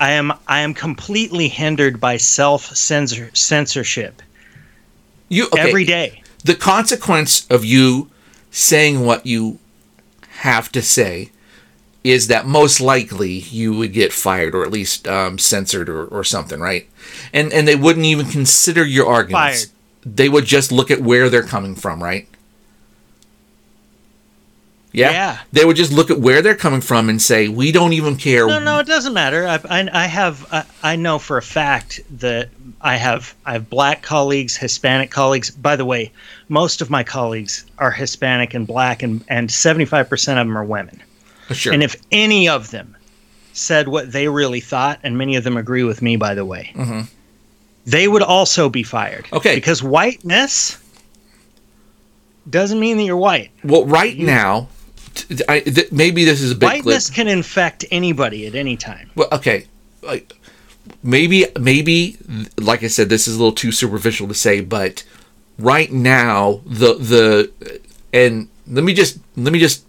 I 0.00 0.12
am 0.12 0.32
I 0.46 0.60
am 0.60 0.74
completely 0.74 1.48
hindered 1.48 2.00
by 2.00 2.16
self 2.16 2.64
censor 2.76 3.30
censorship 3.34 4.22
you 5.28 5.46
okay, 5.46 5.60
every 5.60 5.84
day. 5.84 6.22
the 6.44 6.54
consequence 6.54 7.46
of 7.48 7.64
you 7.64 8.10
saying 8.50 9.04
what 9.04 9.26
you 9.26 9.58
have 10.40 10.70
to 10.72 10.82
say 10.82 11.30
is 12.04 12.28
that 12.28 12.46
most 12.46 12.80
likely 12.80 13.32
you 13.32 13.76
would 13.76 13.92
get 13.92 14.12
fired 14.12 14.54
or 14.54 14.64
at 14.64 14.70
least 14.70 15.08
um, 15.08 15.38
censored 15.38 15.88
or, 15.88 16.06
or 16.06 16.22
something, 16.22 16.60
right? 16.60 16.88
And 17.32 17.52
and 17.52 17.66
they 17.66 17.74
wouldn't 17.74 18.06
even 18.06 18.26
consider 18.26 18.84
your 18.84 19.06
arguments. 19.08 19.64
Fired. 19.64 20.16
They 20.16 20.28
would 20.28 20.44
just 20.44 20.70
look 20.70 20.92
at 20.92 21.00
where 21.00 21.28
they're 21.28 21.42
coming 21.42 21.74
from, 21.74 22.00
right? 22.00 22.28
Yeah? 24.96 25.10
Yeah. 25.10 25.38
They 25.52 25.66
would 25.66 25.76
just 25.76 25.92
look 25.92 26.10
at 26.10 26.20
where 26.20 26.40
they're 26.40 26.56
coming 26.56 26.80
from 26.80 27.10
and 27.10 27.20
say, 27.20 27.48
"We 27.48 27.70
don't 27.70 27.92
even 27.92 28.16
care." 28.16 28.46
No, 28.46 28.58
no, 28.58 28.78
it 28.78 28.86
doesn't 28.86 29.12
matter. 29.12 29.46
I, 29.46 29.60
I, 29.68 29.88
I 29.92 30.06
have 30.06 30.46
I, 30.50 30.64
I 30.82 30.96
know 30.96 31.18
for 31.18 31.36
a 31.36 31.42
fact 31.42 32.00
that 32.18 32.48
I 32.80 32.96
have 32.96 33.34
I 33.44 33.52
have 33.52 33.68
black 33.68 34.00
colleagues, 34.00 34.56
Hispanic 34.56 35.10
colleagues. 35.10 35.50
By 35.50 35.76
the 35.76 35.84
way, 35.84 36.12
most 36.48 36.80
of 36.80 36.88
my 36.88 37.04
colleagues 37.04 37.66
are 37.76 37.90
Hispanic 37.90 38.54
and 38.54 38.66
black, 38.66 39.02
and 39.02 39.22
and 39.28 39.50
seventy 39.50 39.84
five 39.84 40.08
percent 40.08 40.38
of 40.38 40.46
them 40.46 40.56
are 40.56 40.64
women. 40.64 41.02
Oh, 41.50 41.54
sure. 41.54 41.74
And 41.74 41.82
if 41.82 41.96
any 42.10 42.48
of 42.48 42.70
them 42.70 42.96
said 43.52 43.88
what 43.88 44.12
they 44.12 44.28
really 44.28 44.60
thought, 44.60 44.98
and 45.02 45.18
many 45.18 45.36
of 45.36 45.44
them 45.44 45.58
agree 45.58 45.84
with 45.84 46.00
me, 46.00 46.16
by 46.16 46.34
the 46.34 46.46
way, 46.46 46.72
mm-hmm. 46.74 47.02
they 47.84 48.08
would 48.08 48.22
also 48.22 48.70
be 48.70 48.82
fired. 48.82 49.26
Okay. 49.30 49.56
Because 49.56 49.82
whiteness 49.82 50.78
doesn't 52.48 52.80
mean 52.80 52.96
that 52.96 53.02
you're 53.04 53.16
white. 53.16 53.50
well, 53.62 53.84
right 53.84 54.16
now, 54.16 54.60
t- 54.62 54.68
I, 55.48 55.60
th- 55.60 55.92
maybe 55.92 56.24
this 56.24 56.40
is 56.40 56.52
a 56.52 56.54
big 56.54 56.68
Whiteness 56.68 57.06
clip. 57.08 57.14
can 57.14 57.28
infect 57.28 57.84
anybody 57.90 58.46
at 58.46 58.54
any 58.54 58.76
time. 58.76 59.10
Well, 59.14 59.28
okay, 59.32 59.66
like 60.02 60.32
maybe 61.02 61.46
maybe 61.58 62.18
like 62.58 62.82
I 62.82 62.88
said, 62.88 63.08
this 63.08 63.26
is 63.28 63.36
a 63.36 63.38
little 63.38 63.52
too 63.54 63.72
superficial 63.72 64.28
to 64.28 64.34
say, 64.34 64.60
but 64.60 65.04
right 65.58 65.90
now 65.90 66.60
the 66.66 66.94
the 66.94 67.80
and 68.12 68.48
let 68.66 68.84
me 68.84 68.94
just 68.94 69.18
let 69.36 69.52
me 69.52 69.58
just 69.58 69.84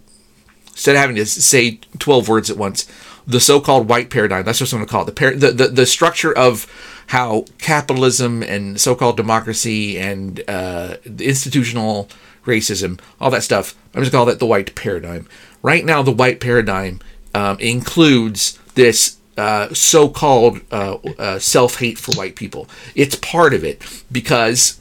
instead 0.68 0.96
of 0.96 1.02
having 1.02 1.16
to 1.16 1.26
say 1.26 1.80
twelve 2.00 2.30
words 2.30 2.50
at 2.50 2.58
once, 2.58 2.88
the 3.26 3.40
so-called 3.40 3.90
white 3.90 4.10
paradigm. 4.10 4.46
That's 4.46 4.62
what 4.62 4.72
I'm 4.72 4.80
going 4.80 4.88
to 4.88 4.92
call 4.92 5.02
it. 5.04 5.06
The, 5.08 5.12
par- 5.12 5.36
the 5.36 5.52
the 5.52 5.68
the 5.68 5.86
structure 5.86 6.36
of 6.38 6.66
how 7.08 7.46
capitalism 7.58 8.44
and 8.44 8.80
so-called 8.80 9.18
democracy 9.18 9.98
and 9.98 10.42
uh, 10.48 10.98
the 11.06 11.26
institutional 11.26 12.10
racism, 12.48 13.00
all 13.22 13.30
that 13.30 13.44
stuff. 13.44 13.76
I'm 13.94 14.02
just 14.02 14.12
to 14.12 14.18
call 14.18 14.26
that 14.26 14.40
the 14.40 14.46
white 14.46 14.74
paradigm. 14.76 15.28
Right 15.62 15.86
now, 15.86 16.02
the 16.02 16.12
white 16.12 16.40
paradigm 16.40 17.00
um, 17.36 17.60
includes 17.60 18.58
this 18.74 19.18
uh, 19.38 19.72
so-called 19.74 20.62
uh, 20.72 20.96
uh, 21.20 21.40
self-hate 21.40 22.00
for 22.00 22.14
white 22.16 22.36
people. 22.36 22.68
It's 22.96 23.16
part 23.16 23.54
of 23.54 23.64
it 23.64 23.82
because 24.12 24.80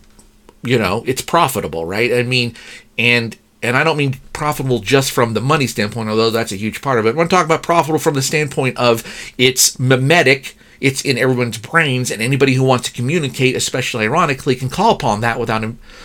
you 0.62 0.78
know 0.78 1.04
it's 1.06 1.22
profitable, 1.22 1.84
right? 1.84 2.12
I 2.12 2.22
mean, 2.22 2.54
and 2.96 3.36
and 3.62 3.76
I 3.76 3.84
don't 3.84 3.96
mean 3.96 4.20
profitable 4.32 4.78
just 4.78 5.12
from 5.12 5.34
the 5.34 5.40
money 5.40 5.66
standpoint, 5.66 6.08
although 6.08 6.30
that's 6.30 6.52
a 6.52 6.56
huge 6.56 6.80
part 6.80 6.98
of 6.98 7.06
it. 7.06 7.10
I 7.10 7.12
want 7.12 7.30
to 7.30 7.36
talk 7.36 7.44
about 7.44 7.62
profitable 7.62 7.98
from 7.98 8.14
the 8.14 8.22
standpoint 8.22 8.76
of 8.78 9.04
it's 9.38 9.78
mimetic. 9.78 10.56
It's 10.80 11.02
in 11.02 11.18
everyone's 11.18 11.58
brains, 11.58 12.10
and 12.10 12.20
anybody 12.20 12.54
who 12.54 12.62
wants 12.62 12.88
to 12.88 12.94
communicate, 12.94 13.56
especially 13.56 14.04
ironically, 14.04 14.54
can 14.56 14.68
call 14.68 14.92
upon 14.92 15.20
that 15.20 15.38
without 15.38 15.64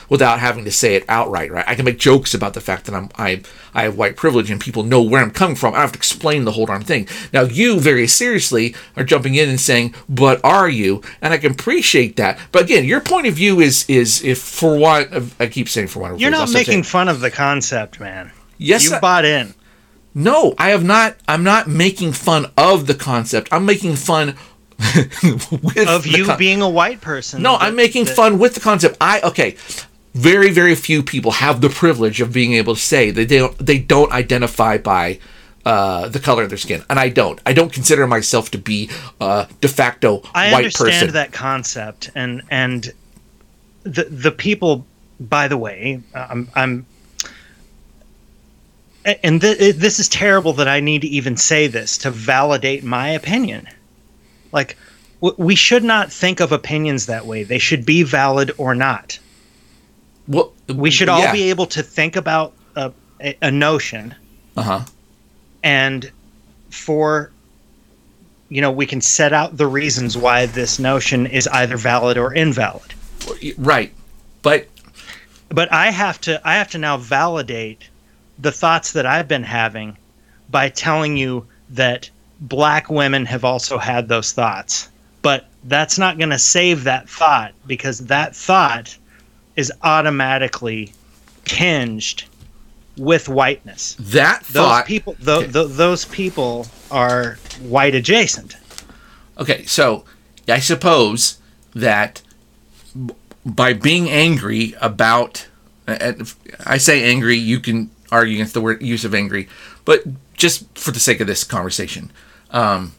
without 0.10 0.40
having 0.40 0.66
to 0.66 0.72
say 0.72 0.96
it 0.96 1.06
outright. 1.10 1.52
Right? 1.52 1.66
I 1.68 1.76
can 1.76 1.86
make 1.86 2.00
jokes 2.00 2.34
about 2.34 2.54
the 2.54 2.62
fact 2.62 2.86
that 2.86 2.96
I'm 2.96 3.10
I 3.18 3.42
I 3.74 3.84
have 3.84 3.98
white 3.98 4.16
privilege, 4.16 4.50
and 4.52 4.60
people 4.60 4.84
know 4.84 5.02
where 5.02 5.22
I'm 5.22 5.32
coming 5.32 5.56
from. 5.56 5.74
I 5.74 5.78
don't 5.78 5.82
have 5.82 5.92
to 5.94 6.00
explain 6.00 6.46
the 6.46 6.52
whole 6.54 6.66
darn 6.66 6.84
thing. 6.84 7.08
Now 7.34 7.44
you 7.44 7.80
very 7.80 8.08
seriously 8.08 8.76
are 8.96 9.04
jumping 9.04 9.36
in 9.36 9.50
and 9.50 9.60
saying, 9.60 9.94
"But 10.08 10.40
are 10.44 10.70
you?" 10.70 11.02
And 11.22 11.34
I 11.34 11.38
can 11.38 11.52
appreciate 11.52 12.16
that. 12.18 12.40
But 12.52 12.64
again, 12.64 12.86
your 12.86 13.02
point 13.02 13.28
of 13.28 13.34
view 13.34 13.60
is 13.60 13.86
is 13.88 14.24
if 14.24 14.40
for 14.40 14.78
what 14.78 15.10
I 15.40 15.48
keep 15.48 15.70
saying 15.70 15.88
for 15.88 16.00
one. 16.00 16.18
You're 16.20 16.32
not 16.32 16.52
making 16.52 16.84
fun 16.84 17.08
of 17.08 17.20
the 17.20 17.32
concept, 17.32 18.00
man. 18.00 18.32
Yes, 18.58 18.84
you 18.84 18.96
I- 18.96 19.00
bought 19.00 19.26
in. 19.26 19.54
No, 20.14 20.54
I 20.58 20.70
have 20.70 20.84
not. 20.84 21.16
I'm 21.28 21.44
not 21.44 21.68
making 21.70 22.12
fun 22.12 22.48
of 22.58 22.86
the 22.86 22.94
concept. 22.94 23.48
I'm 23.52 23.66
making 23.66 23.96
fun 23.96 24.36
of 25.88 26.06
you 26.06 26.26
con- 26.26 26.38
being 26.38 26.62
a 26.62 26.70
white 26.70 27.02
person. 27.02 27.42
No, 27.42 27.54
that- 27.54 27.64
I'm 27.64 27.76
making 27.76 28.06
that- 28.06 28.16
fun 28.16 28.40
with 28.40 28.54
the 28.56 28.60
concept. 28.60 28.98
I 29.02 29.22
okay. 29.22 29.56
Very, 30.14 30.52
very 30.52 30.76
few 30.76 31.04
people 31.04 31.32
have 31.32 31.62
the 31.62 31.70
privilege 31.70 32.20
of 32.20 32.34
being 32.34 32.52
able 32.54 32.76
to 32.76 32.82
say 32.82 33.12
that 33.12 33.30
they 33.30 33.38
don't 33.38 33.58
they 33.58 33.80
don't 33.80 34.12
identify 34.12 34.78
by 34.78 35.20
uh, 35.66 36.10
the 36.10 36.20
color 36.20 36.44
of 36.44 36.50
their 36.50 36.58
skin, 36.58 36.84
and 36.90 37.00
I 37.00 37.10
don't. 37.10 37.40
I 37.46 37.54
don't 37.54 37.72
consider 37.72 38.06
myself 38.08 38.52
to 38.52 38.58
be 38.58 38.90
uh, 39.22 39.46
de 39.62 39.68
facto 39.68 40.22
I 40.34 40.52
white 40.52 40.66
person. 40.66 40.88
I 40.88 40.90
understand 40.90 41.12
that 41.12 41.32
concept, 41.32 42.10
and 42.16 42.42
and 42.50 42.92
the 43.84 44.04
the 44.04 44.32
people. 44.32 44.86
By 45.20 45.48
the 45.48 45.58
way, 45.58 46.02
I'm 46.14 46.50
I'm. 46.56 46.86
And 49.24 49.42
th- 49.42 49.76
this 49.76 50.00
is 50.00 50.10
terrible 50.10 50.54
that 50.54 50.68
I 50.68 50.80
need 50.80 51.02
to 51.02 51.08
even 51.08 51.38
say 51.38 51.68
this 51.68 51.98
to 52.00 52.12
validate 52.12 52.84
my 52.84 53.10
opinion. 53.10 53.68
Like, 54.52 54.78
w- 55.22 55.36
we 55.38 55.56
should 55.56 55.84
not 55.84 56.12
think 56.12 56.40
of 56.40 56.52
opinions 56.52 57.06
that 57.06 57.26
way. 57.26 57.44
They 57.44 57.60
should 57.60 57.86
be 57.86 58.04
valid 58.04 58.52
or 58.58 58.76
not. 58.76 59.18
Well, 60.28 60.54
We 60.68 60.92
should 60.92 61.10
all 61.10 61.20
yeah. 61.22 61.32
be 61.32 61.50
able 61.50 61.66
to 61.68 61.82
think 61.84 62.16
about 62.16 62.54
a, 62.76 62.92
a, 63.22 63.36
a 63.42 63.52
notion 63.52 64.16
Uh 64.56 64.62
huh. 64.64 64.82
and 65.64 66.10
for 66.70 67.32
you 68.50 68.62
know 68.62 68.72
we 68.72 68.86
can 68.86 69.02
set 69.02 69.34
out 69.34 69.58
the 69.58 69.68
reasons 69.68 70.18
why 70.18 70.46
this 70.46 70.80
notion 70.80 71.26
is 71.26 71.48
either 71.48 71.76
valid 71.78 72.18
or 72.18 72.34
invalid 72.34 72.94
Right, 73.58 73.92
but 74.42 74.68
but 75.50 75.72
i 75.72 75.92
have 75.92 76.20
to 76.22 76.40
i 76.48 76.56
have 76.56 76.70
to 76.72 76.78
now 76.78 76.96
validate 76.98 77.90
the 78.40 78.52
thoughts 78.52 78.94
that 78.94 79.06
i've 79.06 79.28
been 79.28 79.44
having 79.44 79.98
by 80.50 80.70
telling 80.70 81.18
you 81.18 81.46
that 81.72 82.10
black 82.42 82.90
women 82.90 83.26
have 83.26 83.44
also 83.46 83.78
had 83.78 84.08
those 84.08 84.32
thoughts 84.32 84.90
but 85.22 85.48
that's 85.66 86.00
not 86.00 86.18
going 86.18 86.32
to 86.32 86.40
save 86.40 86.84
that 86.84 87.08
thought 87.08 87.54
because 87.68 88.00
that 88.00 88.36
thought 88.36 88.98
is 89.56 89.72
automatically 89.84 90.92
tinged 91.46 92.24
with 92.98 93.30
whiteness 93.30 93.96
that 94.00 94.42
those 94.46 94.54
thought. 94.66 94.86
people 94.88 95.16
tho- 95.20 95.40
Okay. 95.42 95.48
tho- 95.48 95.68
those 95.68 96.06
people 96.06 96.66
are 96.90 97.38
white 97.62 97.94
adjacent 97.96 98.56
Okay, 99.38 99.64
so 99.66 100.04
I 100.48 100.60
suppose 100.60 101.38
that 101.74 102.22
b- 102.94 103.16
by 103.46 103.74
being 103.74 104.08
angry 104.10 104.76
about, 104.82 105.48
I 105.88 106.78
say 106.78 107.10
angry, 107.10 107.38
you 107.38 107.60
can 107.60 107.90
argue 108.12 108.36
against 108.36 108.54
the 108.54 108.62
word 108.62 108.84
use 108.84 109.04
of 109.06 109.16
angry, 109.16 109.48
but 109.86 110.04
just 110.36 110.66
for 110.78 110.92
the 110.92 111.00
sake 111.00 111.22
of 111.22 111.28
this 111.28 111.44
conversation, 111.44 112.12
um, 112.52 112.94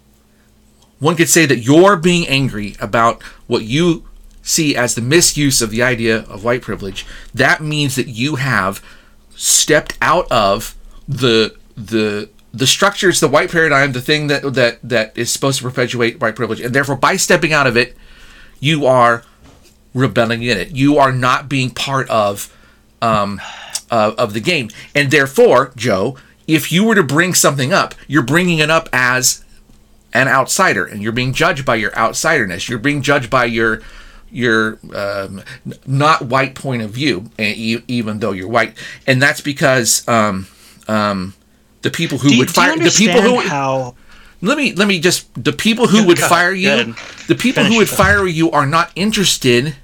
one 0.99 1.17
could 1.17 1.29
say 1.29 1.47
that 1.47 1.59
you're 1.59 1.97
being 1.97 2.29
angry 2.29 2.77
about 2.81 3.23
what 3.47 3.65
you 3.65 4.05
see 4.43 4.77
as 4.77 4.95
the 4.95 5.01
misuse 5.01 5.63
of 5.63 5.71
the 5.71 5.83
idea 5.83 6.19
of 6.21 6.45
white 6.45 6.63
privilege. 6.63 7.07
That 7.35 7.61
means 7.61 7.97
that 7.97 8.09
you 8.09 8.37
have 8.37 8.83
stepped 9.35 9.97
out 10.01 10.31
of 10.31 10.77
the 11.09 11.57
the 11.77 12.29
the 12.55 12.67
structures, 12.67 13.19
the 13.19 13.29
white 13.29 13.51
paradigm, 13.51 13.93
the 13.93 14.01
thing 14.01 14.27
that 14.29 14.55
that 14.55 14.79
that 14.83 15.17
is 15.17 15.31
supposed 15.31 15.59
to 15.59 15.65
perpetuate 15.65 16.21
white 16.21 16.37
privilege, 16.37 16.61
and 16.61 16.75
therefore 16.75 16.97
by 16.97 17.17
stepping 17.17 17.53
out 17.53 17.67
of 17.67 17.77
it, 17.77 17.97
you 18.61 18.87
are 18.87 19.25
rebelling 19.95 20.43
in 20.43 20.59
it. 20.59 20.71
You 20.71 20.99
are 20.99 21.13
not 21.13 21.49
being 21.49 21.71
part 21.71 22.09
of 22.11 22.55
um, 23.01 23.41
uh, 23.91 24.15
of 24.17 24.35
the 24.35 24.41
game, 24.41 24.71
and 24.95 25.11
therefore, 25.11 25.73
Joe, 25.77 26.17
if 26.47 26.71
you 26.71 26.85
were 26.85 26.95
to 26.95 27.03
bring 27.03 27.35
something 27.35 27.73
up, 27.73 27.95
you're 28.07 28.23
bringing 28.23 28.59
it 28.59 28.71
up 28.71 28.89
as 28.93 29.42
an 30.13 30.29
outsider, 30.29 30.85
and 30.85 31.03
you're 31.03 31.13
being 31.13 31.33
judged 31.33 31.65
by 31.65 31.77
your 31.77 31.91
outsiderness. 31.93 32.69
You're 32.69 32.79
being 32.79 33.03
judged 33.03 33.31
by 33.31 33.47
your 33.47 33.81
your 34.31 34.79
um, 34.95 35.43
not 35.87 36.23
white 36.23 36.55
point 36.55 36.83
of 36.83 36.91
view, 36.91 37.31
even 37.39 38.19
though 38.19 38.33
you're 38.33 38.49
white, 38.49 38.77
and 39.07 39.21
that's 39.21 39.41
because 39.41 40.07
um, 40.09 40.47
um, 40.89 41.35
the 41.83 41.91
people 41.91 42.19
who 42.19 42.31
Do 42.31 42.39
would 42.39 42.51
fire 42.51 42.77
the 42.77 42.95
people 42.97 43.21
who 43.21 43.41
how 43.41 43.95
let 44.41 44.59
me 44.59 44.73
let 44.73 44.89
me 44.89 45.01
just 45.01 45.29
the 45.43 45.53
people 45.53 45.87
who 45.87 46.07
would 46.07 46.19
fire 46.19 46.53
you 46.53 46.95
the 47.29 47.35
people 47.35 47.63
Finish. 47.63 47.73
who 47.73 47.79
would 47.79 47.89
fire 47.89 48.27
you 48.27 48.51
are 48.51 48.67
not 48.67 48.91
interested 48.97 49.77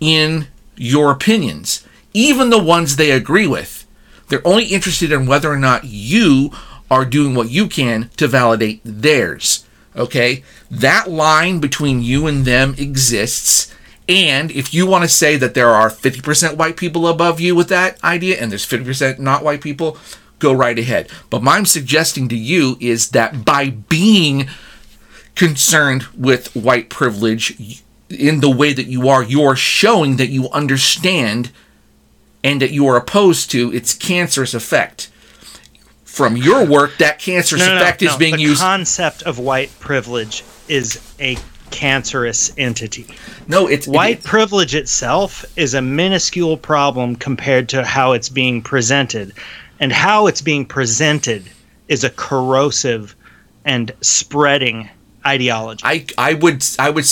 in 0.00 0.48
your 0.76 1.10
opinions. 1.10 1.86
Even 2.14 2.50
the 2.50 2.62
ones 2.62 2.96
they 2.96 3.10
agree 3.10 3.46
with 3.46 3.86
they're 4.28 4.46
only 4.46 4.64
interested 4.66 5.12
in 5.12 5.26
whether 5.26 5.50
or 5.50 5.58
not 5.58 5.84
you 5.84 6.50
are 6.92 7.04
doing 7.04 7.34
what 7.34 7.50
you 7.50 7.66
can 7.66 8.10
to 8.16 8.28
validate 8.28 8.80
theirs 8.84 9.66
okay 9.96 10.42
that 10.70 11.10
line 11.10 11.58
between 11.58 12.02
you 12.02 12.26
and 12.26 12.44
them 12.44 12.74
exists 12.78 13.74
and 14.08 14.50
if 14.50 14.74
you 14.74 14.86
want 14.86 15.02
to 15.02 15.08
say 15.08 15.36
that 15.36 15.54
there 15.54 15.70
are 15.70 15.88
50% 15.88 16.56
white 16.56 16.76
people 16.76 17.06
above 17.06 17.40
you 17.40 17.54
with 17.54 17.68
that 17.68 18.02
idea 18.02 18.36
and 18.36 18.50
there's 18.50 18.66
50% 18.66 19.18
not 19.18 19.44
white 19.44 19.60
people 19.60 19.96
go 20.38 20.52
right 20.52 20.78
ahead 20.78 21.08
but 21.30 21.42
what 21.42 21.56
i'm 21.56 21.66
suggesting 21.66 22.28
to 22.28 22.36
you 22.36 22.76
is 22.80 23.10
that 23.10 23.44
by 23.44 23.70
being 23.70 24.48
concerned 25.34 26.02
with 26.16 26.54
white 26.54 26.88
privilege 26.88 27.82
in 28.10 28.40
the 28.40 28.50
way 28.50 28.72
that 28.72 28.86
you 28.86 29.08
are, 29.08 29.22
you're 29.22 29.56
showing 29.56 30.16
that 30.16 30.28
you 30.28 30.48
understand 30.50 31.50
and 32.44 32.60
that 32.60 32.72
you 32.72 32.86
are 32.86 32.96
opposed 32.96 33.50
to 33.50 33.72
its 33.72 33.94
cancerous 33.94 34.54
effect. 34.54 35.08
From 36.12 36.36
your 36.36 36.66
work, 36.66 36.98
that 36.98 37.18
cancerous 37.18 37.60
no, 37.62 37.68
no, 37.68 37.74
no, 37.76 37.80
effect 37.80 38.02
is 38.02 38.10
no. 38.12 38.18
being 38.18 38.36
the 38.36 38.42
used. 38.42 38.60
concept 38.60 39.22
of 39.22 39.38
white 39.38 39.70
privilege 39.80 40.44
is 40.68 41.00
a 41.18 41.38
cancerous 41.70 42.52
entity. 42.58 43.06
no, 43.48 43.66
it's 43.66 43.86
White 43.88 44.18
it- 44.18 44.24
privilege 44.24 44.74
itself 44.74 45.42
is 45.56 45.72
a 45.72 45.80
minuscule 45.80 46.58
problem 46.58 47.16
compared 47.16 47.70
to 47.70 47.82
how 47.82 48.12
it's 48.12 48.28
being 48.28 48.60
presented. 48.60 49.32
And 49.80 49.90
how 49.90 50.26
it's 50.26 50.42
being 50.42 50.66
presented 50.66 51.44
is 51.88 52.04
a 52.04 52.10
corrosive 52.10 53.16
and 53.64 53.90
spreading 54.02 54.90
ideology. 55.26 55.82
I 55.84 56.04
I 56.18 56.34
would 56.34 56.62
I 56.78 56.90
would 56.90 57.06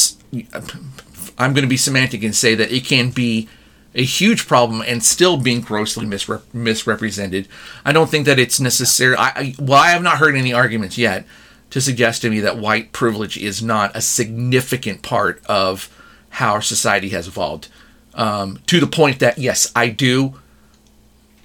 I'm 1.39 1.55
going 1.55 1.63
to 1.63 1.67
be 1.69 1.79
semantic 1.79 2.23
and 2.23 2.37
say 2.37 2.55
that 2.55 2.71
it 2.71 2.85
can 2.85 3.11
be 3.11 3.49
a 3.95 4.05
huge 4.05 4.47
problem 4.47 4.83
and 4.87 5.03
still 5.03 5.37
being 5.37 5.61
grossly 5.61 6.07
misrep- 6.07 6.43
misrepresented. 6.53 7.49
I 7.85 7.93
don't 7.93 8.11
think 8.11 8.27
that 8.27 8.39
it's 8.39 8.61
necessary. 8.61 9.17
I, 9.17 9.29
I 9.29 9.55
well, 9.59 9.81
I 9.81 9.91
have 9.91 10.03
not 10.03 10.19
heard 10.19 10.37
any 10.37 10.53
arguments 10.53 10.97
yet 10.97 11.27
to 11.71 11.81
suggest 11.81 12.23
to 12.23 12.31
me 12.31 12.41
that 12.41 12.59
white 12.59 12.93
privilege 12.93 13.37
is 13.37 13.63
not 13.63 13.95
a 13.97 14.01
significant 14.01 15.03
part 15.03 15.43
of 15.47 15.89
how 16.31 16.53
our 16.53 16.63
society 16.63 17.11
has 17.11 17.27
evolved. 17.27 17.69
Um, 18.15 18.59
to 18.67 18.81
the 18.81 18.87
point 18.87 19.21
that 19.21 19.39
yes, 19.39 19.71
I 19.75 19.89
do 19.89 20.35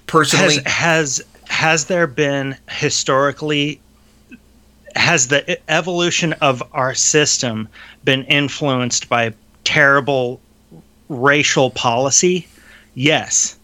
personally. 0.08 0.58
has 0.66 0.66
has 0.66 1.22
has 1.48 1.86
there 1.86 2.08
been 2.08 2.58
historically 2.70 3.80
has 4.96 5.28
the 5.28 5.60
evolution 5.70 6.34
of 6.34 6.64
our 6.72 6.94
system 6.94 7.68
been 8.04 8.24
influenced 8.26 9.10
by 9.10 9.34
terrible 9.64 10.40
racial 11.10 11.70
policy 11.72 12.48
yes. 12.94 13.58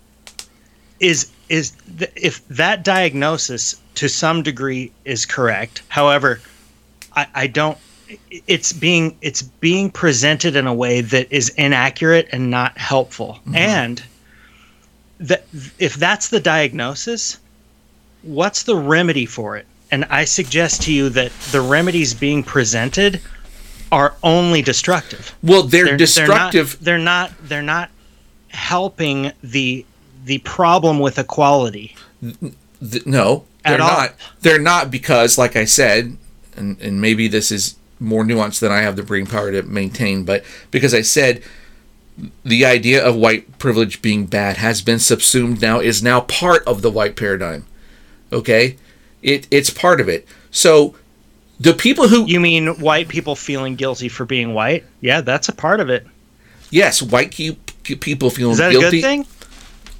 Is 1.00 1.32
is 1.50 1.72
th- 1.98 2.12
if 2.16 2.48
that 2.50 2.84
diagnosis 2.84 3.76
to 3.96 4.08
some 4.08 4.44
degree 4.44 4.92
is 5.04 5.26
correct 5.26 5.82
however 5.90 6.40
i 7.14 7.28
i 7.36 7.48
don't 7.48 7.78
it's 8.30 8.74
being 8.74 9.18
it's 9.22 9.42
being 9.42 9.90
presented 9.90 10.56
in 10.56 10.68
a 10.68 10.74
way 10.74 11.02
that 11.02 11.32
is 11.32 11.50
inaccurate 11.50 12.30
and 12.32 12.50
not 12.50 12.78
helpful. 12.78 13.40
Mm-hmm. 13.42 13.56
And 13.56 14.04
that 15.20 15.46
if 15.80 15.96
that's 15.96 16.30
the 16.30 16.40
diagnosis, 16.40 17.38
what's 18.24 18.64
the 18.64 18.76
remedy 18.76 19.26
for 19.26 19.58
it? 19.58 19.66
And 19.92 20.06
I 20.06 20.26
suggest 20.26 20.84
to 20.84 20.94
you 20.94 21.10
that 21.10 21.32
the 21.52 21.62
remedies 21.62 22.14
being 22.14 22.44
presented 22.44 23.22
are 23.92 24.16
only 24.24 24.62
destructive. 24.62 25.36
well, 25.44 25.64
they're, 25.64 25.86
They're 25.86 25.98
destructive. 25.98 26.78
They're 26.82 26.98
not. 26.98 27.32
They're 27.32 27.38
not, 27.38 27.50
they're 27.50 27.62
not 27.62 27.90
helping 28.50 29.32
the 29.44 29.86
the 30.24 30.38
problem 30.40 31.00
with 31.00 31.18
equality. 31.18 31.96
Th- 32.22 33.06
no, 33.06 33.46
they're 33.66 33.78
not. 33.78 34.16
They're 34.42 34.60
not 34.60 34.92
because, 34.92 35.38
like 35.38 35.56
I 35.56 35.66
said, 35.66 36.18
and, 36.56 36.80
and 36.82 37.02
maybe 37.02 37.28
this 37.28 37.52
is 37.52 37.76
more 38.00 38.24
nuanced 38.24 38.60
than 38.60 38.72
I 38.72 38.82
have 38.82 38.96
the 38.96 39.04
brain 39.04 39.26
power 39.26 39.52
to 39.52 39.64
maintain, 39.64 40.24
but 40.24 40.44
because 40.72 40.94
I 40.94 41.02
said 41.02 41.44
the 42.44 42.66
idea 42.66 43.04
of 43.04 43.16
white 43.16 43.58
privilege 43.58 44.02
being 44.02 44.26
bad 44.26 44.58
has 44.58 44.82
been 44.82 45.00
subsumed 45.00 45.62
now, 45.62 45.80
is 45.80 46.04
now 46.04 46.22
part 46.22 46.64
of 46.68 46.82
the 46.82 46.92
white 46.92 47.16
paradigm. 47.16 47.66
Okay? 48.32 48.78
It, 49.22 49.48
it's 49.52 49.70
part 49.70 50.02
of 50.02 50.10
it. 50.10 50.28
So 50.50 50.96
the 51.62 51.74
people 51.74 52.08
who, 52.08 52.26
You 52.28 52.40
mean 52.40 52.80
white 52.80 53.08
people 53.08 53.36
feeling 53.36 53.76
guilty 53.76 54.10
for 54.10 54.26
being 54.26 54.54
white? 54.54 54.84
Yeah, 55.00 55.22
that's 55.22 55.48
a 55.50 55.54
part 55.54 55.80
of 55.80 55.90
it. 55.90 56.06
yes, 56.70 57.02
white 57.02 57.32
pe- 57.36 57.58
pe- 57.84 57.96
people 57.96 58.30
feeling 58.30 58.54
Is 58.54 58.58
that 58.58 58.72
guilty. 58.72 58.88
a 58.88 58.92
good 58.92 59.02
thing? 59.02 59.26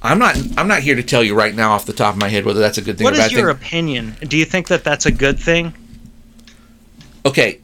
I'm 0.04 0.18
not. 0.18 0.36
I'm 0.58 0.66
not 0.66 0.80
here 0.82 0.96
to 0.96 1.02
tell 1.02 1.22
you 1.22 1.34
right 1.34 1.54
now 1.54 1.72
off 1.72 1.86
the 1.86 1.92
top 1.92 2.14
of 2.14 2.20
my 2.20 2.28
head 2.28 2.44
whether 2.44 2.58
that's 2.58 2.76
a 2.78 2.82
good 2.82 2.98
thing 2.98 3.04
What 3.04 3.14
or 3.14 3.18
bad 3.18 3.26
is 3.26 3.32
your 3.32 3.54
thing. 3.54 3.62
opinion? 3.64 4.16
Do 4.26 4.36
you 4.36 4.44
think 4.44 4.66
that 4.68 4.82
that's 4.82 5.06
a 5.06 5.12
good 5.12 5.38
thing? 5.38 5.72
okay 7.24 7.60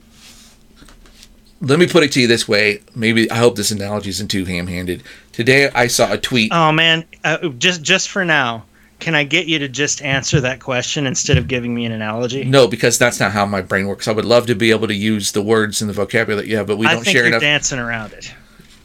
let 1.60 1.80
me 1.80 1.88
put 1.88 2.04
it 2.04 2.12
to 2.12 2.20
you 2.20 2.28
this 2.28 2.46
way 2.46 2.80
maybe 2.94 3.28
i 3.28 3.34
hope 3.36 3.56
this 3.56 3.72
analogy 3.72 4.08
isn't 4.10 4.28
too 4.28 4.44
ham-handed 4.44 5.02
today 5.32 5.68
i 5.74 5.88
saw 5.88 6.12
a 6.12 6.16
tweet 6.16 6.52
Oh 6.54 6.70
man, 6.70 7.04
uh, 7.24 7.48
just 7.58 7.82
just 7.82 8.08
for 8.08 8.24
now, 8.24 8.64
can 9.00 9.14
I 9.14 9.22
get 9.24 9.46
you 9.46 9.58
to 9.60 9.68
just 9.68 10.02
answer 10.02 10.40
that 10.40 10.60
question 10.60 11.06
instead 11.06 11.38
of 11.38 11.46
giving 11.48 11.74
me 11.74 11.84
an 11.84 11.92
analogy? 11.92 12.44
no 12.44 12.66
because 12.66 12.98
that's 12.98 13.20
not 13.20 13.32
how 13.32 13.46
my 13.46 13.60
brain 13.62 13.86
works 13.86 14.08
i 14.08 14.12
would 14.12 14.24
love 14.24 14.46
to 14.46 14.54
be 14.54 14.70
able 14.70 14.88
to 14.88 14.94
use 14.94 15.32
the 15.32 15.42
words 15.42 15.80
and 15.80 15.88
the 15.88 15.94
vocabulary 15.94 16.42
that 16.44 16.48
you 16.50 16.56
have 16.56 16.66
but 16.66 16.76
we 16.78 16.86
I 16.86 16.94
don't 16.94 17.04
think 17.04 17.12
share 17.14 17.22
you're 17.24 17.28
enough 17.32 17.40
dancing 17.42 17.78
around 17.78 18.12
it. 18.12 18.32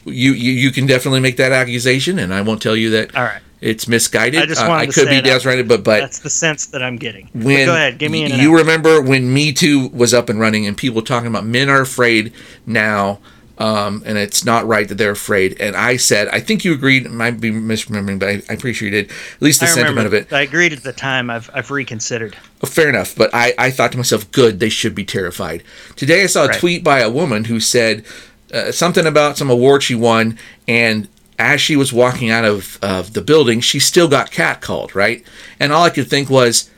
you, 0.04 0.32
you 0.32 0.52
you 0.52 0.70
can 0.70 0.86
definitely 0.86 1.20
make 1.20 1.36
that 1.38 1.52
accusation 1.52 2.18
and 2.18 2.32
i 2.34 2.40
won't 2.42 2.60
tell 2.62 2.76
you 2.76 2.90
that 2.90 3.16
All 3.16 3.24
right, 3.24 3.40
it's 3.60 3.88
misguided 3.88 4.40
I 4.42 4.46
just 4.46 4.60
Uh, 4.62 4.70
i 4.70 4.86
to 4.86 4.92
could 4.92 4.94
say 4.94 5.10
be 5.10 5.16
that. 5.16 5.24
dancing 5.24 5.50
around 5.50 5.58
it 5.60 5.68
but 5.68 5.82
but 5.84 6.00
that's 6.00 6.18
the 6.20 6.30
sense 6.30 6.66
that 6.66 6.82
I'm 6.82 6.96
getting. 6.96 7.30
But 7.34 7.44
when 7.44 7.66
go 7.66 7.74
ahead, 7.74 7.98
give 7.98 8.12
me 8.12 8.22
an 8.24 8.30
you 8.32 8.34
analogy. 8.50 8.56
remember 8.62 9.00
when 9.02 9.32
me 9.32 9.52
too 9.52 9.88
was 9.88 10.12
up 10.14 10.28
and 10.28 10.38
running 10.38 10.66
and 10.66 10.76
people 10.76 11.02
talking 11.02 11.28
about 11.28 11.44
men 11.46 11.68
are 11.68 11.80
afraid 11.80 12.32
now 12.66 13.18
um, 13.58 14.02
and 14.04 14.18
it's 14.18 14.44
not 14.44 14.66
right 14.66 14.88
that 14.88 14.96
they're 14.96 15.12
afraid 15.12 15.56
and 15.60 15.76
i 15.76 15.96
said 15.96 16.26
i 16.28 16.40
think 16.40 16.64
you 16.64 16.72
agreed 16.74 17.08
might 17.10 17.38
be 17.40 17.50
misremembering 17.50 18.18
but 18.18 18.28
i, 18.28 18.32
I 18.52 18.56
pretty 18.56 18.72
sure 18.72 18.88
you 18.88 18.90
did 19.02 19.10
at 19.10 19.42
least 19.42 19.60
the 19.60 19.66
I 19.66 19.68
sentiment 19.68 20.06
remember. 20.06 20.16
of 20.18 20.22
it 20.26 20.32
I 20.32 20.40
agreed 20.42 20.72
at 20.72 20.82
the 20.82 20.92
time. 20.92 21.30
I've 21.30 21.48
I've 21.54 21.70
reconsidered. 21.70 22.36
Oh, 22.62 22.66
fair 22.66 22.88
enough 22.88 23.14
but 23.16 23.30
I, 23.32 23.54
I 23.58 23.70
thought 23.70 23.92
to 23.92 23.98
myself 23.98 24.30
good 24.32 24.58
they 24.60 24.68
should 24.70 24.94
be 24.94 25.04
terrified 25.04 25.62
today 25.96 26.22
i 26.22 26.26
saw 26.26 26.44
a 26.44 26.48
Right. 26.48 26.58
tweet 26.58 26.82
by 26.84 26.98
a 27.00 27.10
woman 27.10 27.44
who 27.44 27.60
said 27.60 28.04
uh, 28.52 28.72
something 28.72 29.06
about 29.06 29.38
some 29.38 29.50
award 29.50 29.82
she 29.82 29.94
won 29.94 30.36
and 30.66 31.08
as 31.38 31.60
she 31.60 31.74
was 31.76 31.92
walking 31.92 32.30
out 32.30 32.44
of, 32.44 32.78
of 32.82 33.12
the 33.12 33.20
building 33.22 33.60
she 33.60 33.78
still 33.80 34.08
got 34.08 34.30
catcalled 34.30 34.94
right 34.94 35.24
and 35.60 35.72
all 35.72 35.84
i 35.84 35.90
could 35.90 36.08
think 36.08 36.28
was 36.28 36.70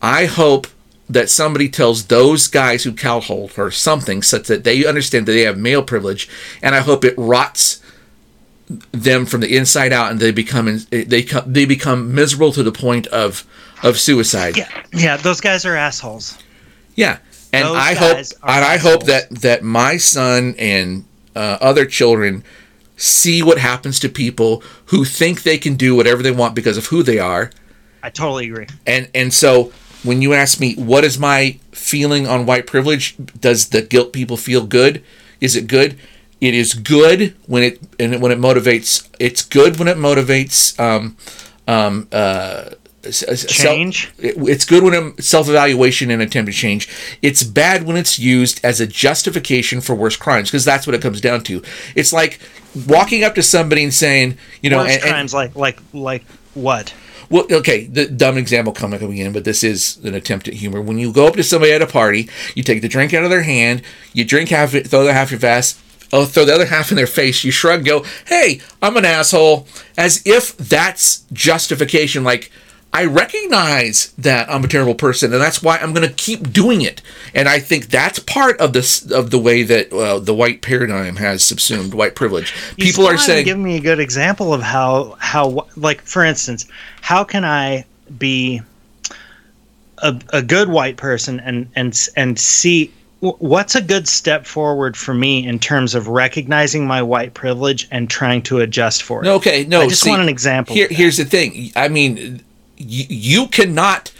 I 0.00 0.26
hope 0.26 0.66
that 1.08 1.30
somebody 1.30 1.68
tells 1.68 2.06
those 2.06 2.46
guys 2.48 2.84
who 2.84 2.92
catcalled 2.92 3.54
her 3.54 3.70
something 3.70 4.22
such 4.22 4.46
that 4.48 4.64
they 4.64 4.84
understand 4.84 5.26
that 5.26 5.32
they 5.32 5.42
have 5.42 5.58
male 5.58 5.82
privilege, 5.82 6.28
and 6.62 6.74
I 6.74 6.80
hope 6.80 7.04
it 7.04 7.14
rots 7.16 7.82
them 8.92 9.24
from 9.24 9.40
the 9.40 9.56
inside 9.56 9.92
out, 9.92 10.10
and 10.10 10.20
they 10.20 10.32
become 10.32 10.80
they 10.90 11.22
they 11.22 11.64
become 11.64 12.14
miserable 12.14 12.52
to 12.52 12.62
the 12.62 12.72
point 12.72 13.06
of 13.08 13.46
of 13.82 13.98
suicide. 13.98 14.56
Yeah, 14.56 14.68
yeah. 14.92 15.16
Those 15.16 15.40
guys 15.40 15.64
are 15.64 15.76
assholes. 15.76 16.36
Yeah, 16.94 17.18
and 17.52 17.66
Those 17.66 17.76
I 17.76 17.94
hope 17.94 18.16
and 18.16 18.64
I 18.64 18.76
hope 18.76 19.04
that 19.04 19.30
that 19.30 19.62
my 19.62 19.96
son 19.96 20.54
and 20.58 21.04
uh, 21.34 21.58
other 21.60 21.86
children 21.86 22.44
see 22.96 23.42
what 23.42 23.58
happens 23.58 24.00
to 24.00 24.08
people 24.08 24.62
who 24.86 25.04
think 25.04 25.42
they 25.42 25.56
can 25.56 25.76
do 25.76 25.94
whatever 25.94 26.22
they 26.22 26.32
want 26.32 26.54
because 26.54 26.76
of 26.76 26.86
who 26.86 27.02
they 27.04 27.18
are 27.18 27.50
I 28.02 28.10
totally 28.10 28.46
agree. 28.46 28.66
and 28.86 29.08
and 29.14 29.32
so 29.32 29.72
when 30.02 30.22
you 30.22 30.32
ask 30.34 30.60
me 30.60 30.74
what 30.76 31.04
is 31.04 31.18
my 31.18 31.58
feeling 31.72 32.26
on 32.26 32.46
white 32.46 32.66
privilege 32.66 33.16
does 33.40 33.68
the 33.70 33.82
guilt 33.82 34.12
people 34.12 34.36
feel 34.36 34.64
good 34.66 35.02
is 35.40 35.56
it 35.56 35.66
good 35.66 35.98
it 36.40 36.54
is 36.54 36.74
good 36.74 37.34
when 37.46 37.62
it 37.62 37.80
and 37.98 38.20
when 38.22 38.30
it 38.32 38.38
motivates 38.38 39.08
it's 39.18 39.42
good 39.44 39.78
when 39.78 39.88
it 39.88 39.96
motivates 39.96 40.78
um, 40.78 41.16
um, 41.66 42.06
uh, 42.12 42.70
s- 43.04 43.18
self- 43.26 43.46
Change? 43.48 44.10
it- 44.18 44.36
it's 44.38 44.64
good 44.64 44.82
when 44.84 44.94
a 44.94 45.20
self-evaluation 45.22 46.10
and 46.10 46.22
attempt 46.22 46.50
to 46.50 46.56
change. 46.56 46.88
It's 47.22 47.42
bad 47.42 47.82
when 47.84 47.96
it's 47.96 48.18
used 48.18 48.60
as 48.64 48.80
a 48.80 48.86
justification 48.86 49.80
for 49.80 49.94
worse 49.94 50.16
crimes 50.16 50.48
because 50.50 50.64
that's 50.64 50.86
what 50.86 50.94
it 50.94 51.02
comes 51.02 51.20
down 51.20 51.42
to. 51.44 51.62
It's 51.94 52.12
like 52.12 52.38
walking 52.86 53.24
up 53.24 53.34
to 53.34 53.42
somebody 53.42 53.82
and 53.82 53.92
saying, 53.92 54.38
you 54.62 54.70
know, 54.70 54.78
Worse 54.78 54.94
and- 54.94 55.02
and- 55.02 55.10
crimes 55.10 55.34
like 55.34 55.54
like 55.56 55.78
like 55.92 56.24
what? 56.54 56.94
Well, 57.30 57.46
okay, 57.50 57.84
the 57.84 58.06
dumb 58.06 58.38
example 58.38 58.72
coming 58.72 59.02
again, 59.02 59.32
but 59.32 59.44
this 59.44 59.62
is 59.62 59.98
an 60.04 60.14
attempt 60.14 60.48
at 60.48 60.54
humor. 60.54 60.80
When 60.80 60.98
you 60.98 61.12
go 61.12 61.26
up 61.26 61.34
to 61.34 61.42
somebody 61.42 61.72
at 61.72 61.82
a 61.82 61.86
party, 61.86 62.28
you 62.54 62.62
take 62.62 62.80
the 62.80 62.88
drink 62.88 63.12
out 63.12 63.24
of 63.24 63.30
their 63.30 63.42
hand, 63.42 63.82
you 64.12 64.24
drink 64.24 64.48
half 64.48 64.74
it, 64.74 64.88
throw 64.88 65.04
the 65.04 65.12
half 65.12 65.30
your 65.30 65.40
vest, 65.40 65.78
oh, 66.12 66.24
throw 66.24 66.44
the 66.44 66.54
other 66.54 66.66
half 66.74 66.90
in 66.90 66.96
their 66.96 67.06
face, 67.06 67.44
you 67.44 67.50
shrug, 67.50 67.84
go, 67.84 68.04
hey, 68.26 68.60
I'm 68.80 68.96
an 68.96 69.04
asshole, 69.04 69.66
as 69.96 70.22
if 70.24 70.56
that's 70.56 71.24
justification. 71.32 72.24
Like, 72.24 72.50
I 72.92 73.04
recognize 73.04 74.12
that 74.18 74.50
I'm 74.50 74.64
a 74.64 74.68
terrible 74.68 74.94
person, 74.94 75.32
and 75.32 75.40
that's 75.40 75.62
why 75.62 75.76
I'm 75.76 75.92
going 75.92 76.08
to 76.08 76.14
keep 76.14 76.52
doing 76.52 76.80
it. 76.80 77.02
And 77.34 77.48
I 77.48 77.60
think 77.60 77.88
that's 77.88 78.18
part 78.18 78.58
of 78.60 78.72
this 78.72 79.10
of 79.10 79.30
the 79.30 79.38
way 79.38 79.62
that 79.62 79.92
uh, 79.92 80.18
the 80.18 80.34
white 80.34 80.62
paradigm 80.62 81.16
has 81.16 81.44
subsumed 81.44 81.92
white 81.92 82.14
privilege. 82.14 82.54
You 82.76 82.86
People 82.86 83.06
are 83.06 83.18
saying, 83.18 83.44
Give 83.44 83.58
me 83.58 83.76
a 83.76 83.80
good 83.80 84.00
example 84.00 84.54
of 84.54 84.62
how 84.62 85.16
how 85.18 85.66
like 85.76 86.00
for 86.00 86.24
instance, 86.24 86.66
how 87.02 87.24
can 87.24 87.44
I 87.44 87.84
be 88.16 88.62
a, 89.98 90.18
a 90.32 90.42
good 90.42 90.68
white 90.68 90.96
person 90.96 91.40
and 91.40 91.68
and 91.76 92.08
and 92.16 92.38
see 92.38 92.92
what's 93.20 93.74
a 93.74 93.82
good 93.82 94.06
step 94.06 94.46
forward 94.46 94.96
for 94.96 95.12
me 95.12 95.46
in 95.46 95.58
terms 95.58 95.94
of 95.94 96.06
recognizing 96.06 96.86
my 96.86 97.02
white 97.02 97.34
privilege 97.34 97.88
and 97.90 98.08
trying 98.08 98.40
to 98.40 98.60
adjust 98.60 99.02
for 99.02 99.22
it. 99.22 99.24
No, 99.24 99.34
okay, 99.34 99.64
no. 99.64 99.80
I 99.80 99.88
just 99.88 100.02
see, 100.02 100.10
want 100.10 100.22
an 100.22 100.28
example. 100.28 100.74
Here, 100.74 100.86
here's 100.88 101.16
the 101.16 101.24
thing. 101.24 101.72
I 101.74 101.88
mean, 101.88 102.44
you, 102.78 103.04
you 103.08 103.46
cannot 103.48 104.12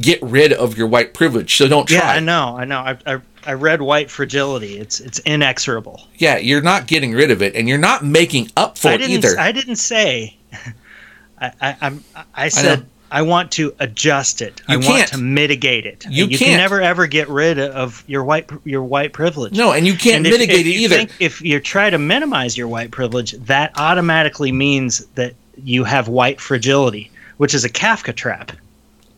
get 0.00 0.20
rid 0.22 0.52
of 0.52 0.76
your 0.76 0.86
white 0.88 1.14
privilege, 1.14 1.56
so 1.56 1.68
don't 1.68 1.86
try. 1.86 1.98
yeah, 1.98 2.10
I 2.10 2.20
know, 2.20 2.56
I 2.58 2.64
know. 2.64 2.78
I, 2.80 2.98
I 3.06 3.20
I 3.48 3.52
read 3.52 3.80
White 3.80 4.10
Fragility. 4.10 4.78
It's 4.78 4.98
it's 5.00 5.20
inexorable. 5.20 6.02
Yeah, 6.16 6.36
you're 6.38 6.62
not 6.62 6.86
getting 6.88 7.12
rid 7.12 7.30
of 7.30 7.42
it, 7.42 7.54
and 7.54 7.68
you're 7.68 7.78
not 7.78 8.04
making 8.04 8.50
up 8.56 8.76
for 8.76 8.88
I 8.88 8.94
it 8.94 9.02
either. 9.02 9.38
I 9.38 9.52
didn't 9.52 9.76
say. 9.76 10.36
I, 11.40 11.52
I, 11.60 11.76
I'm. 11.82 12.04
I 12.34 12.48
said 12.48 12.86
I, 13.10 13.22
want 13.22 13.52
to 13.52 13.74
adjust 13.78 14.40
it. 14.42 14.62
I 14.68 14.72
You 14.72 14.78
want 14.80 14.88
can't. 14.90 15.08
to 15.12 15.18
mitigate 15.18 15.84
it. 15.86 16.04
You 16.08 16.26
you 16.26 16.38
can't. 16.38 16.56
never 16.56 16.80
ever 16.80 17.06
get 17.06 17.28
rid 17.28 17.58
of 17.58 18.02
your 18.06 18.24
white 18.24 18.50
your 18.64 18.82
white 18.82 19.12
privilege. 19.12 19.52
no, 19.52 19.72
and 19.72 19.86
you 19.86 19.94
can't 19.94 20.16
And 20.16 20.22
mitigate 20.24 20.60
if 20.60 20.66
it 20.66 20.70
you 20.70 20.80
either. 20.80 20.96
think- 20.96 21.12
if 21.20 21.40
you 21.42 21.60
try 21.60 21.90
to 21.90 21.98
minimize 21.98 22.56
your 22.56 22.68
white 22.68 22.90
privilege, 22.90 23.32
that 23.32 23.72
automatically 23.76 24.50
means 24.50 25.04
that 25.14 25.34
you 25.62 25.84
have 25.84 26.08
white 26.08 26.40
fragility, 26.40 27.10
which 27.36 27.54
is 27.54 27.64
a 27.64 27.68
Kafka 27.68 28.14
trap. 28.14 28.52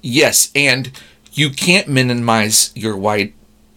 Yes, 0.02 0.50
and 0.54 0.90
you 1.32 1.50
can't 1.50 1.88
minimize 1.88 2.72
your 2.74 2.96
white 2.96 3.34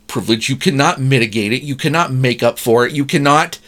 privilege. 0.08 0.50
You 0.50 0.56
cannot 0.56 1.00
mitigate 1.00 1.54
it. 1.54 1.64
You 1.64 1.76
cannot 1.76 2.12
make 2.12 2.44
up 2.44 2.60
for 2.60 2.86
it. 2.86 2.94
You 2.94 3.06
cannot. 3.06 3.60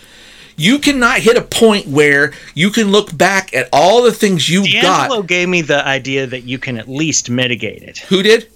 You 0.56 0.78
cannot 0.78 1.20
hit 1.20 1.36
a 1.36 1.42
point 1.42 1.88
where 1.88 2.32
you 2.54 2.70
can 2.70 2.92
look 2.92 3.18
back 3.18 3.56
at 3.56 3.70
all 3.74 4.04
the 4.04 4.12
things 4.12 4.48
you 4.48 4.62
DiAngelo 4.62 4.82
got. 4.82 5.28
gave 5.28 5.50
me 5.50 5.62
the 5.64 5.84
idea 5.86 6.28
that 6.28 6.44
you 6.44 6.60
can 6.60 6.78
at 6.78 6.88
least 6.88 7.28
mitigate 7.30 7.82
it. 7.82 7.98
Who 8.00 8.22
did? 8.22 8.52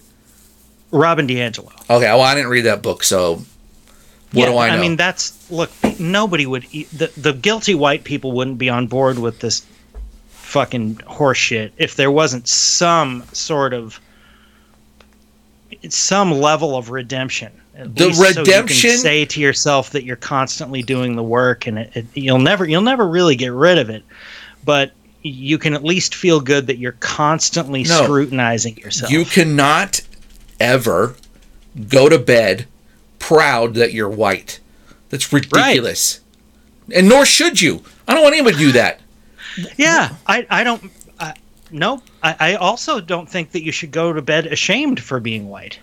Robin 0.91 1.27
DiAngelo. 1.27 1.71
Okay, 1.89 2.05
well, 2.05 2.21
I 2.21 2.35
didn't 2.35 2.51
read 2.51 2.65
that 2.65 2.83
book, 2.83 3.03
so 3.03 3.41
what 4.31 4.45
do 4.45 4.57
I 4.57 4.69
know? 4.69 4.75
I 4.75 4.79
mean, 4.79 4.95
that's 4.95 5.49
look. 5.49 5.71
Nobody 5.99 6.45
would. 6.45 6.63
The 6.63 7.11
the 7.17 7.33
guilty 7.33 7.73
white 7.73 8.03
people 8.03 8.31
wouldn't 8.31 8.57
be 8.57 8.69
on 8.69 8.87
board 8.87 9.17
with 9.17 9.39
this 9.39 9.65
fucking 10.47 10.95
horseshit 10.95 11.71
if 11.77 11.95
there 11.97 12.09
wasn't 12.09 12.47
some 12.47 13.21
sort 13.33 13.73
of 13.73 13.99
some 15.89 16.31
level 16.31 16.75
of 16.77 16.89
redemption. 16.89 17.51
At 17.75 17.95
The 17.95 18.07
least 18.07 18.19
so 18.19 18.29
you 18.29 18.39
redemption- 18.39 18.89
can 18.91 18.97
say 18.99 19.25
to 19.25 19.39
yourself 19.41 19.91
that 19.91 20.03
you're 20.03 20.15
constantly 20.15 20.81
doing 20.81 21.15
the 21.15 21.23
work, 21.23 21.67
and 21.67 21.77
it, 21.79 21.91
it, 21.95 22.05
you'll 22.13 22.39
never 22.39 22.65
you'll 22.65 22.81
never 22.81 23.07
really 23.07 23.35
get 23.35 23.51
rid 23.51 23.77
of 23.77 23.89
it, 23.89 24.03
but 24.65 24.91
you 25.21 25.57
can 25.57 25.73
at 25.73 25.83
least 25.83 26.15
feel 26.15 26.39
good 26.39 26.67
that 26.67 26.77
you're 26.77 26.93
constantly 26.93 27.83
No. 27.83 28.03
scrutinizing 28.03 28.77
yourself. 28.77 29.11
You 29.11 29.25
cannot 29.25 30.01
ever 30.59 31.15
go 31.89 32.07
to 32.07 32.17
bed 32.17 32.65
proud 33.19 33.73
that 33.75 33.93
you're 33.93 34.09
white. 34.09 34.59
That's 35.09 35.31
ridiculous. 35.33 36.21
And 36.95 37.09
nor 37.09 37.25
should 37.25 37.59
you. 37.61 37.83
I 38.07 38.13
don't 38.13 38.23
want 38.23 38.33
anyone 38.35 38.53
to 38.53 38.59
do 38.59 38.71
that. 38.71 39.01
Yeah, 39.77 40.15
I, 40.25 40.45
I 40.49 40.63
don't. 40.63 40.91
Uh, 41.19 41.33
no, 41.71 42.01
I, 42.23 42.35
I 42.39 42.55
also 42.55 43.01
don't 43.01 43.27
think 43.29 43.51
that 43.51 43.63
you 43.63 43.71
should 43.71 43.91
go 43.91 44.13
to 44.13 44.21
bed 44.21 44.47
ashamed 44.47 45.01
for 45.01 45.19
being 45.19 45.49
white. 45.49 45.79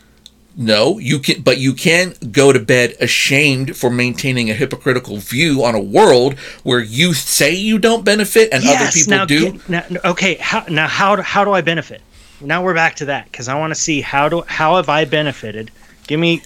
No, 0.56 0.98
you 0.98 1.18
can 1.18 1.42
but 1.42 1.58
you 1.58 1.74
can 1.74 2.14
go 2.30 2.52
to 2.52 2.60
bed 2.60 2.94
ashamed 3.00 3.76
for 3.76 3.90
maintaining 3.90 4.50
a 4.50 4.54
hypocritical 4.54 5.16
view 5.16 5.64
on 5.64 5.74
a 5.74 5.80
world 5.80 6.38
where 6.62 6.80
you 6.80 7.12
say 7.12 7.52
you 7.52 7.78
don't 7.78 8.04
benefit 8.04 8.50
and 8.52 8.62
other 8.64 8.90
people 8.92 9.10
now, 9.10 9.24
do. 9.24 9.52
get- 9.52 9.68
now, 9.68 9.84
okay, 10.04 10.34
how, 10.36 10.64
now 10.68 10.86
how 10.86 11.16
do- 11.16 11.22
how 11.22 11.44
do 11.44 11.52
I 11.52 11.60
benefit? 11.60 12.02
Now 12.40 12.62
we're 12.62 12.74
back 12.74 12.94
to 12.96 13.06
that 13.06 13.24
because 13.30 13.48
I 13.48 13.58
want 13.58 13.72
to 13.72 13.80
see 13.80 14.00
how 14.00 14.28
do 14.28 14.42
how 14.46 14.76
have 14.76 14.88
I 14.88 15.04
benefited? 15.04 15.72
Give 16.06 16.20
me 16.20 16.42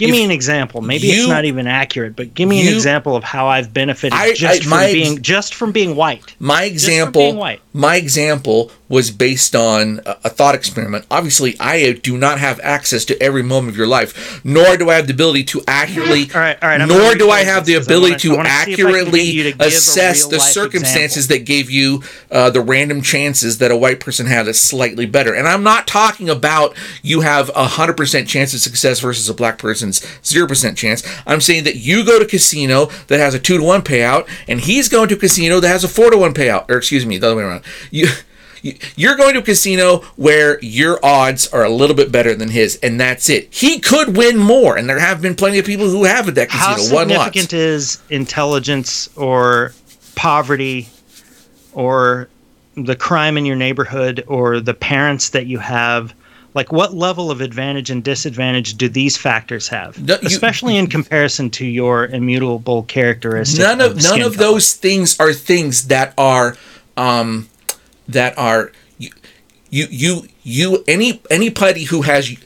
give 0.00 0.10
me 0.10 0.24
an 0.24 0.30
example. 0.30 0.80
Maybe 0.80 1.06
you- 1.06 1.20
it's 1.20 1.28
not 1.28 1.44
even 1.44 1.66
accurate, 1.66 2.16
but 2.16 2.34
give 2.34 2.48
me 2.48 2.66
an 2.66 2.74
example 2.74 3.14
of 3.16 3.22
how 3.24 3.46
I've 3.48 3.72
benefited 3.72 4.18
I- 4.18 4.32
just 4.34 4.60
I- 4.60 4.62
from 4.62 4.70
my 4.70 4.92
being 4.92 5.22
just 5.22 5.54
from 5.54 5.72
being 5.72 5.94
white. 5.96 6.34
My 6.38 6.64
example, 6.64 7.22
being 7.22 7.36
white. 7.36 7.60
my 7.72 7.96
example 7.96 8.72
was 8.90 9.10
based 9.12 9.54
on 9.54 10.00
a, 10.04 10.16
a 10.24 10.28
thought 10.28 10.54
experiment. 10.54 11.06
Obviously, 11.10 11.54
I 11.60 11.92
do 11.92 12.18
not 12.18 12.40
have 12.40 12.58
access 12.60 13.04
to 13.06 13.22
every 13.22 13.42
moment 13.42 13.70
of 13.70 13.76
your 13.78 13.86
life, 13.86 14.44
nor 14.44 14.76
do 14.76 14.90
I 14.90 14.96
have 14.96 15.06
the 15.06 15.14
ability 15.14 15.44
to 15.44 15.62
accurately. 15.68 16.28
All 16.34 16.40
right, 16.40 16.58
all 16.60 16.68
right, 16.68 16.86
nor 16.86 17.14
do 17.14 17.30
I 17.30 17.44
have 17.44 17.64
the 17.64 17.74
ability 17.76 18.10
wanna- 18.10 18.18
to 18.18 18.36
wanna 18.36 18.48
see 18.48 18.52
if 18.52 18.58
I 18.58 18.64
can 18.64 18.76
get 18.76 18.80
accurately 18.88 19.52
to 19.52 19.66
assess 19.66 20.26
the 20.26 20.40
circumstances 20.40 21.28
that 21.28 21.44
gave 21.44 21.70
you 21.70 22.02
uh, 22.32 22.50
the 22.50 22.60
random 22.60 23.00
chances 23.00 23.58
that 23.58 23.70
a 23.70 23.76
white 23.76 24.00
person 24.00 24.26
had 24.26 24.46
that's 24.46 24.58
slightly 24.60 25.06
better. 25.06 25.32
And 25.34 25.46
I'm 25.46 25.62
not 25.62 25.86
talking 25.86 26.28
about 26.28 26.74
you 27.02 27.20
have 27.20 27.48
a 27.54 27.66
hundred 27.68 27.96
percent 27.96 28.26
chance 28.28 28.52
of 28.54 28.60
success 28.60 28.98
versus 28.98 29.28
a 29.28 29.34
black 29.34 29.58
person's 29.58 30.04
zero 30.24 30.48
percent 30.48 30.76
chance. 30.76 31.06
I'm 31.28 31.40
saying 31.40 31.62
that 31.64 31.76
you 31.76 32.04
go 32.04 32.18
to 32.18 32.26
casino 32.26 32.86
that 33.06 33.20
has 33.20 33.34
a 33.34 33.38
two 33.38 33.56
to 33.58 33.62
one 33.62 33.82
payout, 33.82 34.28
and 34.48 34.60
he's 34.60 34.88
going 34.88 35.08
to 35.10 35.14
a 35.14 35.18
casino 35.18 35.60
that 35.60 35.68
has 35.68 35.84
a 35.84 35.88
four 35.88 36.10
to 36.10 36.18
one 36.18 36.34
payout. 36.34 36.68
Or 36.68 36.76
excuse 36.78 37.06
me, 37.06 37.18
the 37.18 37.28
other 37.28 37.36
way 37.36 37.44
around. 37.44 37.62
You. 37.92 38.08
You- 38.62 38.74
You're 38.96 39.16
going 39.16 39.34
to 39.34 39.40
a 39.40 39.42
casino 39.42 39.98
where 40.16 40.58
your 40.62 40.98
odds 41.04 41.48
are 41.48 41.64
a 41.64 41.70
little 41.70 41.96
bit 41.96 42.10
better 42.12 42.34
than 42.34 42.48
his, 42.50 42.76
and 42.82 43.00
that's 43.00 43.28
it. 43.28 43.48
He 43.50 43.78
could 43.80 44.16
win 44.16 44.36
more, 44.36 44.76
and 44.76 44.88
there 44.88 44.98
have 44.98 45.20
been 45.22 45.34
plenty 45.34 45.58
of 45.58 45.64
people 45.66 45.88
who 45.88 46.04
have 46.04 46.28
at 46.28 46.34
that 46.36 46.50
How 46.50 46.74
casino 46.74 46.94
lots. 46.96 47.08
significant 47.10 47.52
is 47.52 47.98
intelligence 48.10 49.08
or 49.16 49.72
poverty 50.14 50.88
or 51.72 52.28
the 52.76 52.96
crime 52.96 53.36
in 53.36 53.44
your 53.46 53.56
neighborhood 53.56 54.24
or 54.26 54.60
the 54.60 54.74
parents 54.74 55.30
that 55.30 55.46
you 55.46 55.58
have? 55.58 56.12
Like, 56.52 56.72
what 56.72 56.94
level 56.94 57.30
of 57.30 57.40
advantage 57.40 57.90
and 57.90 58.02
disadvantage 58.02 58.74
do 58.76 58.88
these 58.88 59.16
factors 59.16 59.68
have, 59.68 59.96
No, 60.04 60.14
you- 60.20 60.26
especially 60.26 60.76
in 60.76 60.88
comparison 60.88 61.48
to 61.50 61.64
your 61.64 62.06
immutable 62.06 62.82
characteristics? 62.84 63.60
none 63.60 63.80
of 63.80 64.02
none 64.02 64.20
of 64.20 64.36
color? 64.36 64.52
those 64.52 64.72
things 64.72 65.16
are 65.20 65.32
things 65.32 65.84
that 65.84 66.12
are 66.18 66.56
um 66.96 67.48
that 68.12 68.36
are 68.38 68.72
you 68.98 69.10
you 69.70 69.86
you, 69.90 70.28
you 70.42 70.84
any 70.86 71.22
anybody 71.30 71.84
who 71.84 72.02
has 72.02 72.30
you, 72.30 72.38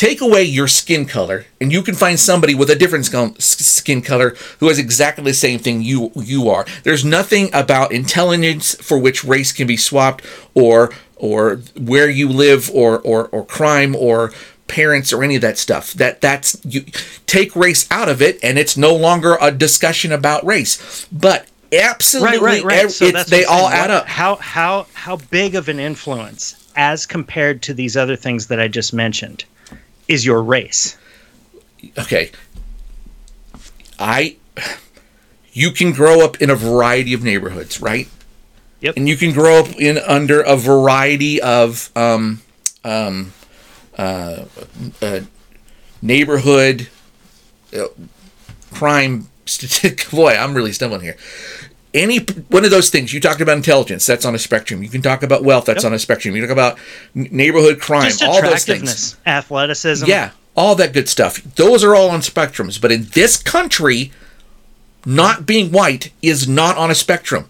take 0.00 0.22
away 0.22 0.42
your 0.42 0.66
skin 0.66 1.04
color 1.04 1.44
and 1.60 1.70
you 1.70 1.82
can 1.82 1.94
find 1.94 2.18
somebody 2.18 2.54
with 2.54 2.70
a 2.70 2.74
different 2.74 3.04
skin, 3.38 4.00
color 4.00 4.34
who 4.58 4.68
has 4.68 4.78
exactly 4.78 5.22
the 5.24 5.34
same 5.34 5.58
thing 5.58 5.82
you 5.82 6.10
you 6.16 6.48
are. 6.48 6.64
There's 6.84 7.04
nothing 7.04 7.50
about 7.52 7.92
intelligence 7.92 8.74
for 8.76 8.98
which 8.98 9.24
race 9.24 9.52
can 9.52 9.66
be 9.66 9.76
swapped 9.76 10.24
or 10.54 10.90
or 11.16 11.56
where 11.78 12.08
you 12.08 12.30
live 12.30 12.70
or 12.70 12.98
or 13.00 13.28
or 13.28 13.44
crime 13.44 13.94
or 13.94 14.32
parents 14.68 15.12
or 15.12 15.22
any 15.22 15.36
of 15.36 15.42
that 15.42 15.58
stuff. 15.58 15.92
That 15.92 16.22
that's 16.22 16.58
you 16.64 16.86
take 17.26 17.54
race 17.54 17.86
out 17.90 18.08
of 18.08 18.22
it 18.22 18.38
and 18.42 18.58
it's 18.58 18.78
no 18.78 18.94
longer 18.96 19.36
a 19.38 19.50
discussion 19.50 20.12
about 20.12 20.46
race. 20.46 21.06
But 21.12 21.49
absolutely 21.72 22.38
right, 22.38 22.62
right, 22.62 22.82
right. 22.82 22.90
So 22.90 23.10
they 23.10 23.44
all 23.44 23.68
saying. 23.68 23.80
add 23.84 23.90
up 23.90 24.06
How 24.06 24.36
how 24.36 24.86
how 24.94 25.16
big 25.16 25.54
of 25.54 25.68
an 25.68 25.78
influence, 25.80 26.56
as 26.76 27.06
compared 27.06 27.62
to 27.62 27.74
these 27.74 27.96
other 27.96 28.16
things 28.16 28.46
that 28.48 28.58
I 28.60 28.68
just 28.68 28.92
mentioned, 28.92 29.44
is 30.08 30.24
your 30.24 30.42
race? 30.42 30.96
okay 31.98 32.30
i 33.98 34.36
you 35.52 35.70
can 35.70 35.92
grow 35.92 36.20
up 36.22 36.40
in 36.42 36.50
a 36.50 36.54
variety 36.54 37.14
of 37.14 37.22
neighborhoods 37.22 37.80
right 37.80 38.06
Yep. 38.82 38.96
and 38.98 39.08
you 39.08 39.16
can 39.16 39.32
grow 39.32 39.60
up 39.60 39.68
in 39.78 39.96
under 39.98 40.42
a 40.42 40.56
variety 40.56 41.40
of 41.40 41.90
um 41.96 42.42
um 42.84 43.32
uh, 43.96 44.44
uh 45.00 45.20
neighborhood 46.02 46.88
uh, 47.74 47.86
crime 48.72 49.28
statistic 49.46 50.10
boy 50.14 50.34
i'm 50.34 50.52
really 50.54 50.72
stumbling 50.72 51.00
here 51.00 51.16
any 51.92 52.18
one 52.48 52.64
of 52.64 52.70
those 52.70 52.88
things 52.90 53.12
you 53.12 53.20
talked 53.20 53.40
about 53.40 53.56
intelligence 53.56 54.06
that's 54.06 54.24
on 54.24 54.34
a 54.34 54.38
spectrum. 54.38 54.82
You 54.82 54.88
can 54.88 55.02
talk 55.02 55.22
about 55.22 55.42
wealth 55.42 55.64
that's 55.64 55.82
Yep. 55.84 55.90
on 55.90 55.94
a 55.94 55.98
spectrum. 55.98 56.36
You 56.36 56.42
talk 56.42 56.50
about 56.50 56.78
neighborhood 57.14 57.80
crime 57.80 58.12
all 58.22 58.34
those 58.34 58.44
attractiveness, 58.44 59.12
things 59.14 59.16
athleticism. 59.26 60.06
yeah 60.06 60.30
all 60.56 60.74
that 60.74 60.92
good 60.92 61.08
stuff. 61.08 61.40
Those 61.56 61.82
are 61.84 61.94
all 61.94 62.10
on 62.10 62.20
spectrums 62.20 62.80
but 62.80 62.92
in 62.92 63.06
this 63.14 63.36
country 63.42 64.12
not 65.06 65.46
being 65.46 65.72
white 65.72 66.12
is 66.22 66.46
not 66.48 66.76
on 66.76 66.90
a 66.90 66.94
spectrum. 66.94 67.48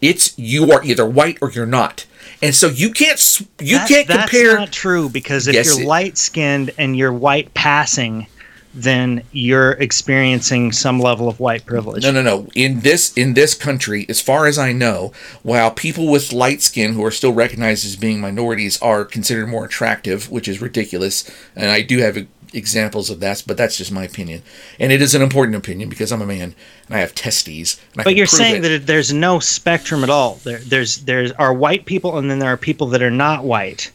It's 0.00 0.36
you 0.38 0.70
are 0.72 0.82
either 0.84 1.06
white 1.06 1.38
or 1.40 1.50
you're 1.50 1.66
not. 1.66 2.06
And 2.40 2.54
so 2.54 2.68
you 2.68 2.90
can't 2.90 3.40
you 3.60 3.78
That- 3.78 3.88
can't 3.88 4.08
that's 4.08 4.30
compare 4.30 4.56
not 4.58 4.72
true 4.72 5.08
because 5.08 5.46
if 5.48 5.54
Yes, 5.54 5.76
you're 5.78 5.86
light 5.86 6.16
skinned 6.18 6.72
and 6.78 6.96
you're 6.96 7.12
white 7.12 7.52
passing, 7.54 8.26
then 8.74 9.22
you're 9.32 9.72
experiencing 9.72 10.72
some 10.72 10.98
level 10.98 11.28
of 11.28 11.38
white 11.40 11.66
privilege. 11.66 12.02
No, 12.02 12.10
no, 12.10 12.22
no. 12.22 12.48
In 12.54 12.80
this 12.80 13.12
in 13.16 13.34
this 13.34 13.54
country, 13.54 14.06
as 14.08 14.20
far 14.20 14.46
as 14.46 14.58
I 14.58 14.72
know, 14.72 15.12
while 15.42 15.70
people 15.70 16.08
with 16.10 16.32
light 16.32 16.62
skin 16.62 16.94
who 16.94 17.04
are 17.04 17.10
still 17.10 17.32
recognized 17.32 17.84
as 17.84 17.96
being 17.96 18.20
minorities 18.20 18.80
are 18.80 19.04
considered 19.04 19.48
more 19.48 19.64
attractive, 19.64 20.30
which 20.30 20.48
is 20.48 20.60
ridiculous, 20.62 21.30
and 21.54 21.70
I 21.70 21.82
do 21.82 21.98
have 21.98 22.26
examples 22.54 23.08
of 23.08 23.20
that, 23.20 23.42
but 23.46 23.56
that's 23.56 23.76
just 23.78 23.90
my 23.92 24.04
opinion, 24.04 24.42
and 24.78 24.92
it 24.92 25.00
is 25.00 25.14
an 25.14 25.22
important 25.22 25.56
opinion 25.56 25.88
because 25.88 26.12
I'm 26.12 26.20
a 26.22 26.26
man 26.26 26.54
and 26.86 26.96
I 26.96 26.98
have 27.00 27.14
testes. 27.14 27.80
I 27.98 28.02
But 28.04 28.14
you're 28.14 28.26
saying 28.26 28.56
it. 28.64 28.68
that 28.68 28.86
there's 28.86 29.12
no 29.12 29.38
spectrum 29.38 30.02
at 30.04 30.10
all. 30.10 30.38
There, 30.44 30.58
there's 30.58 30.98
there's 30.98 31.32
are 31.32 31.52
white 31.52 31.84
people, 31.86 32.18
and 32.18 32.30
then 32.30 32.38
there 32.38 32.52
are 32.52 32.56
people 32.58 32.88
that 32.88 33.02
are 33.02 33.10
not 33.10 33.44
white, 33.44 33.90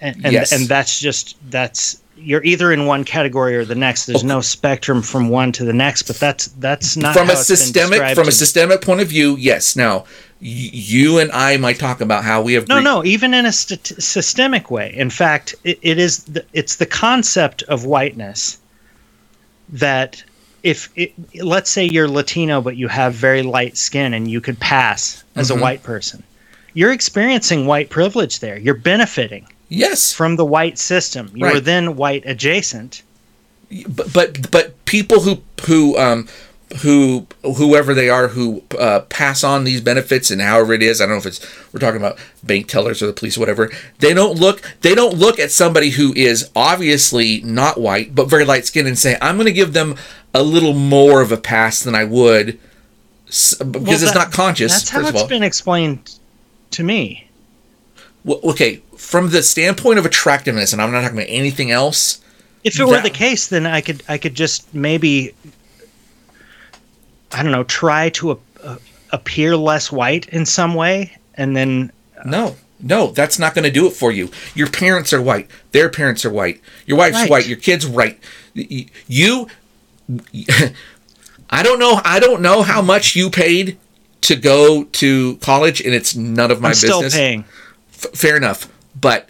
and 0.00 0.16
and, 0.24 0.32
Yes. 0.32 0.52
and 0.52 0.66
that's 0.68 1.00
just 1.00 1.36
that's 1.50 2.00
you're 2.20 2.42
either 2.44 2.72
in 2.72 2.86
one 2.86 3.04
category 3.04 3.56
or 3.56 3.64
the 3.64 3.74
next. 3.74 4.06
There's 4.06 4.24
no 4.24 4.40
spectrum 4.40 5.02
from 5.02 5.28
one 5.28 5.52
to 5.52 5.64
the 5.64 5.72
next, 5.72 6.02
but 6.02 6.16
that's 6.16 6.46
that's 6.58 6.96
not 6.96 7.14
from 7.14 7.30
a 7.30 7.36
systemic 7.36 8.14
from 8.16 8.28
a 8.28 8.32
systemic 8.32 8.82
point 8.82 9.00
of 9.00 9.08
view, 9.08 9.36
yes. 9.36 9.76
Now, 9.76 10.00
y- 10.00 10.04
you 10.40 11.18
and 11.18 11.30
I 11.32 11.56
might 11.56 11.78
talk 11.78 12.00
about 12.00 12.24
how 12.24 12.42
we 12.42 12.54
have 12.54 12.68
No, 12.68 12.76
re- 12.76 12.82
no, 12.82 13.04
even 13.04 13.34
in 13.34 13.46
a 13.46 13.52
st- 13.52 13.86
systemic 14.02 14.70
way. 14.70 14.92
In 14.96 15.10
fact, 15.10 15.54
it, 15.64 15.78
it 15.82 15.98
is 15.98 16.24
the, 16.24 16.44
it's 16.52 16.76
the 16.76 16.86
concept 16.86 17.62
of 17.64 17.84
whiteness 17.84 18.58
that 19.70 20.22
if 20.62 20.90
it, 20.96 21.12
let's 21.44 21.70
say 21.70 21.84
you're 21.84 22.08
Latino 22.08 22.60
but 22.60 22.76
you 22.76 22.88
have 22.88 23.14
very 23.14 23.42
light 23.42 23.76
skin 23.76 24.12
and 24.14 24.30
you 24.30 24.40
could 24.40 24.58
pass 24.60 25.22
as 25.36 25.50
Mm-hmm. 25.50 25.58
a 25.58 25.62
white 25.62 25.82
person, 25.82 26.22
you're 26.74 26.92
experiencing 26.92 27.66
white 27.66 27.90
privilege 27.90 28.40
there. 28.40 28.58
You're 28.58 28.74
benefiting 28.74 29.46
yes, 29.68 30.12
from 30.12 30.36
the 30.36 30.44
white 30.44 30.78
system. 30.78 31.30
You're 31.34 31.50
Right. 31.54 31.64
then 31.64 31.96
white 31.96 32.22
adjacent. 32.26 33.02
but 33.88 34.12
but 34.12 34.50
but 34.50 34.84
people 34.86 35.20
who 35.20 35.42
who 35.66 35.96
um 35.98 36.26
who 36.82 37.26
whoever 37.42 37.94
they 37.94 38.08
are 38.10 38.28
who 38.28 38.62
uh, 38.78 39.00
pass 39.08 39.42
on 39.44 39.64
these 39.64 39.80
benefits 39.80 40.30
and 40.30 40.40
however 40.40 40.72
it 40.74 40.82
is 40.82 41.00
i 41.00 41.04
don't 41.04 41.14
know 41.14 41.18
if 41.18 41.24
it's 41.26 41.40
we're 41.72 41.80
talking 41.80 42.00
about 42.00 42.18
bank 42.42 42.66
tellers 42.68 43.02
or 43.02 43.06
the 43.06 43.12
police 43.12 43.36
or 43.38 43.40
whatever 43.40 43.70
they 44.00 44.12
don't 44.12 44.38
look 44.38 44.60
they 44.82 44.94
don't 44.94 45.14
look 45.14 45.38
at 45.38 45.50
somebody 45.50 45.90
who 45.90 46.12
is 46.14 46.50
obviously 46.54 47.40
not 47.42 47.80
white 47.80 48.14
but 48.14 48.28
very 48.28 48.44
light 48.44 48.66
skinned 48.66 48.86
and 48.88 48.98
say 48.98 49.16
i'm 49.22 49.36
going 49.36 49.46
to 49.46 49.52
give 49.52 49.72
them 49.72 49.94
a 50.34 50.42
little 50.42 50.74
more 50.74 51.22
of 51.22 51.32
a 51.32 51.38
pass 51.38 51.82
than 51.82 51.94
i 51.94 52.04
would 52.04 52.58
because 53.26 53.60
Well, 53.60 53.92
it's 53.92 54.14
not 54.14 54.32
conscious 54.32 54.72
That's 54.72 54.90
how 54.90 55.18
all 55.18 55.26
been 55.28 55.42
explained 55.42 56.18
to 56.70 56.82
me. 56.82 57.28
Well, 58.24 58.40
okay 58.44 58.80
from 58.98 59.30
the 59.30 59.42
standpoint 59.42 59.98
of 59.98 60.04
attractiveness 60.04 60.72
and 60.72 60.82
i'm 60.82 60.90
not 60.92 61.00
talking 61.02 61.16
about 61.16 61.28
anything 61.30 61.70
else 61.70 62.20
If 62.64 62.78
it 62.78 62.84
were 62.84 62.92
That- 62.94 63.04
the 63.04 63.10
case, 63.10 63.46
then 63.48 63.64
I 63.66 63.80
could 63.80 64.02
I 64.08 64.18
could 64.18 64.34
just 64.34 64.74
maybe 64.74 65.32
I 67.32 67.42
don't 67.42 67.52
know 67.52 67.64
try 67.64 68.08
to 68.10 68.32
a, 68.32 68.36
a, 68.64 68.78
appear 69.12 69.56
less 69.56 69.92
white 69.92 70.28
in 70.30 70.44
some 70.46 70.74
way, 70.74 71.16
and 71.34 71.56
then 71.56 71.92
uh, 72.18 72.22
No, 72.28 72.56
no, 72.80 73.08
that's 73.12 73.38
not 73.38 73.54
going 73.54 73.64
to 73.64 73.70
do 73.70 73.86
it 73.86 73.92
for 73.92 74.10
you. 74.10 74.30
Your 74.54 74.68
parents 74.68 75.12
are 75.12 75.22
white. 75.22 75.48
Their 75.72 75.88
parents 75.88 76.24
are 76.24 76.30
white. 76.32 76.60
Your 76.86 76.98
wife's 76.98 77.14
Right. 77.16 77.30
white. 77.30 77.46
Your 77.46 77.58
kid's 77.58 77.86
white. 77.86 78.18
You, 78.54 79.46
I 81.50 81.62
don't 81.62 81.78
know. 81.78 82.00
I 82.04 82.18
don't 82.20 82.42
know 82.42 82.62
how 82.62 82.82
much 82.82 83.14
you 83.16 83.30
paid 83.30 83.78
to 84.22 84.36
go 84.36 84.84
to 84.84 85.36
college, 85.36 85.80
and 85.80 85.94
it's 85.94 86.14
none 86.16 86.50
of 86.50 86.60
my 86.60 86.70
I'm 86.70 86.74
still 86.74 87.00
business. 87.02 87.14
paying. 87.14 87.44
F- 87.94 88.12
fair 88.14 88.36
enough, 88.36 88.68
but 89.00 89.28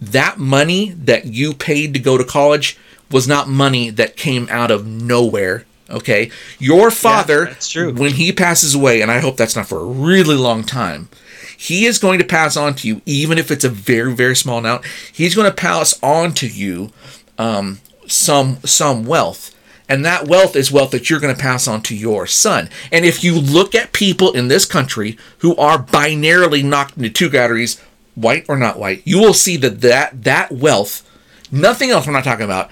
that 0.00 0.38
money 0.38 0.90
that 0.90 1.26
you 1.26 1.54
paid 1.54 1.94
to 1.94 2.00
go 2.00 2.18
to 2.18 2.24
college 2.24 2.78
was 3.10 3.28
not 3.28 3.48
money 3.48 3.90
that 3.90 4.16
came 4.16 4.48
out 4.50 4.70
of 4.70 4.86
nowhere. 4.86 5.64
Okay, 5.90 6.30
your 6.58 6.90
father, 6.90 7.46
that's 7.46 7.68
true. 7.68 7.92
when 7.92 8.12
he 8.12 8.32
passes 8.32 8.74
away, 8.74 9.02
and 9.02 9.10
I 9.10 9.20
hope 9.20 9.36
that's 9.36 9.54
not 9.54 9.66
for 9.68 9.80
a 9.80 9.84
really 9.84 10.34
long 10.34 10.64
time, 10.64 11.08
he 11.56 11.84
is 11.84 11.98
going 11.98 12.18
to 12.18 12.24
pass 12.24 12.56
on 12.56 12.74
to 12.76 12.88
you, 12.88 13.02
even 13.04 13.38
if 13.38 13.50
it's 13.50 13.64
a 13.64 13.68
very, 13.68 14.14
very 14.14 14.34
small 14.34 14.58
amount. 14.58 14.84
He's 15.12 15.34
going 15.34 15.48
to 15.48 15.54
pass 15.54 15.98
on 16.02 16.32
to 16.34 16.48
you 16.48 16.90
um, 17.38 17.80
some 18.06 18.58
some 18.64 19.04
wealth, 19.04 19.54
and 19.88 20.04
that 20.04 20.26
wealth 20.26 20.56
is 20.56 20.72
wealth 20.72 20.90
that 20.92 21.10
you're 21.10 21.20
going 21.20 21.34
to 21.34 21.40
pass 21.40 21.68
on 21.68 21.82
to 21.82 21.94
your 21.94 22.26
son. 22.26 22.70
And 22.90 23.04
if 23.04 23.22
you 23.22 23.38
look 23.38 23.74
at 23.74 23.92
people 23.92 24.32
in 24.32 24.48
this 24.48 24.64
country 24.64 25.18
who 25.38 25.54
are 25.56 25.78
binarily 25.78 26.64
knocked 26.64 26.96
into 26.96 27.10
two 27.10 27.30
categories, 27.30 27.80
white 28.14 28.46
or 28.48 28.56
not 28.56 28.78
white, 28.78 29.02
you 29.04 29.18
will 29.18 29.34
see 29.34 29.56
that 29.58 29.80
that, 29.80 30.24
that 30.24 30.52
wealth, 30.52 31.08
nothing 31.50 31.90
else. 31.90 32.06
We're 32.06 32.12
not 32.12 32.24
talking 32.24 32.44
about 32.44 32.70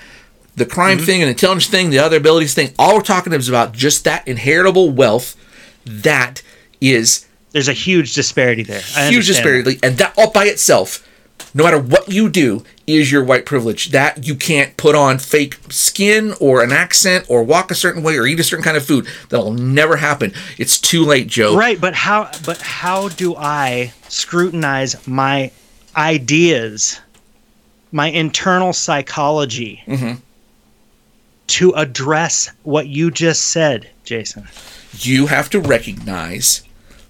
the 0.55 0.67
crime 0.67 0.99
mm-hmm. 0.99 1.07
thing 1.07 1.23
and 1.23 1.31
intelligence 1.31 1.69
thing, 1.71 1.91
the 1.91 1.99
other 1.99 2.19
abilities 2.19 2.55
thing. 2.55 2.73
All 2.79 2.97
we're 2.97 3.03
talking 3.03 3.33
about 3.33 3.41
is 3.41 3.49
about 3.49 3.73
just 3.73 4.05
that 4.05 4.27
inheritable 4.29 4.91
wealth 4.91 5.37
that 5.85 6.43
is 6.81 7.27
There's 7.53 7.69
a 7.69 7.73
huge 7.73 8.15
disparity 8.15 8.63
there. 8.63 8.83
I 8.97 9.09
huge 9.09 9.27
disparity, 9.27 9.79
and 9.83 9.99
that 9.99 10.15
all 10.17 10.31
by 10.31 10.45
itself, 10.45 11.07
no 11.55 11.65
matter 11.65 11.79
what 11.79 12.09
you 12.09 12.29
do, 12.29 12.65
is 12.87 13.13
your 13.13 13.23
white 13.25 13.45
privilege. 13.47 13.91
That 13.91 14.27
you 14.27 14.35
can't 14.35 14.77
put 14.77 14.95
on 14.95 15.19
fake 15.19 15.59
skin 15.71 16.35
or 16.41 16.63
an 16.63 16.73
accent 16.73 17.27
or 17.29 17.43
walk 17.43 17.71
a 17.71 17.75
certain 17.75 18.03
way 18.03 18.17
or 18.17 18.27
eat 18.27 18.41
a 18.41 18.45
certain 18.45 18.65
kind 18.65 18.77
of 18.77 18.85
food. 18.85 19.07
That'll 19.29 19.53
never 19.53 19.97
happen. 19.97 20.33
It's 20.59 20.79
too 20.81 21.05
late, 21.05 21.27
Joe. 21.29 21.57
Right, 21.57 21.81
but 21.81 21.95
how? 21.95 22.31
But 22.45 22.61
how 22.63 23.09
do 23.09 23.37
I 23.37 23.93
scrutinize 24.09 25.07
my 25.07 25.51
ideas, 25.97 27.01
my 27.93 28.09
internal 28.09 28.73
psychology, 28.73 29.83
Mm-hmm. 29.87 30.15
to 31.49 31.73
address 31.73 32.51
what 32.63 32.87
you 32.89 33.11
just 33.11 33.45
said, 33.49 33.89
Jason? 34.05 34.49
You 34.99 35.27
have 35.27 35.51
to 35.51 35.61
recognize 35.61 36.63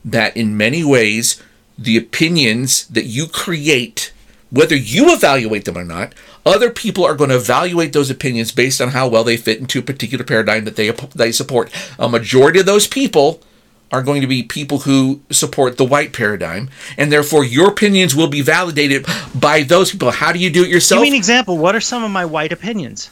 that 0.04 0.36
in 0.36 0.56
many 0.56 0.82
ways, 0.84 1.40
the 1.78 1.96
opinions 1.96 2.86
that 2.88 3.04
you 3.06 3.26
create, 3.26 4.11
whether 4.52 4.76
you 4.76 5.12
evaluate 5.12 5.64
them 5.64 5.78
or 5.78 5.84
not, 5.84 6.12
other 6.44 6.70
people 6.70 7.04
are 7.04 7.14
going 7.14 7.30
to 7.30 7.36
evaluate 7.36 7.92
those 7.94 8.10
opinions 8.10 8.52
based 8.52 8.80
on 8.80 8.90
how 8.90 9.08
well 9.08 9.24
they 9.24 9.36
fit 9.36 9.58
into 9.58 9.78
a 9.78 9.82
particular 9.82 10.24
paradigm 10.24 10.64
that 10.66 10.76
they 10.76 10.90
they 11.14 11.32
support. 11.32 11.72
A 11.98 12.08
majority 12.08 12.60
of 12.60 12.66
those 12.66 12.86
people 12.86 13.42
are 13.90 14.02
going 14.02 14.20
to 14.20 14.26
be 14.26 14.42
people 14.42 14.80
who 14.80 15.20
support 15.30 15.76
the 15.78 15.84
white 15.84 16.12
paradigm, 16.12 16.70
and 16.96 17.10
therefore 17.10 17.44
your 17.44 17.68
opinions 17.70 18.14
will 18.14 18.28
be 18.28 18.42
validated 18.42 19.06
by 19.34 19.62
those 19.62 19.90
people. 19.90 20.10
How 20.10 20.32
do 20.32 20.38
you 20.38 20.50
do 20.50 20.64
it 20.64 20.70
yourself? 20.70 21.00
Give 21.00 21.10
me 21.10 21.16
an 21.16 21.18
example. 21.18 21.58
What 21.58 21.74
are 21.74 21.80
some 21.80 22.04
of 22.04 22.10
my 22.10 22.24
white 22.24 22.52
opinions? 22.52 23.10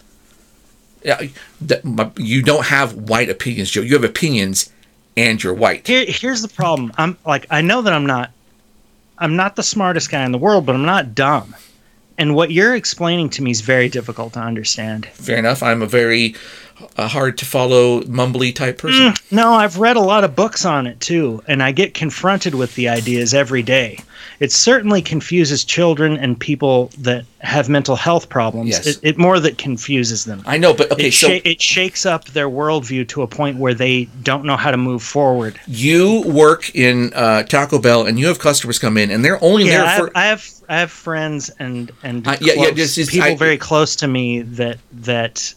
Yeah, 1.02 1.22
you 2.16 2.42
don't 2.42 2.66
have 2.66 2.94
white 2.94 3.30
opinions, 3.30 3.70
Joe. 3.70 3.80
You 3.80 3.94
have 3.94 4.04
opinions, 4.04 4.70
and 5.16 5.42
you're 5.42 5.54
white. 5.54 5.86
Here, 5.86 6.04
here's 6.06 6.42
the 6.42 6.48
problem. 6.48 6.92
I'm 6.98 7.16
like, 7.24 7.46
I 7.50 7.62
know 7.62 7.80
that 7.80 7.92
I'm 7.94 8.04
not, 8.04 8.30
I'm 9.20 9.36
not 9.36 9.54
the 9.54 9.62
smartest 9.62 10.10
guy 10.10 10.24
in 10.24 10.32
the 10.32 10.38
world, 10.38 10.64
but 10.64 10.74
I'm 10.74 10.86
not 10.86 11.14
dumb. 11.14 11.54
And 12.16 12.34
what 12.34 12.50
you're 12.50 12.74
explaining 12.74 13.30
to 13.30 13.42
me 13.42 13.50
is 13.50 13.60
very 13.60 13.88
difficult 13.88 14.32
to 14.32 14.40
understand. 14.40 15.06
Fair 15.06 15.38
enough. 15.38 15.62
I'm 15.62 15.82
a 15.82 15.86
very 15.86 16.34
uh, 16.96 17.08
hard 17.08 17.38
to 17.38 17.44
follow, 17.44 18.00
mumbly 18.02 18.54
type 18.54 18.78
person. 18.78 19.14
No, 19.30 19.52
I've 19.52 19.78
read 19.78 19.96
a 19.96 20.00
lot 20.00 20.24
of 20.24 20.34
books 20.36 20.64
on 20.64 20.86
it 20.86 21.00
too, 21.00 21.42
and 21.48 21.62
I 21.62 21.72
get 21.72 21.94
confronted 21.94 22.54
with 22.54 22.74
the 22.74 22.88
ideas 22.88 23.34
every 23.34 23.62
day. 23.62 23.98
It 24.38 24.52
certainly 24.52 25.02
confuses 25.02 25.64
children 25.64 26.16
and 26.16 26.38
people 26.38 26.90
that 26.98 27.26
have 27.40 27.68
mental 27.68 27.94
health 27.94 28.30
problems. 28.30 28.70
Yes. 28.70 28.86
It, 28.86 29.00
it 29.02 29.18
more 29.18 29.38
that 29.38 29.58
confuses 29.58 30.24
them. 30.24 30.42
I 30.46 30.56
know, 30.56 30.72
but 30.72 30.90
okay, 30.92 31.08
it, 31.08 31.12
so 31.12 31.28
sha- 31.28 31.40
it 31.44 31.60
shakes 31.60 32.06
up 32.06 32.24
their 32.26 32.48
worldview 32.48 33.06
to 33.08 33.22
a 33.22 33.26
point 33.26 33.58
where 33.58 33.74
they 33.74 34.04
don't 34.22 34.44
know 34.46 34.56
how 34.56 34.70
to 34.70 34.76
move 34.78 35.02
forward. 35.02 35.60
you 35.66 36.22
work 36.26 36.74
in 36.74 37.12
uh, 37.14 37.42
Taco 37.42 37.78
Bell, 37.78 38.06
and 38.06 38.18
you 38.18 38.26
have 38.28 38.38
customers 38.38 38.78
come 38.78 38.96
in, 38.96 39.10
and 39.10 39.22
they're 39.24 39.42
only 39.44 39.64
Yeah, 39.66 39.70
there 39.82 39.84
I 39.86 39.96
for. 39.98 40.04
have, 40.06 40.12
I 40.16 40.24
have 40.26 40.50
I 40.70 40.78
have 40.80 40.90
friends 40.90 41.50
and 41.58 41.90
and 42.02 42.26
Uh, 42.26 42.36
yeah, 42.40 42.54
yeah, 42.56 42.70
just- 42.70 42.94
just- 42.94 43.10
people 43.10 43.28
I- 43.32 43.36
very 43.36 43.58
close 43.58 43.94
to 43.96 44.08
me 44.08 44.40
that 44.42 44.78
that 44.92 45.52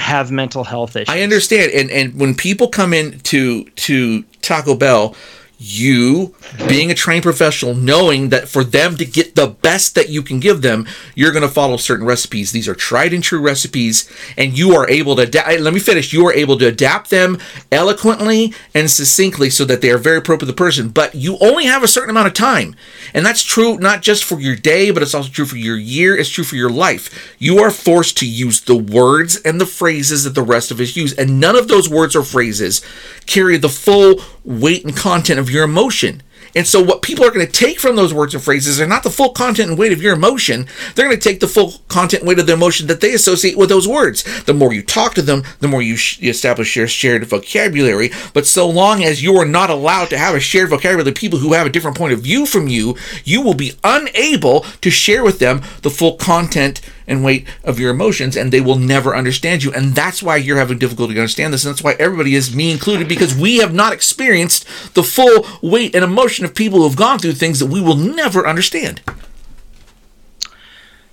have 0.00 0.30
mental 0.32 0.64
health 0.64 0.96
issues. 0.96 1.08
I 1.08 1.20
understand, 1.20 1.72
and 1.72 1.90
and 1.90 2.18
when 2.18 2.34
people 2.34 2.68
come 2.68 2.92
in 2.92 3.20
to 3.20 3.64
to 3.64 4.22
Taco 4.42 4.74
Bell, 4.74 5.14
you 5.62 6.34
being 6.66 6.90
a 6.90 6.94
trained 6.94 7.22
professional 7.22 7.74
knowing 7.74 8.30
that 8.30 8.48
for 8.48 8.64
them 8.64 8.96
to 8.96 9.04
get 9.04 9.34
the 9.34 9.46
best 9.46 9.94
that 9.94 10.08
you 10.08 10.22
can 10.22 10.40
give 10.40 10.62
them 10.62 10.86
you're 11.14 11.32
going 11.32 11.42
to 11.42 11.48
follow 11.48 11.76
certain 11.76 12.06
recipes. 12.06 12.50
These 12.50 12.66
are 12.66 12.74
tried 12.74 13.12
and 13.12 13.22
true 13.22 13.42
recipes 13.42 14.10
and 14.38 14.56
you 14.56 14.74
are 14.74 14.88
able 14.88 15.16
to 15.16 15.26
let 15.60 15.74
me 15.74 15.78
finish 15.78 16.14
you 16.14 16.26
are 16.26 16.32
able 16.32 16.56
to 16.58 16.66
adapt 16.66 17.10
them 17.10 17.38
eloquently 17.70 18.54
and 18.74 18.90
succinctly 18.90 19.50
so 19.50 19.66
that 19.66 19.82
they 19.82 19.90
are 19.90 19.98
very 19.98 20.16
appropriate 20.16 20.46
to 20.46 20.52
the 20.52 20.56
person 20.56 20.88
but 20.88 21.14
you 21.14 21.36
only 21.42 21.66
have 21.66 21.82
a 21.82 21.88
certain 21.88 22.08
amount 22.08 22.28
of 22.28 22.32
time. 22.32 22.74
And 23.12 23.26
that's 23.26 23.42
true 23.42 23.76
not 23.76 24.00
just 24.00 24.24
for 24.24 24.40
your 24.40 24.56
day 24.56 24.90
but 24.90 25.02
it's 25.02 25.14
also 25.14 25.28
true 25.28 25.44
for 25.44 25.56
your 25.56 25.76
year 25.76 26.16
it's 26.16 26.30
true 26.30 26.44
for 26.44 26.56
your 26.56 26.70
life. 26.70 27.36
You 27.38 27.58
are 27.58 27.70
forced 27.70 28.16
to 28.18 28.26
use 28.26 28.62
the 28.62 28.76
words 28.76 29.36
and 29.36 29.60
the 29.60 29.66
phrases 29.66 30.24
that 30.24 30.34
the 30.34 30.42
rest 30.42 30.70
of 30.70 30.80
us 30.80 30.96
use 30.96 31.12
and 31.12 31.38
none 31.38 31.54
of 31.54 31.68
those 31.68 31.86
words 31.86 32.16
or 32.16 32.22
phrases 32.22 32.80
carry 33.26 33.58
the 33.58 33.68
full 33.68 34.22
weight 34.42 34.86
and 34.86 34.96
content 34.96 35.38
of 35.38 35.49
your 35.50 35.64
emotion. 35.64 36.22
And 36.54 36.66
so, 36.66 36.82
what 36.82 37.02
people 37.02 37.24
are 37.24 37.30
going 37.30 37.46
to 37.46 37.52
take 37.52 37.78
from 37.78 37.96
those 37.96 38.12
words 38.12 38.34
and 38.34 38.42
phrases 38.42 38.80
are 38.80 38.86
not 38.86 39.02
the 39.02 39.10
full 39.10 39.30
content 39.30 39.70
and 39.70 39.78
weight 39.78 39.92
of 39.92 40.02
your 40.02 40.14
emotion. 40.14 40.66
They're 40.94 41.06
going 41.06 41.18
to 41.18 41.28
take 41.28 41.40
the 41.40 41.48
full 41.48 41.74
content 41.88 42.22
and 42.22 42.28
weight 42.28 42.38
of 42.38 42.46
the 42.46 42.54
emotion 42.54 42.86
that 42.88 43.00
they 43.00 43.14
associate 43.14 43.56
with 43.56 43.68
those 43.68 43.86
words. 43.86 44.44
The 44.44 44.54
more 44.54 44.72
you 44.72 44.82
talk 44.82 45.14
to 45.14 45.22
them, 45.22 45.44
the 45.60 45.68
more 45.68 45.82
you, 45.82 45.96
sh- 45.96 46.18
you 46.18 46.30
establish 46.30 46.74
your 46.74 46.88
shared 46.88 47.24
vocabulary. 47.24 48.10
But 48.34 48.46
so 48.46 48.68
long 48.68 49.04
as 49.04 49.22
you 49.22 49.36
are 49.36 49.44
not 49.46 49.70
allowed 49.70 50.10
to 50.10 50.18
have 50.18 50.34
a 50.34 50.40
shared 50.40 50.70
vocabulary 50.70 51.04
with 51.04 51.16
people 51.16 51.38
who 51.38 51.52
have 51.52 51.66
a 51.66 51.70
different 51.70 51.96
point 51.96 52.12
of 52.12 52.20
view 52.20 52.46
from 52.46 52.66
you, 52.66 52.96
you 53.24 53.42
will 53.42 53.54
be 53.54 53.74
unable 53.84 54.60
to 54.80 54.90
share 54.90 55.22
with 55.22 55.38
them 55.38 55.62
the 55.82 55.90
full 55.90 56.16
content 56.16 56.80
and 57.10 57.22
weight 57.24 57.46
of 57.64 57.78
your 57.78 57.90
emotions, 57.90 58.36
and 58.36 58.50
they 58.52 58.60
will 58.62 58.76
never 58.78 59.14
understand 59.14 59.62
you. 59.64 59.72
And 59.72 59.94
that's 59.94 60.22
why 60.22 60.36
you're 60.36 60.56
having 60.56 60.78
difficulty 60.78 61.14
understanding 61.18 61.50
this. 61.52 61.64
And 61.66 61.74
that's 61.74 61.82
why 61.84 61.96
everybody 61.98 62.34
is, 62.34 62.54
me 62.54 62.70
included, 62.70 63.08
because 63.08 63.34
we 63.34 63.58
have 63.58 63.74
not 63.74 63.92
experienced 63.92 64.64
the 64.94 65.02
full 65.02 65.46
weight 65.60 65.94
and 65.94 66.04
emotion 66.04 66.44
of 66.46 66.54
people 66.54 66.78
who 66.78 66.88
have 66.88 66.96
gone 66.96 67.18
through 67.18 67.32
things 67.32 67.58
that 67.58 67.66
we 67.66 67.82
will 67.82 67.96
never 67.96 68.46
understand. 68.46 69.02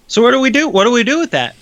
So 0.07 0.21
what 0.21 0.31
do 0.31 0.39
we 0.39 0.49
do? 0.51 0.69
What 0.69 0.85
do 0.85 0.91
we 0.91 1.03
do 1.03 1.19
with 1.19 1.31
that? 1.31 1.55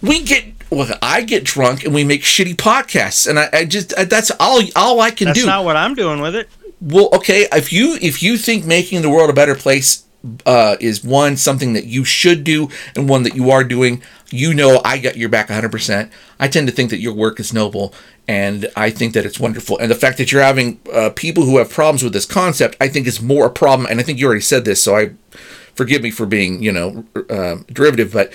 We 0.00 0.22
get 0.22 0.44
well, 0.70 0.88
I 1.02 1.22
get 1.22 1.44
drunk 1.44 1.84
and 1.84 1.94
we 1.94 2.04
make 2.04 2.22
shitty 2.22 2.56
podcasts, 2.56 3.28
and 3.28 3.38
I, 3.38 3.48
I 3.52 3.64
just 3.64 3.96
I, 3.98 4.04
that's 4.04 4.30
all 4.38 4.60
all 4.76 5.00
I 5.00 5.10
can 5.10 5.28
That's 5.28 5.40
do. 5.40 5.46
not 5.46 5.64
what 5.64 5.76
I'm 5.76 5.94
doing 5.94 6.20
with 6.20 6.34
it. 6.36 6.48
well, 6.80 7.08
okay, 7.14 7.48
if 7.52 7.72
you 7.72 7.98
if 8.00 8.22
you 8.22 8.36
think 8.36 8.64
making 8.66 9.02
the 9.02 9.10
world 9.10 9.30
a 9.30 9.32
better 9.32 9.54
place 9.54 10.03
uh, 10.46 10.76
is 10.80 11.04
one 11.04 11.36
something 11.36 11.72
that 11.74 11.84
you 11.84 12.04
should 12.04 12.44
do 12.44 12.68
and 12.96 13.08
one 13.08 13.22
that 13.24 13.34
you 13.34 13.50
are 13.50 13.64
doing, 13.64 14.02
you 14.30 14.54
know 14.54 14.80
I 14.84 14.98
got 14.98 15.16
your 15.16 15.28
back 15.28 15.48
100%. 15.48 16.10
I 16.40 16.48
tend 16.48 16.66
to 16.68 16.72
think 16.72 16.90
that 16.90 17.00
your 17.00 17.14
work 17.14 17.38
is 17.38 17.52
noble 17.52 17.94
and 18.26 18.68
I 18.74 18.90
think 18.90 19.12
that 19.14 19.26
it's 19.26 19.38
wonderful. 19.38 19.78
And 19.78 19.90
the 19.90 19.94
fact 19.94 20.18
that 20.18 20.32
you're 20.32 20.42
having 20.42 20.80
uh, 20.92 21.10
people 21.14 21.44
who 21.44 21.58
have 21.58 21.70
problems 21.70 22.02
with 22.02 22.12
this 22.12 22.26
concept, 22.26 22.76
I 22.80 22.88
think 22.88 23.06
is 23.06 23.20
more 23.20 23.46
a 23.46 23.50
problem. 23.50 23.86
And 23.90 24.00
I 24.00 24.02
think 24.02 24.18
you 24.18 24.26
already 24.26 24.40
said 24.40 24.64
this, 24.64 24.82
so 24.82 24.96
I 24.96 25.10
forgive 25.74 26.02
me 26.02 26.10
for 26.10 26.26
being 26.26 26.62
you 26.62 26.72
know 26.72 27.04
uh, 27.28 27.56
derivative, 27.72 28.12
but 28.12 28.32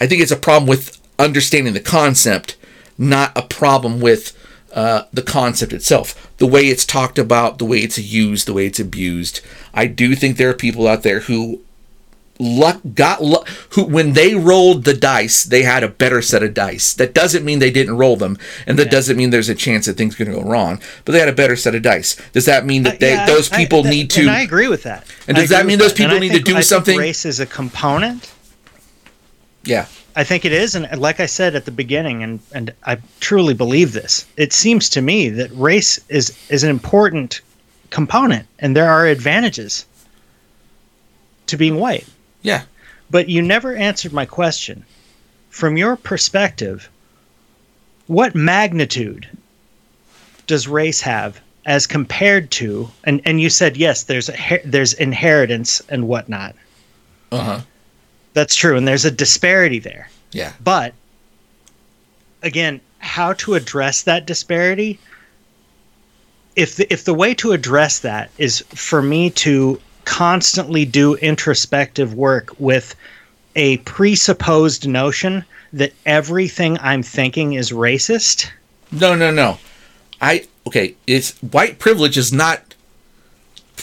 I 0.00 0.06
think 0.06 0.20
it's 0.20 0.32
a 0.32 0.36
problem 0.36 0.68
with 0.68 1.00
understanding 1.18 1.72
the 1.72 1.80
concept, 1.80 2.56
not 2.98 3.32
a 3.36 3.42
problem 3.42 4.00
with 4.00 4.36
uh, 4.72 5.04
the 5.12 5.22
concept 5.22 5.72
itself, 5.72 6.32
the 6.38 6.46
way 6.46 6.62
it's 6.68 6.84
talked 6.86 7.18
about, 7.18 7.58
the 7.58 7.64
way 7.64 7.78
it's 7.78 7.98
used, 7.98 8.46
the 8.46 8.52
way 8.54 8.66
it's 8.66 8.80
abused. 8.80 9.40
I 9.74 9.86
do 9.86 10.14
think 10.14 10.36
there 10.36 10.50
are 10.50 10.54
people 10.54 10.86
out 10.88 11.02
there 11.02 11.20
who 11.20 11.60
luck 12.38 12.80
got 12.94 13.22
luck 13.22 13.46
who 13.72 13.84
when 13.84 14.14
they 14.14 14.34
rolled 14.34 14.82
the 14.84 14.94
dice 14.94 15.44
they 15.44 15.62
had 15.62 15.84
a 15.84 15.88
better 15.88 16.20
set 16.22 16.42
of 16.42 16.54
dice. 16.54 16.92
That 16.94 17.14
doesn't 17.14 17.44
mean 17.44 17.58
they 17.60 17.70
didn't 17.70 17.98
roll 17.98 18.16
them 18.16 18.36
and 18.66 18.78
that 18.78 18.90
doesn't 18.90 19.16
mean 19.16 19.30
there's 19.30 19.50
a 19.50 19.54
chance 19.54 19.86
that 19.86 19.96
things 19.98 20.14
are 20.18 20.24
going 20.24 20.34
to 20.36 20.42
go 20.42 20.48
wrong 20.50 20.80
but 21.04 21.12
they 21.12 21.20
had 21.20 21.28
a 21.28 21.32
better 21.34 21.54
set 21.54 21.74
of 21.74 21.82
dice. 21.82 22.16
Does 22.32 22.46
that 22.46 22.64
mean 22.66 22.82
that 22.84 22.98
they 22.98 23.12
Uh, 23.12 23.16
Yeah, 23.16 23.26
those 23.26 23.48
people 23.50 23.86
I- 23.86 23.90
need 23.90 24.10
to 24.12 24.26
I 24.28 24.40
agree 24.40 24.66
with 24.66 24.82
that. 24.84 25.06
And 25.28 25.36
does 25.36 25.50
that 25.50 25.66
mean 25.66 25.78
those 25.78 25.92
people 25.92 26.12
And 26.16 26.20
need 26.20 26.32
to 26.32 26.40
do 26.40 26.52
I 26.52 26.54
think 26.56 26.64
something- 26.64 26.98
Race 26.98 27.24
is 27.26 27.38
a 27.38 27.46
component. 27.46 28.30
yeah 29.62 29.86
I 30.14 30.24
think 30.24 30.44
it 30.44 30.52
is, 30.52 30.74
and 30.74 30.86
like 31.00 31.20
I 31.20 31.26
said 31.26 31.54
at 31.54 31.64
the 31.64 31.70
beginning, 31.70 32.22
and 32.22 32.40
and 32.52 32.72
I 32.84 32.98
truly 33.20 33.54
believe 33.54 33.92
this. 33.92 34.26
It 34.36 34.52
seems 34.52 34.88
to 34.90 35.00
me 35.00 35.28
that 35.30 35.50
race 35.52 35.98
is 36.08 36.36
is 36.48 36.64
an 36.64 36.70
important 36.70 37.40
component, 37.90 38.46
and 38.58 38.76
there 38.76 38.90
are 38.90 39.06
advantages 39.06 39.86
to 41.46 41.56
being 41.56 41.76
white. 41.76 42.06
yeah 42.42 42.62
But 43.10 43.28
you 43.28 43.42
never 43.42 43.74
answered 43.76 44.12
my 44.12 44.26
question. 44.26 44.84
From 45.50 45.76
your 45.76 45.96
perspective, 45.96 46.88
what 48.06 48.34
magnitude 48.34 49.28
does 50.46 50.66
race 50.68 51.00
have 51.02 51.40
as 51.64 51.86
compared 51.86 52.50
to? 52.52 52.90
And 53.04 53.20
and 53.24 53.40
you 53.40 53.50
said 53.50 53.76
yes, 53.76 54.04
there's 54.04 54.28
a 54.28 54.60
there's 54.64 54.92
inheritance 54.94 55.80
and 55.88 56.06
whatnot. 56.06 56.54
uh-huh 57.30 57.62
That's 58.34 58.54
true, 58.54 58.76
and 58.76 58.86
there's 58.88 59.04
a 59.04 59.10
disparity 59.10 59.78
there. 59.78 60.08
yeah 60.32 60.52
But 60.62 60.94
again, 62.42 62.80
how 62.98 63.34
to 63.34 63.54
address 63.54 64.02
that 64.02 64.26
disparity? 64.26 64.98
If 66.56 66.76
the, 66.76 66.92
if 66.92 67.04
the 67.04 67.14
way 67.14 67.34
to 67.34 67.52
address 67.52 68.00
that 68.00 68.30
is 68.38 68.60
for 68.68 69.02
me 69.02 69.30
to 69.30 69.80
constantly 70.04 70.84
do 70.84 71.14
introspective 71.16 72.14
work 72.14 72.54
with 72.58 72.94
a 73.56 73.76
presupposed 73.78 74.88
notion 74.88 75.44
that 75.72 75.92
everything 76.06 76.76
I'm 76.80 77.02
thinking 77.02 77.54
is 77.54 77.70
racist, 77.70 78.50
No, 78.90 79.14
no, 79.14 79.30
no. 79.30 79.58
I 80.20 80.46
okay. 80.66 80.94
It's 81.06 81.32
white 81.42 81.78
privilege 81.78 82.16
is 82.18 82.32
not. 82.32 82.74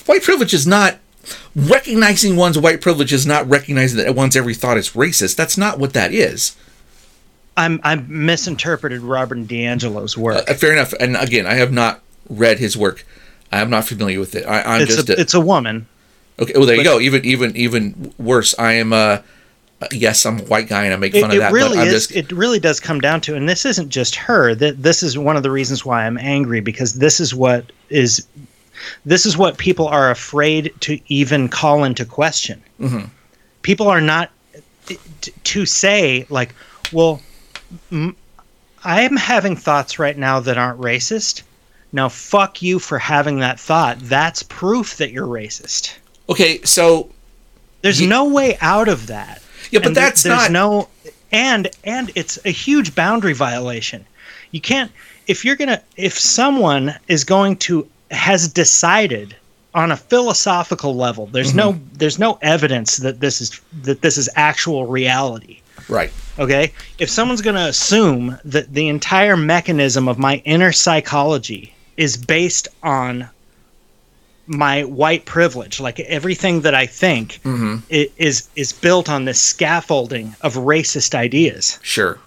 White 0.06 0.24
privilege 0.24 0.54
is 0.54 0.66
not 0.66 1.00
recognizing 1.56 2.36
one's 2.36 2.58
white 2.58 2.82
privilege 2.82 3.14
is 3.14 3.26
not 3.26 3.48
recognizing 3.50 3.98
that 4.04 4.16
one's 4.16 4.36
every 4.36 4.54
thought 4.54 4.78
is 4.78 4.92
racist. 4.92 5.36
That's 5.36 5.58
not 5.58 5.80
what 5.80 5.94
that 5.94 6.14
is. 6.14 6.56
I'm 7.58 7.80
I'm 7.84 8.06
misinterpreted 8.26 9.02
Robert 9.02 9.40
DiAngelo's 9.40 10.18
work. 10.18 10.50
Uh, 10.50 10.54
fair 10.54 10.72
enough. 10.72 10.94
And 10.94 11.16
again, 11.18 11.46
I 11.46 11.56
have 11.56 11.72
not 11.74 12.02
read 12.30 12.60
his 12.60 12.78
work. 12.78 13.06
I 13.52 13.60
am 13.62 13.70
not 13.70 13.86
familiar 13.86 14.20
with 14.20 14.36
it. 14.36 14.46
I, 14.46 14.62
I'm 14.62 14.82
it's 14.82 14.96
just 14.96 15.10
a, 15.10 15.18
a, 15.18 15.20
it's 15.20 15.34
a 15.34 15.42
woman. 15.42 15.88
okay. 16.40 16.54
Well, 16.56 16.66
there 16.66 16.76
you 16.76 16.84
go. 16.84 17.00
Even 17.00 17.26
even 17.26 17.56
even 17.58 18.14
worse. 18.18 18.56
I 18.58 18.74
am. 18.74 18.94
Uh, 18.94 19.20
uh, 19.82 19.88
yes, 19.94 20.26
I'm 20.26 20.40
a 20.40 20.44
white 20.44 20.68
guy 20.68 20.84
and 20.84 20.94
I 20.94 20.98
make 20.98 21.16
It, 21.16 21.22
fun 21.22 21.32
of 21.32 21.38
it 21.38 21.52
really 21.54 21.78
but 21.78 21.84
I'm 21.84 21.88
is. 21.88 22.08
just 22.08 22.12
It 22.12 22.32
really 22.34 22.60
does 22.60 22.82
come 22.82 23.00
down 23.00 23.22
to, 23.22 23.36
and 23.36 23.48
this 23.48 23.66
isn't 23.66 23.90
just 23.90 24.16
her. 24.16 24.54
That 24.54 24.84
this 24.84 25.02
is 25.04 25.18
one 25.18 25.38
of 25.38 25.44
the 25.44 25.52
reasons 25.52 25.86
why 25.86 26.06
I'm 26.06 26.18
angry 26.18 26.60
because 26.60 26.96
this 26.96 27.20
is 27.22 27.34
what 27.34 27.72
is, 27.90 28.28
this 29.06 29.26
is 29.26 29.38
what 29.38 29.58
people 29.58 29.88
are 29.88 30.10
afraid 30.12 30.74
to 30.82 31.00
even 31.08 31.50
call 31.50 31.84
into 31.84 32.06
question. 32.06 32.62
Mm-hmm. 32.80 33.06
People 33.62 33.88
are 33.88 34.02
not 34.02 34.32
t- 34.86 34.98
to 35.44 35.66
say 35.66 36.26
like, 36.30 36.54
well, 36.92 37.22
m- 37.92 38.16
I 38.84 39.02
am 39.02 39.16
having 39.18 39.56
thoughts 39.56 40.00
right 40.00 40.18
now 40.18 40.40
that 40.40 40.58
aren't 40.58 40.80
racist. 40.80 41.44
Now, 41.92 42.08
fuck 42.08 42.62
you 42.62 42.80
for 42.80 42.98
having 43.00 43.40
that 43.40 43.60
thought. 43.60 43.98
That's 44.00 44.44
proof 44.44 44.98
that 44.98 45.12
you're 45.12 45.28
racist. 45.28 45.96
okay. 46.30 46.62
So 46.64 47.10
There's 47.82 48.02
Ye- 48.02 48.08
no 48.08 48.26
way 48.26 48.58
out 48.62 48.88
of 48.88 49.08
that. 49.08 49.42
Yeah, 49.72 49.80
but 49.80 49.88
And 49.88 49.96
there- 49.96 50.04
that's 50.06 50.24
there's 50.24 50.36
not- 50.36 50.52
no 50.52 50.88
and 51.32 51.70
and 51.84 52.12
it's 52.16 52.40
a 52.46 52.50
huge 52.50 52.96
boundary 52.96 53.34
violation. 53.34 54.06
You 54.52 54.62
can't 54.62 54.92
if 55.28 55.46
you're 55.46 55.56
gonna 55.56 55.82
if 55.96 56.18
someone 56.20 56.96
is 57.08 57.24
going 57.24 57.56
to 57.58 57.88
has 58.12 58.48
decided 58.48 59.36
on 59.76 59.92
a 59.92 59.98
philosophical 59.98 60.96
level. 60.96 61.28
There's 61.28 61.54
no 61.54 61.74
Mm-hmm. 61.74 61.98
there's 61.98 62.18
no 62.20 62.40
evidence 62.42 62.98
that 62.98 63.20
this 63.20 63.40
is 63.42 63.60
that 63.84 64.02
this 64.02 64.18
is 64.18 64.28
actual 64.36 64.88
reality. 64.88 65.60
right. 65.88 66.12
Okay, 66.38 66.72
if 67.00 67.10
someone's 67.10 67.42
going 67.42 67.56
to 67.56 67.68
assume 67.68 68.38
that 68.46 68.74
the 68.74 68.88
entire 68.88 69.36
mechanism 69.38 70.08
of 70.08 70.18
my 70.18 70.38
inner 70.46 70.72
psychology 70.72 71.74
is 71.98 72.16
based 72.18 72.68
on 72.84 73.28
my 74.48 74.84
white 74.86 75.26
privilege, 75.26 75.80
like 75.80 76.00
everything 76.02 76.62
that 76.62 76.74
I 76.74 76.86
think 76.88 77.40
Mhm. 77.44 77.82
is 77.90 78.48
is 78.56 78.72
built 78.74 79.08
on 79.10 79.26
this 79.26 79.40
scaffolding 79.40 80.36
of 80.42 80.56
racist 80.56 81.14
ideas, 81.14 81.78
Sure. 81.84 82.18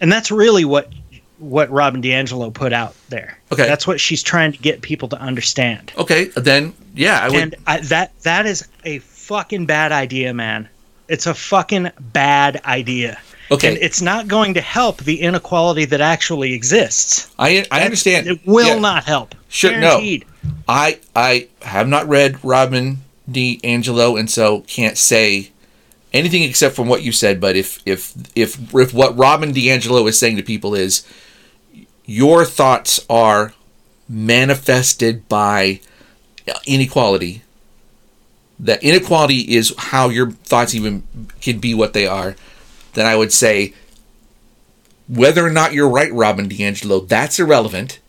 and 0.00 0.12
that's 0.12 0.30
really 0.30 0.64
what 0.64 0.92
what 1.38 1.70
Robin 1.70 2.02
DiAngelo 2.02 2.52
put 2.52 2.72
out 2.72 2.94
there. 3.08 3.38
Okay. 3.52 3.64
that's 3.66 3.86
what 3.86 4.00
she's 4.00 4.22
trying 4.22 4.52
to 4.52 4.58
get 4.58 4.82
people 4.82 5.08
to 5.08 5.16
understand, 5.20 5.92
Okay. 5.96 6.24
Then 6.36 6.72
yeah, 6.94 7.20
I 7.22 7.28
would. 7.28 7.38
and 7.38 7.54
I, 7.66 7.80
that 7.82 8.18
that 8.22 8.46
is 8.46 8.66
a 8.84 8.98
fucking 9.00 9.66
bad 9.66 9.92
idea, 9.92 10.34
man. 10.34 10.68
It's 11.08 11.26
a 11.26 11.34
fucking 11.34 11.90
bad 12.12 12.60
idea. 12.64 13.18
Okay. 13.50 13.68
And 13.68 13.78
it's 13.78 14.02
not 14.02 14.28
going 14.28 14.52
to 14.54 14.60
help 14.60 14.98
the 15.04 15.20
inequality 15.20 15.86
that 15.86 16.00
actually 16.02 16.52
exists. 16.52 17.32
I 17.38 17.64
I 17.70 17.82
understand. 17.82 18.26
It 18.26 18.40
will 18.46 18.74
Yeah. 18.74 18.78
not 18.80 19.04
help. 19.04 19.34
Sure, 19.48 19.72
no. 19.72 19.80
Guaranteed. 19.80 20.24
I 20.68 20.98
I 21.16 21.48
have 21.62 21.88
not 21.88 22.06
read 22.08 22.42
Robin 22.44 22.98
DiAngelo, 23.30 24.18
and 24.18 24.30
so 24.30 24.60
can't 24.66 24.98
say 24.98 25.50
anything 26.12 26.42
except 26.42 26.74
from 26.76 26.88
what 26.88 27.02
you 27.02 27.12
said. 27.12 27.40
But 27.40 27.56
if 27.56 27.80
if 27.86 28.12
if 28.34 28.74
if 28.74 28.92
what 28.92 29.16
Robin 29.16 29.52
D'Angelo 29.52 30.06
is 30.06 30.18
saying 30.18 30.36
to 30.36 30.42
people 30.42 30.74
is 30.74 31.06
your 32.08 32.46
thoughts 32.46 33.04
are 33.10 33.52
manifested 34.08 35.28
by 35.28 35.78
inequality, 36.66 37.42
that 38.58 38.82
inequality 38.82 39.54
is 39.54 39.74
how 39.76 40.08
your 40.08 40.30
thoughts 40.30 40.74
even 40.74 41.02
can 41.42 41.58
be 41.58 41.74
what 41.74 41.92
they 41.92 42.06
are, 42.06 42.34
then 42.94 43.04
I 43.04 43.14
would 43.14 43.30
say 43.30 43.74
whether 45.06 45.44
or 45.44 45.50
not 45.50 45.74
you're 45.74 45.88
right, 45.88 46.12
Robin 46.12 46.48
DiAngelo, 46.48 47.06
that's 47.06 47.38
irrelevant 47.38 48.00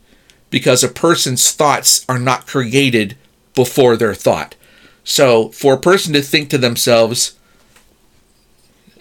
because 0.50 0.82
a 0.82 0.88
person's 0.88 1.52
thoughts 1.52 2.06
are 2.08 2.18
not 2.18 2.47
created 2.47 3.18
before 3.54 3.97
their 3.97 4.16
thought. 4.16 4.56
So 5.04 5.50
for 5.50 5.74
a 5.74 5.80
person 5.80 6.14
to 6.14 6.22
think 6.22 6.50
to 6.50 6.58
themselves, 6.58 7.38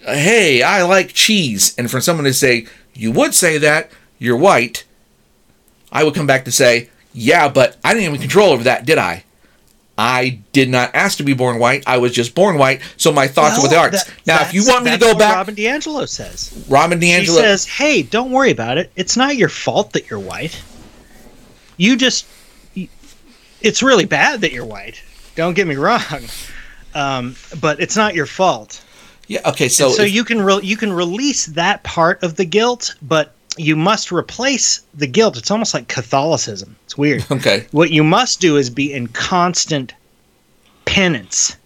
hey, 0.01 0.61
I 0.61 0.83
like 0.83 1.13
cheese, 1.13 1.73
and 1.77 1.89
for 1.89 2.01
someone 2.01 2.25
to 2.25 2.33
say, 2.33 2.67
you 2.93 3.13
would 3.13 3.33
say 3.33 3.57
that, 3.57 3.91
you're 4.17 4.35
white, 4.35 4.83
I 5.91 6.03
would 6.03 6.13
come 6.15 6.27
back 6.27 6.45
to 6.45 6.51
say, 6.51 6.89
yeah, 7.13 7.49
but 7.49 7.77
I 7.83 7.93
didn't 7.93 8.11
have 8.11 8.21
control 8.21 8.51
over 8.51 8.63
that, 8.63 8.85
did 8.85 8.97
I? 8.97 9.23
I 9.97 10.39
did 10.53 10.69
not 10.69 10.95
ask 10.95 11.17
to 11.17 11.23
be 11.23 11.33
born 11.33 11.59
white. 11.59 11.83
I 11.85 11.97
was 11.97 12.13
just 12.13 12.33
born 12.33 12.57
white, 12.57 12.81
so 12.95 13.11
my 13.11 13.27
thoughts 13.27 13.57
Well, 13.57 13.59
are 13.59 13.63
what 13.63 13.69
they 13.69 13.75
are. 13.75 13.89
that- 13.89 14.09
now, 14.25 14.41
if 14.41 14.53
you 14.53 14.65
want 14.65 14.85
me 14.85 14.91
to 14.91 14.97
go 14.97 15.13
back, 15.13 15.35
Robin 15.35 15.55
DiAngelo 15.55 16.07
says. 16.07 16.53
Robin 16.69 17.01
She 17.01 17.25
says, 17.25 17.65
"Hey, 17.65 18.03
don't 18.03 18.31
worry 18.31 18.51
about 18.51 18.77
it. 18.77 18.91
It's 18.95 19.17
not 19.17 19.35
your 19.35 19.49
fault 19.49 19.91
that 19.93 20.09
you're 20.09 20.19
white. 20.19 20.61
You 21.75 21.97
just 21.97 22.25
it's 23.61 23.83
really 23.83 24.05
bad 24.05 24.41
that 24.41 24.53
you're 24.53 24.65
white. 24.65 25.01
Don't 25.35 25.53
get 25.53 25.67
me 25.67 25.75
wrong. 25.75 26.01
Um, 26.95 27.35
but 27.59 27.79
it's 27.79 27.95
not 27.95 28.15
your 28.15 28.25
fault. 28.25 28.81
yeah, 29.27 29.41
okay, 29.45 29.69
so, 29.69 29.89
So, 29.89 29.97
so 29.97 30.03
if- 30.03 30.11
you 30.13 30.23
can 30.23 30.41
re- 30.41 30.61
you 30.63 30.75
can 30.75 30.91
release 30.91 31.45
that 31.47 31.83
part 31.83 32.23
of 32.23 32.35
the 32.35 32.45
guilt, 32.45 32.95
but 33.01 33.35
you 33.59 33.75
must 33.75 34.11
replace 34.11 34.81
the 34.93 35.05
guilt. 35.07 35.37
It's 35.37 35.51
almost 35.51 35.73
like 35.73 35.87
Catholicism. 35.89 36.75
It's 36.85 36.97
weird. 36.97 37.25
okay, 37.31 37.67
what 37.71 37.91
you 37.91 38.03
must 38.03 38.39
do 38.39 38.55
is 38.57 38.69
be 38.69 38.91
in 38.93 39.07
constant 39.07 39.93
penance 40.85 41.57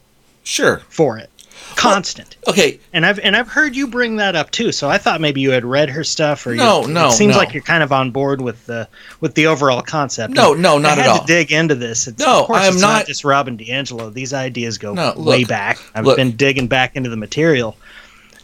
sure, 0.44 0.82
for 0.90 1.18
it. 1.18 1.30
Constant. 1.76 2.36
okay, 2.48 2.80
And 2.94 3.04
I've 3.06 3.20
and 3.20 3.36
I've 3.36 3.48
heard 3.48 3.76
you 3.76 3.88
bring 3.88 4.18
that 4.18 4.36
up 4.36 4.52
too. 4.52 4.72
So 4.72 4.90
I 4.90 4.98
thought 5.00 5.22
maybe 5.22 5.42
you 5.42 5.50
had 5.52 5.66
read 5.66 5.90
her 5.90 6.04
stuff, 6.04 6.46
or 6.46 6.54
No, 6.56 6.82
you, 6.86 6.94
no, 6.94 7.08
It 7.08 7.14
seems 7.14 7.32
no. 7.34 7.38
like 7.40 7.54
you're 7.54 7.64
kind 7.64 7.82
of 7.82 7.92
on 7.92 8.12
board 8.12 8.42
with 8.42 8.64
the 8.68 8.88
with 9.22 9.34
the 9.36 9.48
overall 9.48 9.82
concept. 9.82 10.34
No, 10.34 10.54
And 10.54 10.62
no, 10.62 10.78
not 10.78 10.98
I 10.98 11.02
at 11.02 11.08
had 11.08 11.08
all. 11.10 11.20
To 11.22 11.26
dig 11.26 11.52
into 11.52 11.74
this. 11.74 12.08
It's, 12.08 12.20
No, 12.20 12.42
of 12.42 12.48
course, 12.48 12.60
I 12.60 12.66
am 12.68 12.74
it's 12.74 12.82
not- 12.82 13.08
just 13.08 13.24
Robin 13.24 13.58
DiAngelo. 13.58 14.14
These 14.14 14.34
ideas 14.34 14.78
go 14.78 14.94
No, 14.94 15.14
way 15.18 15.40
look, 15.40 15.48
back. 15.50 15.80
I've 15.96 16.06
look. 16.06 16.18
been 16.18 16.36
digging 16.36 16.68
back 16.68 16.96
into 16.96 17.10
the 17.10 17.18
material, 17.18 17.76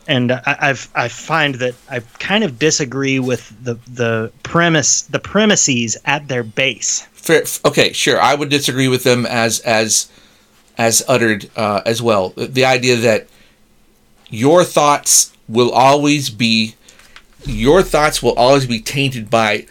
and 0.10 0.32
I, 0.34 0.58
I've 0.60 0.90
I 0.96 1.08
find 1.08 1.56
that 1.56 1.76
I 1.90 2.00
kind 2.20 2.44
of 2.44 2.60
disagree 2.60 3.20
with 3.20 3.44
the 3.64 3.76
the 3.88 4.32
premise 4.44 5.04
the 5.04 5.20
premises 5.20 5.96
at 6.06 6.28
their 6.28 6.44
base. 6.44 7.08
fair, 7.14 7.44
okay, 7.64 7.94
sure. 7.94 8.20
I 8.20 8.36
would 8.36 8.50
disagree 8.50 8.88
with 8.90 9.04
them 9.04 9.26
as 9.26 9.60
as 9.62 10.10
as 10.78 11.04
uttered 11.08 11.50
uh, 11.56 11.82
as 11.86 12.02
well. 12.02 12.30
The- 12.30 12.48
The 12.48 12.66
idea 12.66 12.96
that 12.98 13.28
your 14.30 14.64
thoughts 14.64 15.32
will 15.48 15.72
always 15.72 16.30
be 16.30 16.76
your 17.46 17.82
thoughts 17.84 18.22
will 18.22 18.34
always 18.36 18.66
be 18.66 18.80
tainted 18.82 19.30
by 19.30 19.66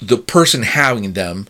the 0.00 0.18
person 0.18 0.62
having 0.62 1.12
them, 1.14 1.46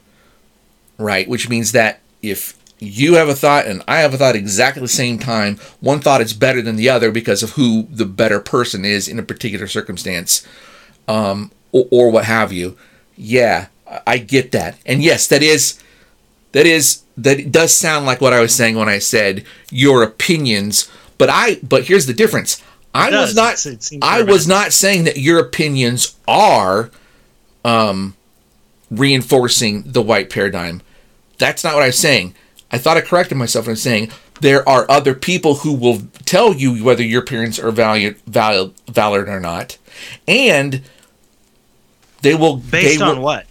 right? 0.99 1.27
Which 1.29 1.49
means 1.49 1.73
that 1.73 2.01
if 2.23 2.55
you 2.83 3.15
have 3.15 3.29
a 3.29 3.35
thought 3.35 3.67
and 3.67 3.83
I 3.87 4.01
have 4.01 4.13
a 4.13 4.19
thought 4.19 4.35
exactly 4.37 4.83
the 4.83 4.89
same 4.89 5.19
time, 5.19 5.59
one 5.81 6.01
thought 6.01 6.21
is 6.21 6.33
better 6.33 6.61
than 6.61 6.77
the 6.77 6.89
other 6.89 7.13
because 7.13 7.43
of 7.43 7.51
who 7.51 7.85
the 7.91 8.05
better 8.07 8.41
person 8.41 8.85
is 8.85 9.09
in 9.09 9.19
a 9.19 9.23
particular 9.23 9.67
circumstance, 9.67 10.47
um, 11.07 11.51
or, 11.71 11.87
or 11.91 12.11
what 12.11 12.25
have 12.25 12.53
you. 12.53 12.77
Yeah, 13.17 13.67
I- 14.07 14.19
get 14.19 14.53
that, 14.53 14.79
and 14.85 15.03
yes, 15.03 15.27
that 15.29 15.43
is 15.43 15.79
that 16.53 16.67
is 16.67 17.03
that 17.17 17.53
does 17.53 17.75
sound 17.75 18.07
like 18.07 18.21
what 18.21 18.33
I 18.33 18.41
was 18.41 18.55
saying 18.55 18.75
when 18.77 18.89
I 18.89 18.99
said 18.99 19.45
your 19.71 20.03
opinions. 20.03 20.91
But 21.19 21.29
I 21.31 21.57
but 21.63 21.85
here's 21.85 22.07
the 22.07 22.15
difference. 22.15 22.63
I 22.95 23.11
was 23.11 23.35
not 23.35 23.65
it 23.67 23.99
I 24.03 24.23
was 24.23 24.47
not 24.49 24.73
saying 24.73 25.05
that 25.05 25.17
your 25.19 25.39
opinions 25.39 26.17
are 26.27 26.91
um 27.65 28.17
reinforcing 28.91 29.83
the 29.87 30.03
white 30.03 30.31
paradigm. 30.31 30.83
That's 31.39 31.65
not 31.65 31.75
what 31.75 31.83
I 31.83 31.87
was 31.87 31.99
saying. 31.99 32.35
I 32.73 32.79
thought 32.79 32.97
I 32.97 33.03
corrected 33.03 33.37
myself 33.37 33.67
and 33.67 33.73
I'm 33.73 33.77
saying 33.77 34.11
there 34.41 34.67
are 34.69 34.91
other 34.91 35.15
people 35.15 35.57
who 35.57 35.73
will 35.73 36.03
tell 36.25 36.55
you 36.55 36.83
whether 36.83 37.03
your 37.03 37.23
parents 37.23 37.59
are 37.59 37.71
valid, 37.71 38.17
valid, 38.27 38.73
valid 38.91 39.29
or 39.29 39.39
not, 39.39 39.77
and 40.27 40.83
they 42.23 42.35
will 42.35 42.57
Based 42.57 42.99
they 42.99 43.05
on 43.05 43.17
will, 43.17 43.23
what? 43.23 43.47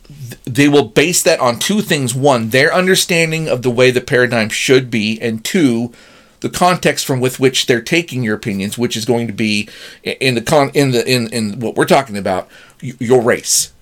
they 0.46 0.68
will 0.68 0.86
base 0.86 1.22
that 1.24 1.40
on 1.40 1.60
two 1.60 1.82
things 1.82 2.16
one 2.16 2.50
their 2.50 2.74
understanding 2.74 3.48
of 3.48 3.62
the 3.62 3.70
way 3.70 3.92
the 3.92 4.02
paradigm 4.02 4.50
should 4.50 4.90
be 4.90 5.20
and 5.22 5.44
two 5.46 5.92
the 6.40 6.50
context 6.50 7.06
from 7.06 7.20
with 7.20 7.40
which 7.40 7.68
they're 7.68 7.82
taking 7.82 8.24
your 8.24 8.36
opinions 8.36 8.78
which 8.78 8.98
is 8.98 9.06
going 9.06 9.28
to 9.28 9.34
be 9.34 9.70
in 10.04 10.36
the 10.36 10.42
con 10.42 10.72
in 10.74 10.92
the 10.92 11.06
in 11.10 11.28
in 11.34 11.60
what 11.60 11.76
we're 11.76 11.86
talking 11.86 12.18
about 12.18 12.48
your 12.80 13.22
race 13.22 13.74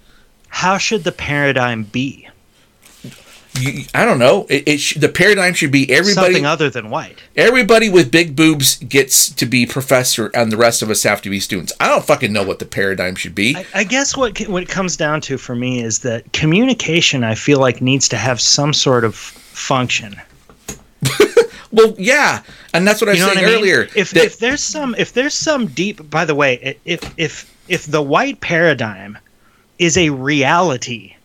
How 0.49 0.77
should 0.77 1.03
the 1.03 1.11
paradigm 1.11 1.83
be? 1.83 2.27
You, 3.59 3.85
I 3.93 4.05
don't 4.05 4.19
know. 4.19 4.45
It, 4.49 4.67
it 4.67 4.77
sh- 4.79 4.95
the 4.97 5.09
paradigm 5.09 5.53
should 5.53 5.71
be 5.71 5.89
everybody. 5.91 6.13
Something 6.33 6.45
other 6.45 6.69
than 6.69 6.89
white. 6.89 7.21
Everybody 7.35 7.89
with 7.89 8.11
big 8.11 8.35
boobs 8.35 8.77
gets 8.77 9.29
to 9.31 9.45
be 9.45 9.65
professor, 9.65 10.27
and 10.33 10.51
the 10.51 10.57
rest 10.57 10.81
of 10.81 10.89
us 10.89 11.03
have 11.03 11.21
to 11.23 11.29
be 11.29 11.39
students. 11.39 11.73
I 11.79 11.87
don't 11.87 12.05
fucking 12.05 12.31
know 12.31 12.43
what 12.43 12.59
the 12.59 12.65
paradigm 12.65 13.15
should 13.15 13.35
be. 13.35 13.55
I, 13.55 13.65
I 13.73 13.83
guess 13.83 14.15
what 14.15 14.39
what 14.47 14.63
it 14.63 14.69
comes 14.69 14.95
down 14.95 15.21
to 15.21 15.37
for 15.37 15.55
me 15.55 15.81
is 15.81 15.99
that 15.99 16.31
communication. 16.33 17.23
I 17.23 17.35
feel 17.35 17.59
like 17.59 17.81
needs 17.81 18.07
to 18.09 18.17
have 18.17 18.39
some 18.39 18.73
sort 18.73 19.03
of 19.03 19.15
function. 19.15 20.15
well, 21.71 21.95
yeah, 21.97 22.43
and 22.73 22.87
that's 22.87 23.01
what 23.01 23.09
I 23.09 23.13
was 23.13 23.21
saying 23.21 23.37
I 23.39 23.41
mean? 23.47 23.55
earlier. 23.55 23.87
If 23.95 24.11
that- 24.11 24.25
if 24.25 24.39
there's 24.39 24.61
some 24.63 24.95
if 24.97 25.13
there's 25.13 25.33
some 25.33 25.67
deep. 25.67 26.07
By 26.09 26.25
the 26.25 26.35
way, 26.35 26.77
if 26.85 27.13
if 27.17 27.55
if 27.67 27.85
the 27.85 28.01
white 28.01 28.41
paradigm 28.41 29.17
is 29.79 29.97
a 29.97 30.09
reality, 30.09 31.15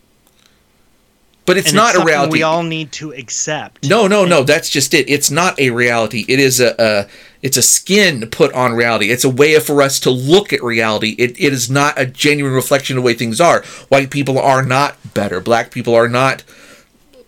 but 1.45 1.57
it's 1.57 1.69
and 1.69 1.75
not 1.75 1.95
it's 1.95 2.03
a 2.03 2.05
reality. 2.05 2.31
we 2.31 2.43
all 2.43 2.63
need 2.63 2.91
to 2.93 3.11
accept. 3.13 3.87
no, 3.87 4.07
no, 4.07 4.25
no. 4.25 4.43
That's 4.43 4.69
just 4.69 4.93
it. 4.93 5.09
It's 5.09 5.29
not 5.29 5.59
a 5.59 5.69
reality. 5.69 6.25
It 6.27 6.39
is 6.39 6.59
a, 6.59 6.75
a 6.79 7.07
it's 7.41 7.57
a 7.57 7.61
skin 7.61 8.27
put 8.31 8.51
on 8.53 8.73
reality. 8.73 9.11
It's 9.11 9.23
a 9.23 9.29
way 9.29 9.59
for 9.59 9.81
us 9.81 9.99
to 10.01 10.09
look 10.09 10.51
at 10.51 10.63
reality. 10.63 11.15
It, 11.19 11.39
it 11.39 11.53
is 11.53 11.69
not 11.69 11.99
a 11.99 12.05
genuine 12.07 12.53
reflection 12.53 12.97
of 12.97 13.03
the 13.03 13.05
way 13.05 13.13
things 13.13 13.39
are. 13.39 13.63
White 13.89 14.09
people 14.09 14.39
are 14.39 14.63
not 14.63 14.97
better. 15.13 15.39
Black 15.39 15.69
people 15.69 15.93
are 15.93 16.09
not 16.09 16.43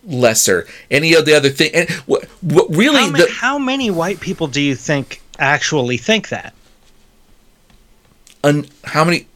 lesser. 0.04 0.66
Any 0.90 1.14
of 1.14 1.24
the 1.24 1.36
other 1.36 1.50
thing. 1.50 1.70
And 1.72 1.88
what, 2.06 2.24
what 2.42 2.68
really 2.74 3.02
How, 3.02 3.10
ma- 3.10 3.18
the 3.18 3.30
how 3.30 3.58
many 3.58 3.90
white 3.92 4.18
people 4.18 4.48
do 4.48 4.60
you 4.60 4.74
think 4.74 5.22
actually 5.38 5.98
think 5.98 6.30
that? 6.30 6.52
un, 8.42 8.66
how 8.84 9.04
many 9.04 9.27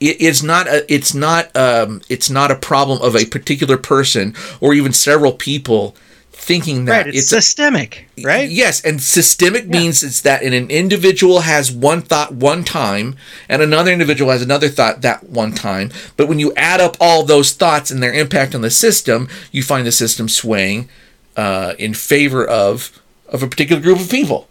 it, 0.00 0.16
it's 0.20 0.42
not 0.42 0.66
a 0.68 0.84
it's 0.92 1.14
not 1.14 1.54
um 1.56 2.02
it's 2.08 2.30
not 2.30 2.50
a 2.50 2.56
problem 2.56 3.00
of 3.02 3.16
a 3.16 3.24
particular 3.26 3.76
person 3.76 4.34
or 4.60 4.74
even 4.74 4.92
several 4.92 5.32
people 5.32 5.96
thinking 6.32 6.84
that 6.84 7.06
Right, 7.06 7.14
it's, 7.14 7.28
systemic, 7.30 8.08
right? 8.22 8.48
yes 8.48 8.80
and 8.84 9.02
systemic 9.02 9.66
means 9.66 10.02
it's 10.04 10.20
that 10.20 10.42
an 10.42 10.52
individual 10.70 11.40
has 11.40 11.72
one 11.72 12.02
thought 12.02 12.34
one 12.34 12.62
time 12.62 13.16
and 13.48 13.62
another 13.62 13.90
individual 13.90 14.30
has 14.30 14.42
another 14.42 14.68
thought 14.68 15.00
that 15.02 15.24
one 15.28 15.52
time. 15.52 15.90
But 16.16 16.28
when 16.28 16.38
you 16.38 16.52
add 16.54 16.80
up 16.80 16.96
all 17.00 17.24
those 17.24 17.52
thoughts 17.52 17.90
and 17.90 18.02
their 18.02 18.12
impact 18.12 18.54
on 18.54 18.60
the 18.60 18.70
system 18.70 19.28
you 19.50 19.62
find 19.62 19.86
the 19.86 19.92
system 19.92 20.28
swaying 20.28 20.88
uh, 21.36 21.74
in 21.78 21.94
favor 21.94 22.46
of 22.46 22.92
of 23.28 23.42
a 23.42 23.48
particular 23.48 23.82
group 23.82 23.98
of 23.98 24.08
people 24.08 24.46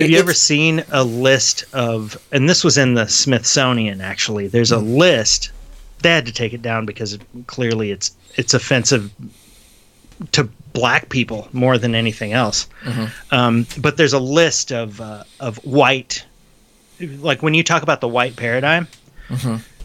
Have 0.00 0.10
you 0.10 0.16
It's- 0.16 0.20
ever 0.22 0.34
seen 0.34 0.84
a 0.90 1.04
list 1.04 1.64
of, 1.72 2.20
and 2.32 2.48
this 2.48 2.64
was 2.64 2.76
in 2.78 2.94
the 2.94 3.06
Smithsonian 3.06 4.00
actually. 4.00 4.48
There's 4.48 4.72
a 4.72 4.78
list. 4.78 5.50
They 6.02 6.10
had 6.10 6.26
to 6.26 6.32
take 6.32 6.52
it 6.52 6.62
down 6.62 6.86
because 6.86 7.12
it, 7.12 7.22
clearly 7.46 7.90
it's 7.92 8.12
it's 8.36 8.54
offensive 8.54 9.10
to 10.32 10.48
black 10.72 11.08
people 11.10 11.48
more 11.52 11.78
than 11.78 11.94
anything 11.94 12.32
else. 12.32 12.66
Um, 13.30 13.66
but 13.78 13.96
there's 13.96 14.12
a 14.12 14.18
list 14.18 14.72
of 14.72 15.00
uh, 15.00 15.24
of 15.38 15.58
white, 15.64 16.24
like 17.00 17.42
when 17.42 17.54
you 17.54 17.62
talk 17.62 17.82
about 17.82 18.00
the 18.00 18.08
white 18.08 18.34
paradigm, 18.36 18.88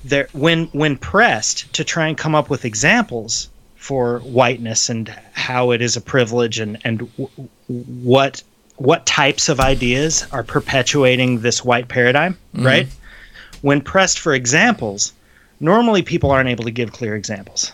there 0.03 0.27
when 0.33 0.65
when 0.67 0.97
pressed 0.97 1.71
to 1.73 1.83
try 1.83 2.07
and 2.07 2.17
come 2.17 2.33
up 2.33 2.49
with 2.49 2.65
examples 2.65 3.49
for 3.75 4.19
whiteness 4.19 4.89
and 4.89 5.09
how 5.33 5.71
it 5.71 5.81
is 5.81 5.95
a 5.95 6.01
privilege 6.01 6.57
and 6.59 6.77
and 6.83 6.99
w- 7.17 7.29
what 7.67 8.41
what 8.77 9.05
types 9.05 9.49
of 9.49 9.59
ideas 9.59 10.25
are 10.31 10.43
perpetuating 10.43 11.39
this 11.39 11.63
white 11.65 11.87
paradigm, 11.87 12.33
mm-hmm. 12.53 12.65
right? 12.65 12.87
When 13.61 13.81
pressed 13.81 14.19
for 14.19 14.33
examples, 14.33 15.13
normally 15.59 16.03
people 16.03 16.31
aren't 16.31 16.49
able 16.49 16.63
to 16.63 16.71
give 16.71 16.91
clear 16.91 17.15
examples. 17.15 17.73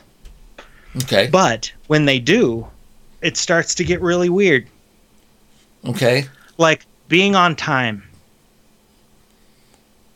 okay 1.03 1.29
But 1.31 1.71
when 1.87 2.05
they 2.05 2.19
do, 2.19 2.67
it 3.21 3.37
starts 3.37 3.75
to 3.75 3.83
get 3.83 4.01
really 4.01 4.29
weird. 4.29 4.67
okay 5.85 6.25
Like 6.57 6.85
being 7.09 7.35
on 7.35 7.55
time. 7.55 8.03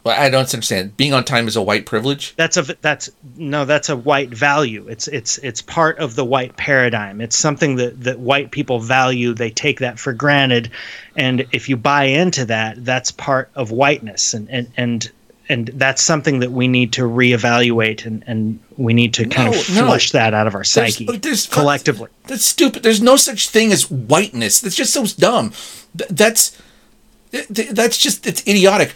Well, 0.08 0.20
I 0.20 0.30
don't 0.30 0.52
understand. 0.54 0.96
Being 0.96 1.14
on 1.14 1.26
time 1.26 1.48
is 1.48 1.56
a 1.58 1.62
white 1.62 1.86
privilege. 1.86 2.34
That's 2.38 2.56
a 2.58 2.62
that's 2.82 3.10
no, 3.36 3.66
that's 3.66 3.90
a 3.90 3.96
white 3.98 4.30
value. 4.30 4.88
It's 4.88 5.08
it's 5.10 5.38
it's 5.40 5.62
part 5.62 6.00
of 6.00 6.16
the 6.16 6.24
white 6.24 6.56
paradigm. 6.56 7.20
It's 7.20 7.38
something 7.38 7.76
that 7.76 8.02
that 8.04 8.20
white 8.20 8.52
people 8.52 8.80
value. 8.80 9.34
They 9.34 9.50
take 9.50 9.80
that 9.80 10.00
for 10.00 10.14
granted, 10.14 10.72
and 11.16 11.46
if 11.52 11.68
you 11.68 11.76
buy 11.78 12.06
into 12.06 12.46
that, 12.46 12.86
that's 12.86 13.12
part 13.12 13.50
of 13.56 13.72
whiteness, 13.72 14.34
and 14.34 14.50
and 14.50 14.72
and 14.78 15.12
and 15.50 15.68
that's 15.76 16.02
something 16.02 16.40
that 16.40 16.52
we 16.52 16.68
need 16.68 16.94
to 16.94 17.02
reevaluate, 17.02 18.06
and 18.06 18.24
and 18.28 18.60
we 18.78 18.94
need 18.94 19.14
to 19.16 19.26
kind 19.28 19.52
No, 19.52 19.60
of 19.60 19.70
no. 19.76 19.86
flush 19.88 20.12
that 20.12 20.34
out 20.34 20.48
of 20.48 20.56
our 20.56 20.64
psyche 20.64 21.06
There's- 21.06 21.22
there's- 21.22 21.48
collectively. 21.48 22.10
That's 22.28 22.46
stupid. 22.46 22.82
There's 22.84 23.02
no 23.02 23.16
such 23.18 23.50
thing 23.50 23.72
as 23.74 23.90
whiteness. 23.92 24.60
That's 24.62 24.76
just 24.76 24.94
so 24.94 25.06
dumb. 25.06 25.52
That's 25.96 26.58
th- 27.32 27.48
th- 27.54 27.70
that's 27.72 27.98
just 27.98 28.26
it's 28.28 28.42
idiotic. 28.48 28.94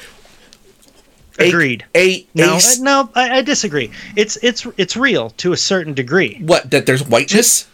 A- 1.41 1.47
Agreed. 1.49 1.85
A, 1.95 2.25
No, 2.33 2.53
a 2.53 2.57
uh, 2.57 2.59
no, 2.79 3.09
I, 3.15 3.37
I 3.37 3.41
disagree. 3.41 3.91
It's 4.15 4.37
it's 4.37 4.65
it's 4.77 4.95
real 4.95 5.29
to 5.31 5.53
a 5.53 5.57
certain 5.57 5.93
degree. 5.93 6.39
what 6.41 6.69
that 6.71 6.85
there's 6.85 7.05
whiteness. 7.07 7.67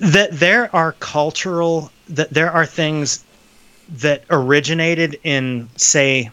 that 0.00 0.28
there 0.32 0.74
are 0.74 0.92
cultural 1.00 1.90
that 2.08 2.30
there 2.30 2.50
are 2.50 2.66
things 2.66 3.24
that 3.88 4.24
originated 4.30 5.18
in 5.24 5.68
say 5.76 6.30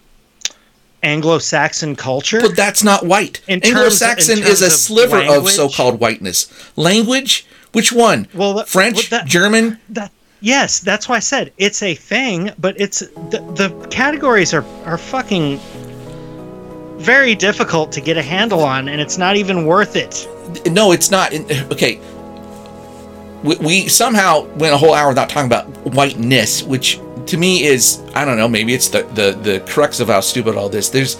Anglo-Saxon 1.03 1.95
culture. 1.95 2.41
But 2.41 2.55
that's 2.55 2.83
not 2.83 3.05
white. 3.05 3.41
In 3.47 3.63
Anglo-Saxon 3.63 4.39
in 4.39 4.43
is 4.43 4.61
a 4.61 4.69
sliver 4.69 5.17
of 5.21 5.49
so-called 5.49 5.99
whiteness. 5.99 6.47
Language? 6.75 7.45
Which 7.71 7.91
one? 7.91 8.27
Well, 8.33 8.53
that- 8.55 8.67
French, 8.69 9.09
well, 9.11 9.19
that- 9.21 9.27
German. 9.27 9.79
that, 9.89 10.11
yes, 10.41 10.79
that's 10.79 11.07
why 11.07 11.15
I 11.15 11.19
said 11.19 11.53
it's 11.57 11.81
a 11.81 11.95
thing, 11.95 12.51
but 12.59 12.79
it's 12.79 12.99
the, 12.99 13.39
the 13.55 13.87
categories 13.89 14.53
are 14.53 14.65
are 14.85 14.97
fucking 14.97 15.59
very 16.97 17.33
difficult 17.33 17.91
to 17.93 18.01
get 18.01 18.17
a 18.17 18.21
handle 18.21 18.63
on, 18.63 18.87
and 18.87 19.01
it's 19.01 19.17
not 19.17 19.35
even 19.35 19.65
worth 19.65 19.95
it. 19.95 20.27
No, 20.67 20.91
it's 20.91 21.09
not. 21.09 21.33
Okay. 21.71 21.99
We, 23.43 23.55
we 23.55 23.87
somehow 23.87 24.45
went 24.55 24.73
a 24.73 24.77
whole 24.77 24.93
hour 24.93 25.09
without 25.09 25.29
talking 25.29 25.47
about 25.47 25.65
whiteness, 25.95 26.61
which 26.61 26.99
to 27.25 27.37
me 27.37 27.63
is 27.63 28.01
I 28.13 28.25
don't 28.25 28.37
know. 28.37 28.47
Maybe 28.47 28.73
it's 28.73 28.89
the 28.89 29.03
the 29.03 29.31
the 29.31 29.59
crux 29.61 29.99
of 29.99 30.09
how 30.09 30.19
stupid 30.19 30.55
all 30.55 30.69
this. 30.69 30.89
There's 30.89 31.15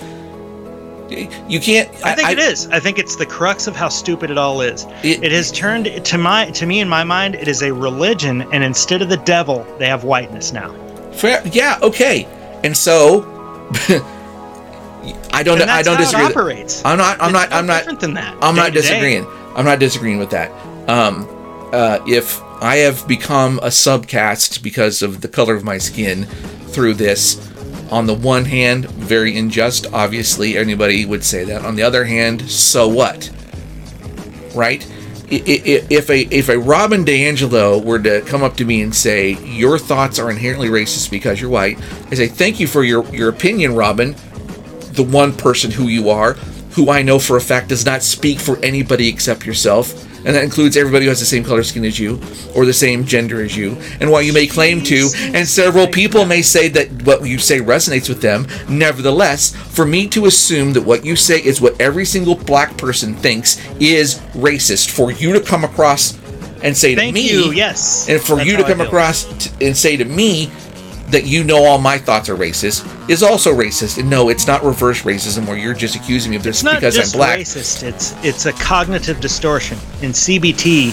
you 1.49 1.59
can't. 1.59 1.89
I 2.05 2.15
think 2.15 2.29
it 2.29 2.39
is. 2.39 2.67
I 2.67 2.79
think 2.79 2.97
it's 2.97 3.15
the 3.17 3.25
crux 3.25 3.67
of 3.67 3.75
how 3.75 3.89
stupid 3.89 4.31
it 4.31 4.37
all 4.37 4.61
is. 4.61 4.85
It- 5.03 5.23
It, 5.23 5.31
has 5.31 5.51
turned 5.51 6.05
to 6.05 6.17
my 6.17 6.49
to 6.51 6.65
me 6.65 6.79
in 6.79 6.87
my 6.89 7.03
mind, 7.03 7.35
it 7.35 7.47
is 7.47 7.61
a 7.61 7.71
religion, 7.73 8.41
and 8.53 8.63
instead 8.63 9.01
of 9.01 9.09
the 9.09 9.17
devil, 9.17 9.65
they 9.79 9.87
have 9.87 10.03
whiteness 10.03 10.51
now. 10.53 10.73
Fair, 11.13 11.41
yeah, 11.51 11.77
okay. 11.81 12.25
And 12.63 12.75
so 12.77 13.23
I 15.33 15.43
don't. 15.43 15.61
I 15.61 15.81
don't 15.81 15.97
disagree. 15.97 16.25
operates. 16.25 16.83
I'm 16.85 16.97
not. 16.97 17.19
I'm 17.21 17.29
It's 17.29 17.33
not. 17.33 17.51
I'm 17.53 17.65
not. 17.65 17.77
different 17.79 17.99
than 17.99 18.13
that. 18.15 18.37
I'm 18.41 18.55
not 18.55 18.67
to 18.67 18.71
day. 18.71 18.81
disagreeing. 18.81 19.25
I'm 19.55 19.65
not 19.65 19.79
disagreeing 19.79 20.19
with 20.19 20.29
that. 20.31 20.51
Um, 20.89 21.27
uh, 21.73 21.99
if 22.07 22.41
I 22.61 22.77
have 22.77 23.07
become 23.07 23.57
a 23.59 23.67
subcast 23.67 24.61
because 24.61 25.01
of 25.01 25.21
the 25.21 25.27
color 25.27 25.55
of 25.55 25.63
my 25.63 25.77
skin 25.77 26.25
through 26.67 26.93
this, 26.95 27.50
on 27.91 28.07
the 28.07 28.13
one 28.13 28.45
hand, 28.45 28.85
very 28.85 29.37
unjust. 29.37 29.87
Obviously, 29.93 30.57
anybody 30.57 31.05
would 31.05 31.23
say 31.23 31.43
that. 31.45 31.65
On 31.65 31.75
the 31.75 31.83
other 31.83 32.05
hand, 32.05 32.49
so 32.49 32.87
what? 32.87 33.29
Right? 34.55 34.85
If 35.33 36.09
a 36.09 36.19
if 36.23 36.49
a 36.49 36.59
Robin 36.59 37.05
DiAngelo 37.05 37.83
were 37.83 37.99
to 37.99 38.21
come 38.21 38.43
up 38.43 38.57
to 38.57 38.65
me 38.65 38.81
and 38.81 38.93
say 38.93 39.31
your 39.45 39.79
thoughts 39.79 40.19
are 40.19 40.29
inherently 40.29 40.67
racist 40.67 41.09
because 41.09 41.39
you're 41.39 41.49
white, 41.49 41.79
I 42.11 42.15
say 42.15 42.27
thank 42.27 42.59
you 42.59 42.67
for 42.67 42.83
your 42.83 43.05
your 43.13 43.29
opinion, 43.29 43.75
Robin 43.75 44.15
the 44.93 45.03
one 45.03 45.33
person 45.33 45.71
who 45.71 45.87
you 45.87 46.09
are, 46.09 46.33
who 46.71 46.89
I 46.89 47.01
know 47.01 47.19
for 47.19 47.37
a 47.37 47.41
fact 47.41 47.69
does 47.69 47.85
not 47.85 48.03
speak 48.03 48.39
for 48.39 48.57
anybody 48.63 49.07
except 49.07 49.45
yourself, 49.45 50.07
and 50.25 50.35
that 50.35 50.43
includes 50.43 50.77
everybody 50.77 51.05
who 51.05 51.09
has 51.09 51.19
the 51.19 51.25
same 51.25 51.43
color 51.43 51.63
skin 51.63 51.85
as 51.85 51.99
you 51.99 52.19
or 52.55 52.65
the 52.65 52.73
same 52.73 53.05
gender 53.05 53.41
as 53.41 53.55
you. 53.55 53.77
And 53.99 54.11
while 54.11 54.21
you 54.21 54.33
may 54.33 54.47
claim 54.47 54.81
to, 54.83 55.09
and 55.33 55.47
several 55.47 55.87
people 55.87 56.25
may 56.25 56.41
say 56.41 56.67
that 56.69 57.03
what 57.03 57.25
you 57.25 57.37
say 57.39 57.59
resonates 57.59 58.09
with 58.09 58.21
them, 58.21 58.47
nevertheless, 58.69 59.55
for 59.55 59.85
me 59.85 60.07
to 60.09 60.25
assume 60.25 60.73
that 60.73 60.81
what 60.81 61.05
you 61.05 61.15
say 61.15 61.39
is 61.43 61.61
what 61.61 61.79
every 61.79 62.05
single 62.05 62.35
black 62.35 62.77
person 62.77 63.15
thinks 63.15 63.57
is 63.79 64.19
racist, 64.33 64.91
for 64.91 65.11
you 65.11 65.33
to 65.33 65.41
come 65.41 65.63
across 65.63 66.19
and 66.63 66.77
say 66.77 66.95
Thank 66.95 67.15
to 67.15 67.21
me, 67.21 67.31
you. 67.31 67.51
Yes. 67.51 68.07
and 68.07 68.21
for 68.21 68.35
That's 68.35 68.49
you 68.49 68.57
to 68.57 68.63
come 68.63 68.81
across 68.81 69.23
t- 69.23 69.65
and 69.65 69.75
say 69.75 69.97
to 69.97 70.05
me 70.05 70.51
that 71.11 71.25
you 71.25 71.43
know 71.43 71.63
all 71.65 71.77
my 71.77 71.97
thoughts 71.97 72.29
are 72.29 72.35
racist 72.35 72.85
is 73.09 73.21
also 73.23 73.53
racist. 73.53 73.97
And 73.99 74.09
no, 74.09 74.29
it's 74.29 74.47
not 74.47 74.63
reverse 74.63 75.01
racism 75.03 75.45
where 75.47 75.57
you're 75.57 75.73
just 75.73 75.95
accusing 75.95 76.31
me 76.31 76.37
of 76.37 76.43
this 76.43 76.57
It's 76.57 76.63
not 76.63 76.75
because 76.75 76.97
I'm 77.13 77.17
black. 77.17 77.39
racist. 77.39 77.83
It's 77.83 78.15
it's 78.23 78.45
a 78.45 78.53
cognitive 78.53 79.19
distortion. 79.19 79.77
In 80.01 80.11
CBT, 80.11 80.91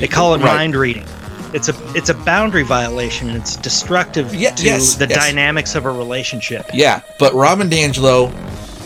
they 0.00 0.08
call 0.08 0.34
it 0.34 0.38
Right. 0.38 0.56
mind 0.56 0.76
reading. 0.76 1.04
It's 1.52 1.68
a 1.68 1.74
it's 1.94 2.08
a 2.08 2.14
boundary 2.14 2.62
violation. 2.64 3.28
and 3.28 3.36
It's 3.38 3.56
destructive 3.56 4.34
Ye- 4.34 4.50
to 4.50 4.64
yes, 4.64 4.94
the 4.94 5.06
yes. 5.06 5.18
dynamics 5.18 5.74
of 5.74 5.84
a 5.86 5.90
relationship. 5.90 6.66
Yeah, 6.72 7.00
but 7.18 7.32
Robin 7.34 7.68
DiAngelo 7.70 8.32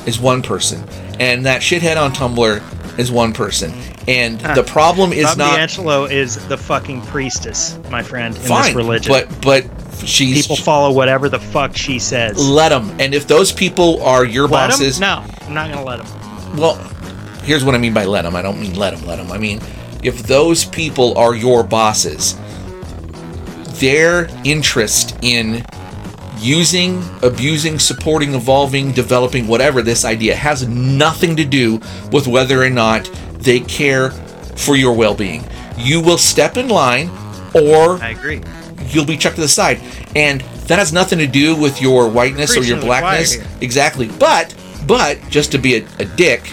is 0.07 0.19
one 0.19 0.43
person, 0.43 0.83
and 1.19 1.45
that 1.47 1.61
shithead 1.63 1.97
on 1.97 2.13
Tumblr 2.15 2.99
is 2.99 3.11
one 3.11 3.33
person. 3.33 3.73
And 4.09 4.41
ah. 4.43 4.55
the 4.55 4.63
problem 4.63 5.13
is 5.13 5.27
Bob 5.27 5.39
not 5.39 5.59
DiAngelo 5.59 6.11
is 6.11 6.49
the 6.49 6.57
fucking 6.57 7.03
priestess, 7.03 7.79
my 7.91 8.03
friend, 8.03 8.35
in 8.35 8.43
fine, 8.43 8.65
this 8.65 8.75
religion. 8.75 9.13
but 9.13 9.43
but 9.43 9.67
she's 10.07 10.43
people 10.43 10.57
follow 10.57 10.91
whatever 10.91 11.29
the 11.29 11.39
fuck 11.39 11.77
she 11.77 11.99
says. 11.99 12.39
let 12.49 12.71
them. 12.71 12.91
And 12.99 13.15
if 13.15 13.29
those 13.29 13.53
people 13.53 14.03
are 14.03 14.25
your 14.25 14.49
Let 14.49 14.71
bosses, 14.71 14.99
No, 14.99 15.23
I'm 15.43 15.53
not 15.53 15.71
gonna 15.71 15.85
let 15.85 16.03
them. 16.03 16.57
Well, 16.57 16.77
here's 17.43 17.67
what 17.67 17.75
I 17.75 17.79
mean 17.79 17.93
by 17.93 18.07
let 18.07 18.23
them. 18.23 18.35
I 18.35 18.41
don't 18.41 18.59
mean 18.59 18.75
let 18.77 18.97
them, 18.97 19.07
let 19.07 19.17
them. 19.17 19.31
I 19.31 19.37
mean, 19.37 19.61
if 20.03 20.23
those 20.23 20.65
people 20.65 21.17
are 21.19 21.35
your 21.35 21.63
bosses, 21.63 22.35
their 23.79 24.29
interest 24.43 25.19
in 25.21 25.65
using, 26.39 27.03
abusing, 27.23 27.79
supporting, 27.79 28.35
evolving, 28.35 28.93
developing, 28.93 29.47
whatever 29.47 29.83
this 29.83 30.05
idea 30.05 30.35
has 30.35 30.67
nothing 30.67 31.37
to 31.37 31.45
do 31.45 31.81
with 32.11 32.27
whether 32.27 32.63
or 32.63 32.71
not 32.71 33.11
they 33.39 33.61
care 33.61 34.11
for 34.57 34.76
your 34.76 34.95
well 34.95 35.14
being. 35.14 35.45
You 35.76 36.01
will 36.01 36.18
step 36.18 36.57
in 36.57 36.68
line 36.68 37.09
or 37.55 38.03
I 38.03 38.11
agree. 38.11 38.43
you'll 38.89 39.05
be 39.07 39.16
chucked 39.16 39.36
to 39.36 39.41
the 39.43 39.49
side. 39.49 39.80
And 40.16 40.41
that 40.66 40.78
has 40.78 40.93
nothing 40.93 41.18
to 41.18 41.26
do 41.26 41.57
with 41.57 41.80
your 41.80 42.09
whiteness 42.11 42.57
or 42.57 42.62
your 42.62 42.76
to 42.76 42.80
the 42.80 42.86
choir 42.86 43.01
blackness. 43.01 43.36
Exactly. 43.62 44.09
But 44.18 44.55
but 44.86 45.18
just 45.28 45.53
to 45.53 45.59
be 45.59 45.76
a, 45.76 45.86
a 45.99 46.05
dick, 46.05 46.47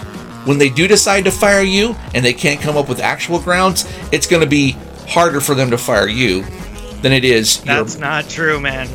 when 0.46 0.58
they 0.58 0.70
do 0.70 0.88
decide 0.88 1.26
to 1.26 1.32
fire 1.32 1.62
you 1.62 1.96
and 2.14 2.24
they 2.24 2.34
can't 2.34 2.62
come 2.62 2.78
up 2.78 2.88
with 2.88 3.00
actual 3.00 3.40
grounds, 3.40 3.86
it's 4.12 4.28
going 4.28 4.42
to 4.42 4.50
be 4.50 4.72
harder 5.08 5.42
for 5.42 5.56
them 5.56 5.72
to 5.72 5.78
fire 5.78 6.08
you 6.08 6.44
than 7.02 7.12
it 7.12 7.24
is 7.24 7.64
your 7.66 7.76
That's 7.76 7.98
not 7.98 8.30
true, 8.30 8.60
man. 8.60 8.88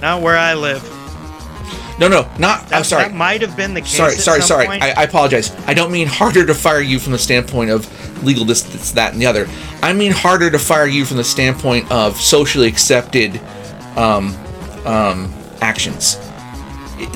Not 0.00 0.22
where 0.22 0.36
I 0.36 0.54
live. 0.54 0.82
No, 1.98 2.08
no, 2.08 2.22
not 2.38 2.68
That, 2.68 2.72
I'm 2.78 2.84
sorry. 2.84 3.04
That 3.04 3.14
might 3.14 3.42
have 3.42 3.56
been 3.56 3.74
the 3.74 3.80
case. 3.80 3.96
sorry, 3.96 4.14
sorry, 4.14 4.40
sorry. 4.40 4.66
I, 4.66 4.90
I 4.92 5.02
apologize. 5.04 5.54
I 5.66 5.74
don't 5.74 5.92
mean 5.92 6.06
harder 6.06 6.44
to 6.46 6.54
fire 6.54 6.80
you 6.80 6.98
from 6.98 7.12
the 7.12 7.18
standpoint 7.18 7.70
of 7.70 7.86
legal 8.24 8.44
this, 8.44 8.62
this, 8.62 8.92
that, 8.92 9.12
and 9.12 9.20
the 9.20 9.26
other. 9.26 9.48
I 9.82 9.92
mean 9.92 10.12
harder 10.12 10.50
to 10.50 10.58
fire 10.58 10.86
you 10.86 11.04
from 11.04 11.18
the 11.18 11.24
standpoint 11.24 11.90
of 11.90 12.16
socially 12.16 12.68
accepted 12.68 13.40
um, 13.96 14.36
um, 14.84 15.32
actions. 15.60 16.18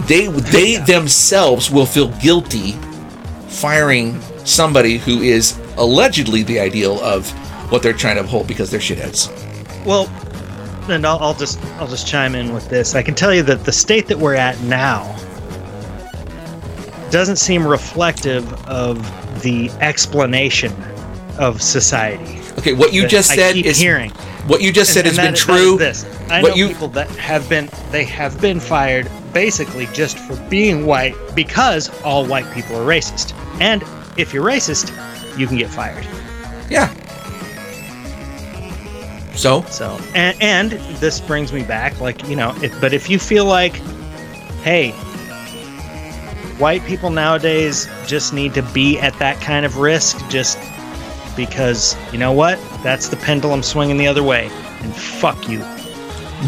They 0.07 0.27
they 0.27 0.77
themselves 0.77 1.71
will 1.71 1.87
feel 1.87 2.09
guilty 2.19 2.73
firing 3.49 4.21
somebody 4.45 4.99
who 4.99 5.23
is 5.23 5.59
allegedly 5.77 6.43
the 6.43 6.61
ideal 6.61 7.01
of 7.01 7.31
what 7.71 7.83
they're 7.83 7.93
trying 7.93 8.17
to 8.17 8.23
uphold 8.23 8.47
because 8.47 8.71
they're 8.71 8.81
shitheads. 8.81 9.31
Well, 9.85 10.11
and 10.89 11.07
I'll, 11.07 11.19
I'll 11.19 11.35
just 11.35 11.63
I'll 11.79 11.87
just 11.89 12.07
chime 12.07 12.35
in 12.35 12.53
with 12.53 12.69
this. 12.69 12.95
I 12.95 13.03
can 13.03 13.15
tell 13.15 13.35
you 13.35 13.43
that 13.45 13.65
the 13.65 13.73
state 13.73 14.07
that 14.09 14.19
we're 14.19 14.35
at 14.35 14.59
now 14.63 15.15
doesn't 17.11 17.37
seem 17.37 17.67
reflective 17.67 18.53
of 18.69 18.99
the 19.43 19.71
explanation 19.81 20.73
of 21.39 21.61
society. 21.63 22.41
Okay, 22.59 22.73
what 22.73 22.93
you 22.93 23.07
just 23.07 23.31
I 23.31 23.37
said 23.37 23.57
is 23.57 23.79
hearing. 23.79 24.11
what 24.47 24.61
you 24.63 24.73
just 24.73 24.93
said 24.93 25.07
And- 25.07 25.17
has 25.17 25.19
and 25.19 25.27
been 25.27 25.35
that- 25.35 25.47
that 25.47 25.61
is 25.61 25.63
true. 25.63 25.79
This 25.79 26.05
I 26.31 26.43
What 26.43 26.51
know 26.51 26.55
you- 26.57 26.69
people 26.69 26.89
that 26.89 27.09
have 27.11 27.49
been 27.49 27.69
they 27.93 28.05
have 28.05 28.41
been 28.41 28.59
fired 28.61 29.09
basically 29.33 29.87
just 29.93 30.19
for 30.19 30.35
being 30.49 30.87
white 30.87 31.15
because 31.35 31.91
all 32.03 32.25
white 32.25 32.51
people 32.53 32.77
are 32.77 32.87
racist. 32.87 33.35
And 33.61 33.85
if 34.17 34.33
you're 34.33 34.45
racist, 34.45 34.91
you 35.39 35.47
can 35.47 35.59
get 35.59 35.69
fired. 35.69 36.07
Yeah. 36.71 36.93
So 39.37 39.63
So, 39.63 39.99
and, 40.15 40.37
and 40.43 40.73
this 40.99 41.21
brings 41.21 41.53
me 41.53 41.63
back, 41.63 42.01
like, 42.01 42.27
you 42.29 42.37
know, 42.37 42.55
if, 42.63 42.79
but 42.81 42.93
if 42.93 43.09
you 43.11 43.19
feel 43.19 43.45
like, 43.45 43.77
hey, 44.63 44.93
white 46.59 46.83
people 46.85 47.11
nowadays 47.11 47.89
just 48.07 48.33
need 48.33 48.55
to 48.55 48.63
be 48.63 48.99
at 48.99 49.17
that 49.19 49.41
kind 49.41 49.67
of 49.67 49.77
risk 49.77 50.17
just 50.29 50.59
because, 51.37 51.97
you 52.13 52.19
know 52.19 52.33
what? 52.33 52.59
That's 52.83 53.09
the 53.09 53.17
pendulum 53.17 53.63
swinging 53.63 53.99
the 53.99 54.07
other 54.07 54.23
way. 54.23 54.51
And 54.81 54.95
fuck 54.95 55.49
you. 55.49 55.59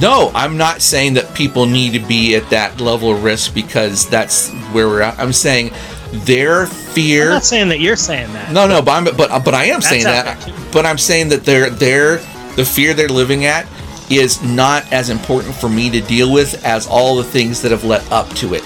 No, 0.01 0.31
I'm 0.35 0.57
not 0.57 0.81
saying 0.83 1.15
that 1.15 1.35
people 1.35 1.67
need 1.67 1.93
to 1.93 2.07
be 2.07 2.37
at 2.37 2.49
that 2.51 2.81
level 2.81 3.11
of 3.11 3.23
risk 3.23 3.55
because 3.55 4.09
that's 4.09 4.51
where 4.73 4.87
we're 4.87 5.03
at. 5.03 5.19
I'm 5.19 5.33
saying 5.33 5.73
their 6.11 6.67
fear. 6.67 7.25
I'm 7.25 7.31
not 7.31 7.45
saying 7.45 7.69
that 7.71 7.81
you're 7.81 7.97
saying 7.97 8.33
that. 8.33 8.53
No, 8.53 8.67
no, 8.67 8.83
but 8.83 8.93
I'm, 8.93 9.05
but 9.17 9.45
but 9.45 9.55
I 9.55 9.65
am 9.67 9.81
saying 9.81 10.05
that. 10.05 10.53
But 10.73 10.85
I'm 10.85 10.99
saying 10.99 11.31
that 11.31 11.45
their 11.45 11.71
their 11.71 12.19
the 12.59 12.65
fear 12.65 12.93
they're 12.93 13.09
living 13.09 13.45
at 13.45 13.69
is 14.11 14.43
not 14.43 14.93
as 14.93 15.11
important 15.11 15.55
for 15.55 15.69
me 15.69 15.89
to 15.89 16.01
deal 16.01 16.33
with 16.33 16.65
as 16.65 16.89
all 16.89 17.15
the 17.15 17.23
things 17.23 17.63
that 17.63 17.71
have 17.71 17.85
led 17.85 18.03
up 18.11 18.29
to 18.31 18.53
it. 18.53 18.65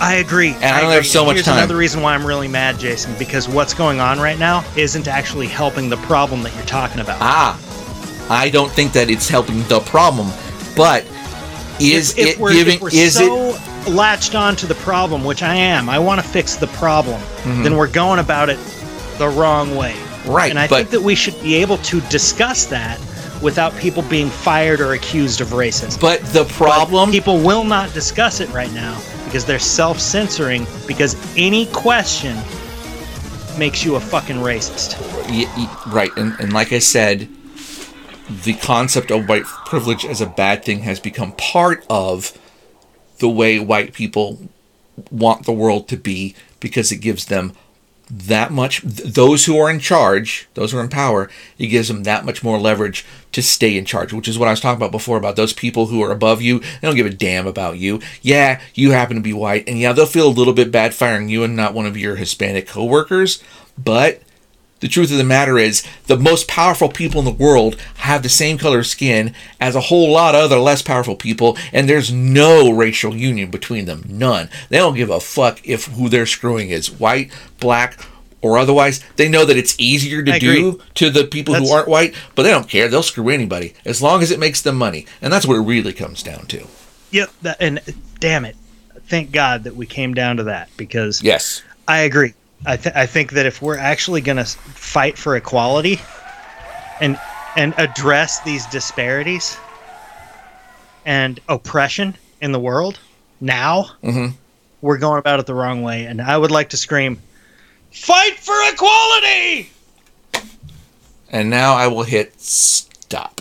I 0.00 0.14
agree. 0.14 0.52
And 0.52 0.64
I 0.64 0.80
don't 0.80 0.84
agree. 0.84 0.94
have 0.94 1.06
so 1.06 1.26
much 1.26 1.34
Here's 1.34 1.44
time. 1.44 1.58
another 1.58 1.76
reason 1.76 2.00
why 2.00 2.14
I'm 2.14 2.26
really 2.26 2.48
mad, 2.48 2.78
Jason, 2.78 3.14
because 3.18 3.46
what's 3.46 3.74
going 3.74 4.00
on 4.00 4.18
right 4.18 4.38
now 4.38 4.64
isn't 4.78 5.08
actually 5.08 5.46
helping 5.46 5.90
the 5.90 5.98
problem 5.98 6.42
that 6.42 6.54
you're 6.54 6.64
talking 6.64 7.02
about. 7.02 7.18
Ah, 7.20 7.60
I 8.30 8.48
don't 8.48 8.72
think 8.72 8.92
that 8.92 9.10
it's 9.10 9.28
helping 9.28 9.62
the 9.64 9.80
problem, 9.80 10.28
but 10.74 11.04
is 11.78 12.16
if, 12.16 12.18
if 12.18 12.34
it 12.34 12.38
we're, 12.38 12.54
giving? 12.54 12.76
if 12.76 12.80
we're 12.80 12.94
is 12.94 13.20
it? 13.20 13.90
latched 13.90 14.34
on 14.34 14.56
to 14.56 14.66
the 14.66 14.74
problem, 14.76 15.22
which 15.22 15.42
I 15.42 15.54
am, 15.54 15.90
I 15.90 15.98
want 15.98 16.18
to 16.18 16.26
fix 16.26 16.56
the 16.56 16.66
problem, 16.68 17.20
then 17.44 17.76
we're 17.76 17.90
going 17.90 18.20
about 18.20 18.48
it 18.48 18.58
the 19.18 19.28
wrong 19.28 19.76
way. 19.76 19.92
Mm-hmm. 19.92 20.30
Right, 20.30 20.50
And 20.50 20.58
I 20.58 20.66
think 20.66 20.90
that 20.90 21.00
we 21.00 21.14
should 21.14 21.40
be 21.42 21.56
able 21.56 21.78
to 21.78 22.00
discuss 22.02 22.66
that 22.66 22.98
without 23.42 23.74
people 23.76 24.02
being 24.02 24.28
fired 24.28 24.80
or 24.80 24.94
accused 24.94 25.40
of 25.40 25.48
racism. 25.48 26.00
But 26.00 26.20
the 26.32 26.44
But 26.44 26.52
problem. 26.52 27.10
people 27.10 27.38
will 27.38 27.64
not 27.64 27.92
discuss 27.92 28.40
it 28.40 28.48
right 28.50 28.72
now 28.72 29.00
because 29.24 29.44
they're 29.44 29.58
self-censoring 29.58 30.66
because 30.86 31.16
any 31.36 31.66
question 31.66 32.36
makes 33.58 33.84
you 33.84 33.96
a 33.96 34.00
fucking 34.00 34.36
racist. 34.36 34.96
Right, 35.92 36.10
and, 36.16 36.38
and 36.40 36.52
like 36.52 36.72
I 36.72 36.78
said, 36.78 37.28
the 38.44 38.54
concept 38.54 39.10
of 39.10 39.28
white 39.28 39.44
privilege 39.44 40.04
as 40.04 40.20
a 40.20 40.26
bad 40.26 40.64
thing 40.64 40.80
has 40.80 41.00
become 41.00 41.32
part 41.32 41.84
of 41.90 42.36
the 43.18 43.28
way 43.28 43.58
white 43.58 43.92
people 43.92 44.38
want 45.10 45.44
the 45.44 45.52
world 45.52 45.88
to 45.88 45.96
be 45.96 46.34
because 46.60 46.92
it 46.92 46.98
gives 46.98 47.26
them 47.26 47.52
that 48.10 48.50
much 48.50 48.80
th- 48.80 49.14
those 49.14 49.44
who 49.44 49.58
are 49.58 49.70
in 49.70 49.78
charge 49.78 50.48
those 50.54 50.72
who 50.72 50.78
are 50.78 50.82
in 50.82 50.88
power 50.88 51.28
it 51.58 51.66
gives 51.66 51.88
them 51.88 52.04
that 52.04 52.24
much 52.24 52.42
more 52.42 52.58
leverage 52.58 53.04
to 53.32 53.42
stay 53.42 53.76
in 53.76 53.84
charge 53.84 54.12
which 54.12 54.28
is 54.28 54.38
what 54.38 54.48
i 54.48 54.50
was 54.50 54.60
talking 54.60 54.78
about 54.78 54.90
before 54.90 55.18
about 55.18 55.36
those 55.36 55.52
people 55.52 55.86
who 55.86 56.02
are 56.02 56.10
above 56.10 56.40
you. 56.40 56.58
They 56.60 56.66
don't 56.82 56.96
give 56.96 57.06
a 57.06 57.10
damn 57.10 57.46
about 57.46 57.78
you. 57.78 58.00
Yeah 58.22 58.60
you 58.74 58.92
happen 58.92 59.16
to 59.16 59.22
be 59.22 59.32
white 59.32 59.68
and 59.68 59.78
yeah 59.78 59.92
they'll 59.92 60.06
feel 60.06 60.28
a 60.28 60.30
little 60.30 60.54
bit 60.54 60.72
bad 60.72 60.94
firing 60.94 61.28
you 61.28 61.44
and 61.44 61.54
not 61.54 61.74
one 61.74 61.86
of 61.86 61.96
your 61.96 62.16
hispanic 62.16 62.66
coworkers 62.66 63.42
but 63.76 64.22
the 64.80 64.88
truth 64.88 65.10
of 65.10 65.18
the 65.18 65.24
matter 65.24 65.58
is, 65.58 65.82
the 66.06 66.16
most 66.16 66.46
powerful 66.48 66.88
people 66.88 67.18
in 67.18 67.24
the 67.24 67.30
world 67.30 67.76
have 67.96 68.22
the 68.22 68.28
same 68.28 68.58
color 68.58 68.78
of 68.80 68.86
skin 68.86 69.34
as 69.60 69.74
a 69.74 69.80
whole 69.82 70.10
lot 70.12 70.34
of 70.34 70.42
other 70.42 70.58
less 70.58 70.82
powerful 70.82 71.16
people, 71.16 71.56
and 71.72 71.88
there's 71.88 72.12
no 72.12 72.70
racial 72.70 73.16
union 73.16 73.50
between 73.50 73.86
them. 73.86 74.04
None. 74.08 74.48
They 74.68 74.78
don't 74.78 74.96
give 74.96 75.10
a 75.10 75.20
fuck 75.20 75.60
if 75.66 75.86
who 75.86 76.08
they're 76.08 76.26
screwing 76.26 76.70
is 76.70 76.90
white, 76.90 77.32
black, 77.58 77.98
or 78.40 78.56
otherwise. 78.58 79.02
They 79.16 79.28
know 79.28 79.44
that 79.44 79.56
it's 79.56 79.78
easier 79.80 80.22
to 80.22 80.34
I 80.34 80.38
do 80.38 80.68
agree. 80.68 80.82
to 80.94 81.10
the 81.10 81.24
people 81.24 81.54
who 81.54 81.68
aren't 81.70 81.88
white, 81.88 82.14
but 82.34 82.44
they 82.44 82.50
don't 82.50 82.68
care. 82.68 82.88
They'll 82.88 83.02
screw 83.02 83.28
anybody 83.30 83.74
as 83.84 84.00
long 84.00 84.22
as 84.22 84.30
it 84.30 84.38
makes 84.38 84.62
them 84.62 84.76
money, 84.76 85.06
and 85.20 85.32
that's 85.32 85.46
what 85.46 85.56
it 85.56 85.60
really 85.62 85.92
comes 85.92 86.22
down 86.22 86.46
to. 86.46 86.66
Yep, 87.10 87.30
that, 87.42 87.56
and 87.60 87.80
damn 88.20 88.44
it, 88.44 88.56
thank 89.06 89.32
God 89.32 89.64
that 89.64 89.74
we 89.74 89.86
came 89.86 90.14
down 90.14 90.36
to 90.36 90.44
that 90.44 90.68
because 90.76 91.22
Yes. 91.22 91.62
I 91.86 92.00
agree. 92.00 92.34
I, 92.66 92.76
th- 92.76 92.94
I 92.94 93.06
think 93.06 93.32
that 93.32 93.46
if 93.46 93.62
we're 93.62 93.78
actually 93.78 94.20
going 94.20 94.36
to 94.36 94.44
fight 94.44 95.16
for 95.16 95.36
equality 95.36 96.00
and 97.00 97.18
and 97.56 97.74
address 97.78 98.40
these 98.40 98.66
disparities 98.66 99.56
and 101.06 101.40
oppression 101.48 102.16
in 102.40 102.52
the 102.52 102.60
world 102.60 102.98
now, 103.40 103.86
Mhm. 104.04 104.34
we're 104.82 104.98
going 104.98 105.18
about 105.18 105.40
it 105.40 105.46
the 105.46 105.54
wrong 105.54 105.82
way. 105.82 106.04
And 106.04 106.20
I 106.20 106.36
would 106.36 106.50
like 106.50 106.68
to 106.70 106.76
scream, 106.76 107.20
"Fight 107.90 108.38
for 108.38 108.54
equality!" 108.72 109.70
And 111.30 111.48
now 111.50 111.74
I 111.74 111.86
will 111.86 112.04
hit 112.04 112.40
stop. 112.40 113.40